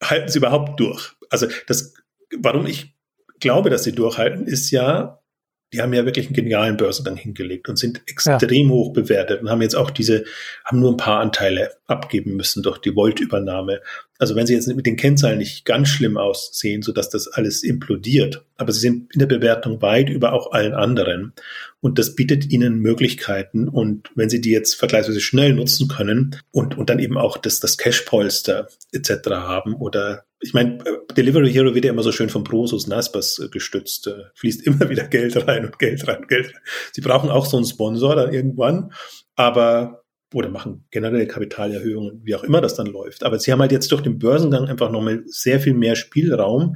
halten 0.04 0.30
sie 0.30 0.40
überhaupt 0.40 0.80
durch. 0.80 1.12
Also 1.30 1.46
das, 1.68 1.94
warum 2.40 2.66
ich 2.66 2.96
glaube, 3.40 3.70
dass 3.70 3.84
sie 3.84 3.92
durchhalten, 3.92 4.48
ist 4.48 4.72
ja, 4.72 5.20
die 5.74 5.82
haben 5.82 5.92
ja 5.94 6.06
wirklich 6.06 6.28
einen 6.28 6.36
genialen 6.36 6.78
Börsengang 6.78 7.18
hingelegt 7.18 7.68
und 7.68 7.78
sind 7.78 8.02
extrem 8.06 8.68
ja. 8.68 8.74
hoch 8.74 8.94
bewertet 8.94 9.42
und 9.42 9.50
haben 9.50 9.62
jetzt 9.62 9.76
auch 9.76 9.90
diese, 9.90 10.24
haben 10.64 10.80
nur 10.80 10.92
ein 10.92 10.98
paar 10.98 11.20
Anteile 11.20 11.72
abgeben 11.88 12.36
müssen 12.36 12.62
durch 12.62 12.78
die 12.78 12.96
Volt-Übernahme. 12.96 13.82
Also 14.20 14.36
wenn 14.36 14.46
sie 14.46 14.54
jetzt 14.54 14.68
mit 14.68 14.86
den 14.86 14.96
Kennzahlen 14.96 15.40
nicht 15.40 15.66
ganz 15.66 15.90
schlimm 15.90 16.18
aussehen, 16.18 16.84
so 16.84 16.92
dass 16.92 17.10
das 17.10 17.28
alles 17.28 17.64
implodiert, 17.64 18.46
aber 18.58 18.72
sie 18.72 18.80
sind 18.80 19.14
in 19.14 19.20
der 19.20 19.28
Bewertung 19.28 19.82
weit 19.82 20.10
über 20.10 20.34
auch 20.34 20.52
allen 20.52 20.74
anderen. 20.74 21.34
Und 21.82 22.00
das 22.00 22.16
bietet 22.16 22.50
ihnen 22.52 22.80
Möglichkeiten. 22.80 23.68
Und 23.68 24.10
wenn 24.16 24.30
sie 24.30 24.42
die 24.42 24.52
jetzt 24.52 24.76
vergleichsweise 24.76 25.22
schnell 25.22 25.54
nutzen 25.54 25.88
können 25.88 26.36
und, 26.52 26.78
und 26.78 26.90
dann 26.90 27.00
eben 27.00 27.18
auch 27.18 27.38
das, 27.38 27.60
das 27.60 27.78
Cash-Polster 27.78 28.68
etc. 28.92 29.30
haben 29.30 29.76
oder 29.76 30.26
ich 30.44 30.54
meine, 30.54 30.80
Delivery 31.16 31.52
Hero 31.52 31.74
wird 31.74 31.86
ja 31.86 31.92
immer 31.92 32.04
so 32.04 32.12
schön 32.12 32.30
von 32.30 32.44
Prosus 32.44 32.86
Naspas 32.88 33.40
äh, 33.40 33.48
gestützt. 33.48 34.08
Äh, 34.08 34.26
fließt 34.36 34.62
immer 34.68 34.90
wieder 34.90 35.06
Geld 35.06 35.48
rein 35.48 35.66
und 35.66 35.80
Geld 35.80 36.06
rein 36.08 36.20
und 36.20 36.28
Geld 36.28 36.48
rein. 36.48 36.62
Sie 36.92 37.02
brauchen 37.02 37.30
auch 37.30 37.46
so 37.46 37.58
einen 37.58 37.66
Sponsor 37.66 38.16
dann 38.16 38.34
irgendwann, 38.34 38.92
aber 39.36 40.04
oder 40.34 40.50
machen 40.50 40.86
generell 40.92 41.28
Kapitalerhöhungen, 41.28 42.22
wie 42.24 42.36
auch 42.36 42.44
immer 42.44 42.60
das 42.60 42.76
dann 42.76 42.88
läuft. 42.88 43.24
Aber 43.24 43.40
sie 43.40 43.52
haben 43.52 43.62
halt 43.62 43.72
jetzt 43.72 43.92
durch 43.92 44.02
den 44.02 44.20
Börsengang 44.20 44.68
einfach 44.68 44.92
nochmal 44.92 45.24
sehr 45.28 45.60
viel 45.60 45.76
mehr 45.76 45.96
Spielraum, 45.96 46.76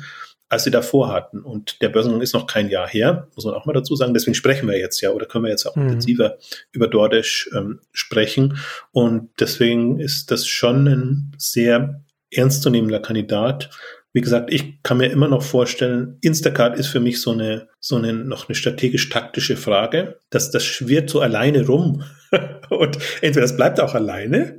als 0.50 0.64
sie 0.64 0.72
davor 0.72 1.12
hatten. 1.12 1.41
Und 1.41 1.82
der 1.82 1.89
Börsengang 1.89 2.22
ist 2.22 2.34
noch 2.34 2.48
kein 2.48 2.70
Jahr 2.70 2.88
her, 2.88 3.28
muss 3.36 3.45
man 3.45 3.54
auch 3.54 3.66
mal 3.66 3.74
dazu 3.74 3.95
sagen. 3.95 4.14
Deswegen 4.14 4.36
sprechen 4.36 4.68
wir 4.68 4.78
jetzt 4.78 5.02
ja 5.02 5.12
oder 5.12 5.26
können 5.26 5.43
wir 5.43 5.52
jetzt 5.52 5.66
auch 5.66 5.76
mhm. 5.76 5.84
intensiver 5.84 6.38
über 6.72 6.88
DoorDash 6.88 7.50
ähm, 7.56 7.80
sprechen. 7.91 8.58
Und 8.91 9.30
deswegen 9.39 10.00
ist 10.00 10.32
das 10.32 10.48
schon 10.48 10.88
ein 10.88 11.32
sehr 11.38 12.02
ernstzunehmender 12.32 13.00
Kandidat. 13.00 13.70
Wie 14.14 14.22
gesagt, 14.22 14.52
ich 14.52 14.82
kann 14.84 14.98
mir 14.98 15.12
immer 15.12 15.28
noch 15.28 15.43
vorstellen, 15.43 16.18
Instacart 16.22 16.78
ist 16.78 16.88
für 16.88 17.00
mich 17.00 17.22
so 17.22 17.32
eine, 17.32 17.68
so 17.80 17.98
eine, 17.98 18.14
noch 18.14 18.48
eine 18.48 18.56
strategisch-taktische 18.56 19.58
Frage. 19.58 20.20
dass 20.30 20.50
das 20.50 20.64
schwirrt 20.64 21.10
so 21.10 21.22
alleine 21.22 21.66
rum. 21.68 22.04
und 22.70 22.98
entweder 23.22 23.41
das 23.41 23.56
bleibt 23.56 23.80
auch 23.80 23.93
alleine, 23.93 24.58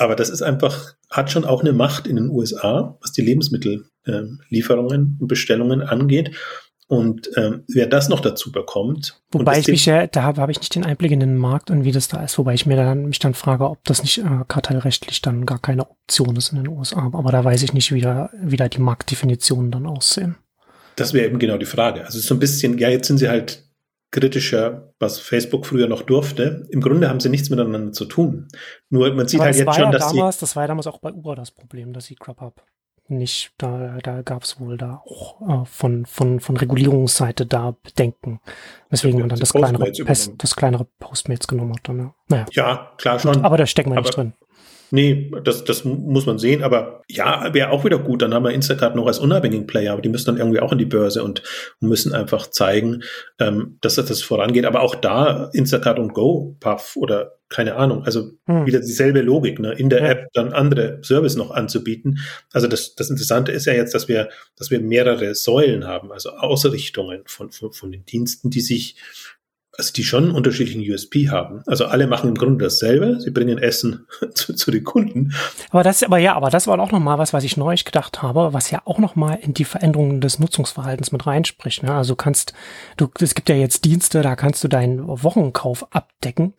aber 0.00 0.16
das 0.16 0.30
ist 0.30 0.42
einfach, 0.42 0.94
hat 1.10 1.30
schon 1.30 1.44
auch 1.44 1.60
eine 1.60 1.72
Macht 1.72 2.06
in 2.06 2.16
den 2.16 2.30
USA, 2.30 2.96
was 3.02 3.12
die 3.12 3.20
Lebensmittellieferungen 3.20 5.00
ähm, 5.00 5.16
und 5.20 5.28
Bestellungen 5.28 5.82
angeht. 5.82 6.34
Und 6.86 7.30
ähm, 7.36 7.62
wer 7.68 7.86
das 7.86 8.08
noch 8.08 8.18
dazu 8.18 8.50
bekommt. 8.50 9.22
Wobei 9.30 9.60
ich 9.60 9.68
mich 9.68 9.86
ja, 9.86 10.08
da 10.08 10.24
habe 10.24 10.40
hab 10.40 10.50
ich 10.50 10.58
nicht 10.58 10.74
den 10.74 10.84
Einblick 10.84 11.12
in 11.12 11.20
den 11.20 11.36
Markt 11.36 11.70
und 11.70 11.84
wie 11.84 11.92
das 11.92 12.08
da 12.08 12.24
ist, 12.24 12.36
wobei 12.36 12.54
ich 12.54 12.66
mir 12.66 12.74
dann, 12.74 13.06
mich 13.06 13.20
dann 13.20 13.34
frage, 13.34 13.68
ob 13.70 13.84
das 13.84 14.02
nicht 14.02 14.18
äh, 14.18 14.44
kartellrechtlich 14.48 15.22
dann 15.22 15.46
gar 15.46 15.60
keine 15.60 15.88
Option 15.88 16.34
ist 16.34 16.50
in 16.50 16.64
den 16.64 16.68
USA. 16.68 17.10
Aber 17.12 17.30
da 17.30 17.44
weiß 17.44 17.62
ich 17.62 17.74
nicht, 17.74 17.92
wie 17.92 18.00
da, 18.00 18.30
wie 18.42 18.56
da 18.56 18.68
die 18.68 18.80
Marktdefinitionen 18.80 19.70
dann 19.70 19.86
aussehen. 19.86 20.36
Das 20.96 21.12
wäre 21.12 21.26
eben 21.26 21.38
genau 21.38 21.58
die 21.58 21.66
Frage. 21.66 22.04
Also 22.04 22.18
so 22.18 22.34
ein 22.34 22.40
bisschen, 22.40 22.76
ja, 22.78 22.88
jetzt 22.88 23.06
sind 23.06 23.18
sie 23.18 23.28
halt 23.28 23.69
kritischer, 24.10 24.92
was 24.98 25.18
Facebook 25.18 25.66
früher 25.66 25.86
noch 25.86 26.02
durfte. 26.02 26.66
Im 26.70 26.80
Grunde 26.80 27.08
haben 27.08 27.20
sie 27.20 27.28
nichts 27.28 27.50
miteinander 27.50 27.92
zu 27.92 28.04
tun. 28.04 28.48
Nur 28.88 29.12
man 29.14 29.28
sieht 29.28 29.40
Aber 29.40 29.46
halt 29.46 29.56
jetzt 29.56 29.74
schon, 29.74 29.84
ja 29.84 29.90
dass 29.90 30.12
damals, 30.12 30.38
das 30.38 30.56
war 30.56 30.64
ja 30.64 30.68
damals 30.68 30.86
auch 30.86 30.98
bei 30.98 31.12
Uber 31.12 31.36
das 31.36 31.50
Problem, 31.50 31.92
dass 31.92 32.06
sie 32.06 32.16
Grubhub 32.16 32.62
nicht, 33.10 33.52
da, 33.58 33.98
da 34.02 34.22
gab 34.22 34.44
es 34.44 34.60
wohl 34.60 34.78
da 34.78 35.02
auch 35.04 35.40
äh, 35.40 35.64
von, 35.66 36.06
von, 36.06 36.40
von 36.40 36.56
Regulierungsseite 36.56 37.44
da 37.44 37.74
Bedenken, 37.82 38.40
weswegen 38.88 39.18
ja, 39.18 39.24
man 39.24 39.30
dann 39.30 39.40
das 39.40 39.52
kleinere, 39.52 39.90
das 39.90 40.56
kleinere 40.56 40.86
Postmates 40.98 41.48
genommen 41.48 41.74
hat. 41.74 41.88
Dann, 41.88 41.98
ja. 41.98 42.14
Naja. 42.28 42.46
ja, 42.52 42.92
klar 42.98 43.18
schon. 43.18 43.44
aber 43.44 43.56
da 43.56 43.66
stecken 43.66 43.90
wir 43.90 43.98
aber, 43.98 44.06
nicht 44.06 44.16
drin. 44.16 44.32
Nee, 44.90 45.30
das, 45.44 45.64
das 45.64 45.84
muss 45.84 46.26
man 46.26 46.38
sehen, 46.38 46.62
aber 46.62 47.02
ja, 47.08 47.52
wäre 47.54 47.70
auch 47.70 47.84
wieder 47.84 47.98
gut. 47.98 48.22
Dann 48.22 48.34
haben 48.34 48.44
wir 48.44 48.50
Instacart 48.50 48.96
noch 48.96 49.06
als 49.06 49.18
unabhängigen 49.18 49.66
Player, 49.66 49.92
aber 49.92 50.02
die 50.02 50.08
müssen 50.08 50.26
dann 50.26 50.38
irgendwie 50.38 50.60
auch 50.60 50.72
in 50.72 50.78
die 50.78 50.86
Börse 50.86 51.22
und 51.22 51.42
müssen 51.78 52.12
einfach 52.12 52.48
zeigen, 52.48 53.02
ähm, 53.38 53.78
dass 53.80 53.94
das 53.94 54.22
vorangeht. 54.22 54.64
Aber 54.64 54.80
auch 54.80 54.94
da 54.94 55.50
Instacart 55.52 55.98
und 55.98 56.12
Go, 56.12 56.56
Puff 56.60 56.96
oder 56.96 57.36
keine 57.50 57.74
Ahnung, 57.74 58.04
also 58.04 58.30
hm. 58.46 58.64
wieder 58.64 58.78
dieselbe 58.78 59.22
Logik, 59.22 59.58
ne? 59.58 59.72
in 59.72 59.90
der 59.90 60.02
ja. 60.02 60.08
App 60.10 60.28
dann 60.32 60.52
andere 60.52 61.00
Service 61.02 61.34
noch 61.34 61.50
anzubieten. 61.50 62.20
Also 62.52 62.68
das, 62.68 62.94
das 62.94 63.10
Interessante 63.10 63.50
ist 63.50 63.66
ja 63.66 63.72
jetzt, 63.72 63.92
dass 63.92 64.06
wir, 64.06 64.28
dass 64.56 64.70
wir 64.70 64.80
mehrere 64.80 65.34
Säulen 65.34 65.84
haben, 65.84 66.12
also 66.12 66.30
Ausrichtungen 66.30 67.22
von, 67.26 67.50
von, 67.50 67.72
von 67.72 67.90
den 67.90 68.04
Diensten, 68.04 68.50
die 68.50 68.60
sich 68.60 68.96
also 69.80 69.92
die 69.94 70.04
schon 70.04 70.24
einen 70.24 70.34
unterschiedlichen 70.34 70.82
USP 70.88 71.30
haben. 71.30 71.62
Also 71.66 71.86
alle 71.86 72.06
machen 72.06 72.28
im 72.28 72.34
Grunde 72.36 72.64
dasselbe. 72.64 73.18
Sie 73.20 73.30
bringen 73.30 73.58
Essen 73.58 74.06
zu, 74.34 74.54
zu 74.54 74.70
den 74.70 74.84
Kunden. 74.84 75.32
Aber 75.70 75.82
das, 75.82 76.02
aber 76.02 76.18
ja, 76.18 76.34
aber 76.34 76.50
das 76.50 76.66
war 76.66 76.78
auch 76.78 76.92
noch 76.92 77.00
mal 77.00 77.18
was, 77.18 77.32
was 77.32 77.44
ich 77.44 77.56
neu 77.56 77.74
gedacht 77.82 78.20
habe, 78.20 78.52
was 78.52 78.70
ja 78.70 78.82
auch 78.84 78.98
noch 78.98 79.16
mal 79.16 79.38
in 79.40 79.54
die 79.54 79.64
Veränderungen 79.64 80.20
des 80.20 80.38
Nutzungsverhaltens 80.38 81.12
mit 81.12 81.26
reinspricht. 81.26 81.82
Ne? 81.82 81.94
Also 81.94 82.14
kannst 82.14 82.52
du, 82.98 83.08
es 83.20 83.34
gibt 83.34 83.48
ja 83.48 83.54
jetzt 83.54 83.84
Dienste, 83.84 84.20
da 84.20 84.36
kannst 84.36 84.62
du 84.62 84.68
deinen 84.68 85.06
Wochenkauf 85.06 85.94
abdecken. 85.94 86.52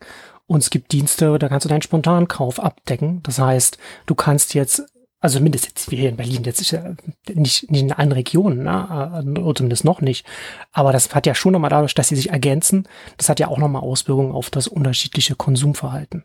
Und 0.48 0.62
es 0.62 0.70
gibt 0.70 0.92
Dienste, 0.92 1.38
da 1.38 1.48
kannst 1.48 1.64
du 1.64 1.68
deinen 1.68 1.82
Spontankauf 1.82 2.60
abdecken. 2.60 3.22
Das 3.22 3.38
heißt, 3.38 3.78
du 4.06 4.14
kannst 4.14 4.54
jetzt 4.54 4.82
also 5.22 5.38
zumindest 5.38 5.66
jetzt 5.66 5.90
wir 5.90 5.98
hier 5.98 6.08
in 6.08 6.16
Berlin, 6.16 6.42
jetzt 6.44 6.60
ist 6.60 6.72
ja 6.72 6.96
nicht, 7.32 7.70
nicht 7.70 7.82
in 7.82 7.92
allen 7.92 8.10
Regionen, 8.10 8.64
ne? 8.64 9.22
Äh, 9.24 9.40
oder 9.40 9.54
zumindest 9.54 9.84
noch 9.84 10.00
nicht. 10.00 10.26
Aber 10.72 10.92
das 10.92 11.14
hat 11.14 11.26
ja 11.26 11.34
schon 11.34 11.52
nochmal 11.52 11.70
dadurch, 11.70 11.94
dass 11.94 12.08
sie 12.08 12.16
sich 12.16 12.30
ergänzen, 12.30 12.88
das 13.16 13.28
hat 13.28 13.38
ja 13.38 13.46
auch 13.46 13.58
nochmal 13.58 13.82
Auswirkungen 13.82 14.32
auf 14.32 14.50
das 14.50 14.66
unterschiedliche 14.66 15.36
Konsumverhalten. 15.36 16.24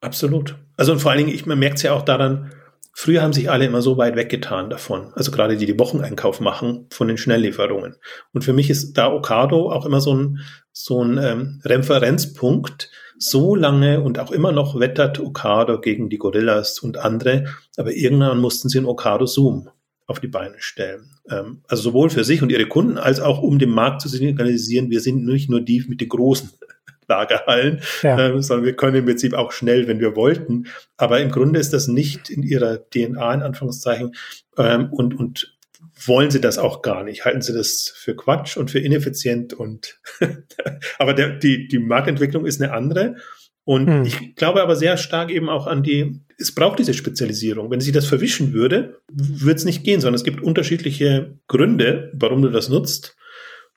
Absolut. 0.00 0.56
Also 0.78 0.92
und 0.92 1.00
vor 1.00 1.10
allen 1.10 1.18
Dingen, 1.18 1.34
ich, 1.34 1.44
man 1.44 1.58
merkt 1.58 1.76
es 1.76 1.82
ja 1.82 1.92
auch 1.92 2.00
daran, 2.00 2.52
früher 2.94 3.20
haben 3.20 3.34
sich 3.34 3.50
alle 3.50 3.66
immer 3.66 3.82
so 3.82 3.98
weit 3.98 4.16
weggetan 4.16 4.70
davon. 4.70 5.12
Also 5.14 5.30
gerade 5.30 5.58
die, 5.58 5.66
die 5.66 5.78
Wocheneinkauf 5.78 6.40
machen 6.40 6.86
von 6.90 7.06
den 7.06 7.18
Schnelllieferungen. 7.18 7.96
Und 8.32 8.44
für 8.44 8.54
mich 8.54 8.70
ist 8.70 8.94
da 8.94 9.12
Okado 9.12 9.70
auch 9.70 9.84
immer 9.84 10.00
so 10.00 10.14
ein, 10.14 10.38
so 10.72 11.04
ein 11.04 11.18
ähm, 11.18 11.60
Referenzpunkt, 11.66 12.90
so 13.20 13.54
lange 13.54 14.00
und 14.00 14.18
auch 14.18 14.32
immer 14.32 14.50
noch 14.50 14.80
wettert 14.80 15.20
Okado 15.20 15.80
gegen 15.80 16.08
die 16.08 16.18
Gorillas 16.18 16.78
und 16.78 16.96
andere, 16.96 17.44
aber 17.76 17.92
irgendwann 17.92 18.40
mussten 18.40 18.68
sie 18.68 18.78
ein 18.78 18.86
Okado 18.86 19.26
Zoom 19.26 19.68
auf 20.06 20.20
die 20.20 20.26
Beine 20.26 20.56
stellen. 20.58 21.10
Ähm, 21.30 21.62
also 21.68 21.82
sowohl 21.82 22.10
für 22.10 22.24
sich 22.24 22.42
und 22.42 22.50
ihre 22.50 22.66
Kunden 22.66 22.98
als 22.98 23.20
auch 23.20 23.42
um 23.42 23.58
den 23.58 23.70
Markt 23.70 24.00
zu 24.00 24.08
signalisieren, 24.08 24.90
wir 24.90 25.00
sind 25.00 25.24
nicht 25.26 25.50
nur 25.50 25.60
die 25.60 25.84
mit 25.86 26.00
den 26.00 26.08
großen 26.08 26.50
Lagerhallen, 27.08 27.80
ja. 28.02 28.18
ähm, 28.18 28.40
sondern 28.40 28.64
wir 28.64 28.74
können 28.74 28.96
im 28.96 29.04
Prinzip 29.04 29.34
auch 29.34 29.52
schnell, 29.52 29.86
wenn 29.86 30.00
wir 30.00 30.16
wollten. 30.16 30.66
Aber 30.96 31.20
im 31.20 31.30
Grunde 31.30 31.60
ist 31.60 31.72
das 31.72 31.88
nicht 31.88 32.30
in 32.30 32.42
ihrer 32.42 32.78
DNA 32.78 33.34
in 33.34 33.42
Anführungszeichen 33.42 34.14
ähm, 34.56 34.88
und, 34.92 35.18
und 35.18 35.58
wollen 36.06 36.30
sie 36.30 36.40
das 36.40 36.58
auch 36.58 36.82
gar 36.82 37.04
nicht. 37.04 37.24
Halten 37.24 37.42
sie 37.42 37.52
das 37.52 37.92
für 37.94 38.14
Quatsch 38.14 38.56
und 38.56 38.70
für 38.70 38.78
ineffizient 38.78 39.52
und 39.52 40.00
aber 40.98 41.14
der, 41.14 41.38
die, 41.38 41.68
die 41.68 41.78
Marktentwicklung 41.78 42.46
ist 42.46 42.60
eine 42.60 42.72
andere. 42.72 43.16
Und 43.64 43.86
hm. 43.88 44.04
ich 44.04 44.34
glaube 44.36 44.62
aber 44.62 44.76
sehr 44.76 44.96
stark 44.96 45.30
eben 45.30 45.48
auch 45.48 45.66
an 45.66 45.82
die, 45.82 46.20
es 46.38 46.54
braucht 46.54 46.78
diese 46.78 46.94
Spezialisierung. 46.94 47.70
Wenn 47.70 47.80
sie 47.80 47.92
das 47.92 48.06
verwischen 48.06 48.52
würde, 48.52 49.00
würde 49.12 49.56
es 49.56 49.64
nicht 49.64 49.84
gehen, 49.84 50.00
sondern 50.00 50.16
es 50.16 50.24
gibt 50.24 50.42
unterschiedliche 50.42 51.38
Gründe, 51.46 52.10
warum 52.14 52.42
du 52.42 52.48
das 52.48 52.68
nutzt. 52.68 53.16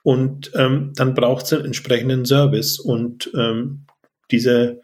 Und 0.02 0.52
ähm, 0.56 0.94
dann 0.96 1.14
braucht 1.14 1.46
es 1.46 1.54
einen 1.54 1.66
entsprechenden 1.66 2.26
Service. 2.26 2.80
Und 2.80 3.32
ähm, 3.38 3.86
diese, 4.32 4.82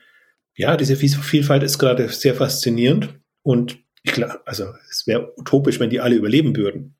ja, 0.55 0.77
diese 0.77 0.95
Vielfalt 0.95 1.63
ist 1.63 1.79
gerade 1.79 2.07
sehr 2.09 2.35
faszinierend. 2.35 3.19
Und 3.41 3.79
klar, 4.05 4.41
also 4.45 4.65
es 4.89 5.07
wäre 5.07 5.33
utopisch, 5.37 5.79
wenn 5.79 5.89
die 5.89 6.01
alle 6.01 6.15
überleben 6.15 6.55
würden. 6.55 6.98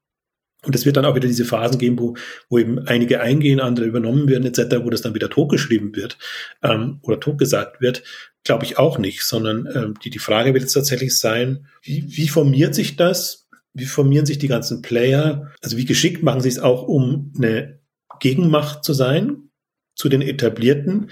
Und 0.66 0.76
es 0.76 0.86
wird 0.86 0.98
dann 0.98 1.06
auch 1.06 1.16
wieder 1.16 1.28
diese 1.28 1.46
Phasen 1.46 1.80
geben, 1.80 1.98
wo, 2.00 2.16
wo 2.50 2.58
eben 2.58 2.80
einige 2.80 3.22
eingehen, 3.22 3.62
andere 3.62 3.86
übernommen 3.86 4.28
werden, 4.28 4.46
etc., 4.46 4.84
wo 4.84 4.90
das 4.90 5.02
dann 5.02 5.16
wieder 5.16 5.30
totgeschrieben 5.30 5.96
wird 5.96 6.18
ähm, 6.64 7.00
oder 7.02 7.20
totgesagt 7.20 7.80
wird, 7.80 8.04
glaube 8.44 8.66
ich 8.66 8.78
auch 8.78 8.98
nicht, 8.98 9.24
sondern 9.24 9.68
ähm, 9.74 9.94
die, 10.04 10.10
die 10.10 10.20
Frage 10.20 10.54
wird 10.54 10.64
jetzt 10.64 10.74
tatsächlich 10.74 11.18
sein, 11.18 11.68
wie, 11.82 12.06
wie 12.08 12.28
formiert 12.28 12.76
sich 12.76 12.98
das? 12.98 13.48
Wie 13.74 13.86
formieren 13.86 14.26
sich 14.26 14.38
die 14.38 14.48
ganzen 14.48 14.82
Player? 14.82 15.52
Also 15.62 15.78
wie 15.78 15.86
geschickt 15.86 16.24
machen 16.24 16.42
sie 16.42 16.50
es 16.50 16.60
auch, 16.60 16.84
um 16.84 17.32
eine 17.38 17.80
Gegenmacht 18.20 18.84
zu 18.84 18.94
sein 18.94 19.50
zu 19.96 20.10
den 20.10 20.22
etablierten? 20.22 21.10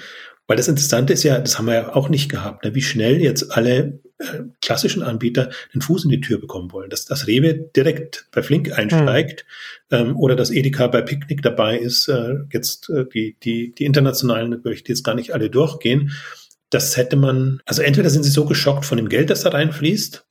Weil 0.47 0.57
das 0.57 0.67
Interessante 0.67 1.13
ist 1.13 1.23
ja, 1.23 1.39
das 1.39 1.57
haben 1.57 1.67
wir 1.67 1.73
ja 1.73 1.95
auch 1.95 2.09
nicht 2.09 2.29
gehabt, 2.29 2.65
ne? 2.65 2.75
wie 2.75 2.81
schnell 2.81 3.21
jetzt 3.21 3.51
alle 3.51 4.01
äh, 4.19 4.43
klassischen 4.61 5.03
Anbieter 5.03 5.51
den 5.73 5.81
Fuß 5.81 6.05
in 6.05 6.09
die 6.09 6.21
Tür 6.21 6.39
bekommen 6.39 6.71
wollen. 6.71 6.89
Dass 6.89 7.05
das 7.05 7.27
Rewe 7.27 7.53
direkt 7.53 8.27
bei 8.31 8.41
Flink 8.41 8.77
einsteigt 8.77 9.45
mhm. 9.91 9.97
ähm, 9.97 10.17
oder 10.17 10.35
dass 10.35 10.51
Edeka 10.51 10.87
bei 10.87 11.01
Picknick 11.01 11.41
dabei 11.41 11.77
ist, 11.77 12.07
äh, 12.07 12.35
jetzt 12.51 12.89
äh, 12.89 13.05
die, 13.13 13.37
die, 13.43 13.73
die 13.73 13.85
internationalen 13.85 14.61
möchte 14.63 14.71
ich 14.71 14.87
jetzt 14.87 15.03
gar 15.03 15.15
nicht 15.15 15.33
alle 15.33 15.49
durchgehen. 15.49 16.11
Das 16.69 16.97
hätte 16.97 17.15
man, 17.15 17.61
also 17.65 17.81
entweder 17.81 18.09
sind 18.09 18.23
sie 18.23 18.31
so 18.31 18.45
geschockt 18.45 18.85
von 18.85 18.97
dem 18.97 19.07
Geld, 19.07 19.29
das 19.29 19.41
da 19.41 19.49
reinfließt, 19.49 20.25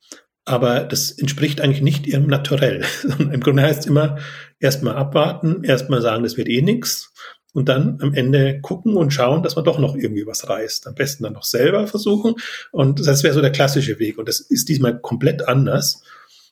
aber 0.45 0.81
das 0.81 1.11
entspricht 1.11 1.61
eigentlich 1.61 1.81
nicht 1.81 2.07
ihrem 2.07 2.27
Naturell. 2.27 2.85
Im 3.19 3.39
Grunde 3.39 3.63
heißt 3.63 3.81
es 3.81 3.85
immer, 3.85 4.17
erstmal 4.59 4.95
abwarten, 4.95 5.63
erstmal 5.63 6.01
sagen, 6.01 6.23
das 6.23 6.37
wird 6.37 6.49
eh 6.49 6.61
nix 6.61 7.13
und 7.57 7.69
dann 7.69 7.97
am 8.03 8.13
Ende 8.13 8.61
gucken 8.61 8.95
und 8.95 9.11
schauen, 9.11 9.41
dass 9.41 9.55
man 9.55 9.65
doch 9.65 9.79
noch 9.79 9.95
irgendwie 9.95 10.27
was 10.27 10.47
reißt. 10.47 10.85
Am 10.85 10.93
besten 10.93 11.23
dann 11.23 11.33
noch 11.33 11.43
selber 11.43 11.87
versuchen. 11.87 12.35
Und 12.71 13.07
das 13.07 13.23
wäre 13.23 13.33
so 13.33 13.41
der 13.41 13.51
klassische 13.51 13.97
Weg. 13.97 14.19
Und 14.19 14.29
das 14.29 14.39
ist 14.39 14.69
diesmal 14.69 14.99
komplett 14.99 15.47
anders. 15.47 16.03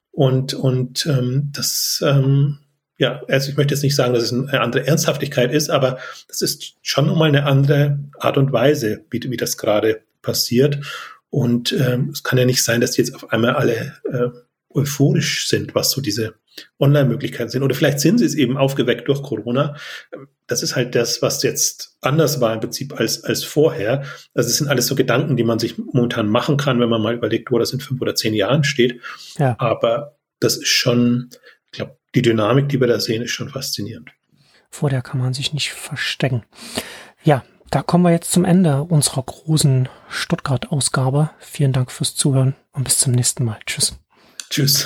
Und, 0.09 0.55
und 0.55 1.05
ähm, 1.05 1.51
das, 1.53 2.03
ähm, 2.03 2.57
ja, 2.97 3.21
also 3.27 3.51
ich 3.51 3.55
möchte 3.55 3.75
jetzt 3.75 3.83
nicht 3.83 3.95
sagen, 3.95 4.15
dass 4.15 4.23
es 4.23 4.33
eine 4.33 4.61
andere 4.61 4.87
Ernsthaftigkeit 4.87 5.53
ist, 5.53 5.69
aber 5.69 5.99
das 6.27 6.41
ist 6.41 6.73
schon 6.81 7.05
nochmal 7.05 7.29
eine 7.29 7.45
andere 7.45 7.99
Art 8.17 8.39
und 8.39 8.51
Weise, 8.51 9.05
wie, 9.11 9.21
wie 9.29 9.37
das 9.37 9.57
gerade 9.57 10.01
passiert. 10.23 10.79
Und 11.29 11.71
ähm, 11.73 12.09
es 12.13 12.23
kann 12.23 12.39
ja 12.39 12.45
nicht 12.45 12.63
sein, 12.63 12.81
dass 12.81 12.93
die 12.93 13.01
jetzt 13.01 13.13
auf 13.13 13.31
einmal 13.31 13.53
alle 13.53 13.93
äh, 14.11 14.29
euphorisch 14.71 15.47
sind, 15.47 15.75
was 15.75 15.91
so 15.91 16.01
diese 16.01 16.33
Online-Möglichkeiten 16.79 17.49
sind. 17.49 17.63
Oder 17.63 17.75
vielleicht 17.75 17.99
sind 17.99 18.17
sie 18.17 18.25
es 18.25 18.35
eben 18.35 18.57
aufgeweckt 18.57 19.07
durch 19.07 19.23
Corona. 19.23 19.75
Das 20.47 20.63
ist 20.63 20.75
halt 20.75 20.95
das, 20.95 21.21
was 21.21 21.43
jetzt 21.43 21.97
anders 22.01 22.41
war 22.41 22.53
im 22.53 22.59
Prinzip 22.59 22.99
als, 22.99 23.23
als 23.23 23.43
vorher. 23.43 24.03
Also 24.33 24.49
es 24.49 24.57
sind 24.57 24.67
alles 24.67 24.87
so 24.87 24.95
Gedanken, 24.95 25.37
die 25.37 25.43
man 25.43 25.59
sich 25.59 25.77
momentan 25.77 26.27
machen 26.27 26.57
kann, 26.57 26.79
wenn 26.79 26.89
man 26.89 27.01
mal 27.01 27.15
überlegt, 27.15 27.51
wo 27.51 27.59
das 27.59 27.73
in 27.73 27.79
fünf 27.79 28.01
oder 28.01 28.15
zehn 28.15 28.33
Jahren 28.33 28.63
steht. 28.63 29.01
Ja. 29.37 29.55
Aber 29.59 30.17
das 30.39 30.57
ist 30.57 30.67
schon, 30.67 31.29
ich 31.65 31.71
glaube, 31.71 31.97
die 32.13 32.21
Dynamik, 32.21 32.69
die 32.69 32.79
wir 32.79 32.87
da 32.87 32.99
sehen, 32.99 33.21
ist 33.21 33.31
schon 33.31 33.49
faszinierend. 33.49 34.11
Vor 34.69 34.89
der 34.89 35.01
kann 35.01 35.19
man 35.19 35.33
sich 35.33 35.53
nicht 35.53 35.71
verstecken. 35.71 36.43
Ja, 37.23 37.43
da 37.71 37.81
kommen 37.81 38.03
wir 38.03 38.11
jetzt 38.11 38.31
zum 38.31 38.45
Ende 38.45 38.83
unserer 38.83 39.23
großen 39.23 39.89
Stuttgart-Ausgabe. 40.09 41.31
Vielen 41.39 41.73
Dank 41.73 41.91
fürs 41.91 42.15
Zuhören 42.15 42.55
und 42.73 42.83
bis 42.83 42.99
zum 42.99 43.13
nächsten 43.13 43.43
Mal. 43.43 43.57
Tschüss. 43.65 43.97
Tschüss. 44.49 44.83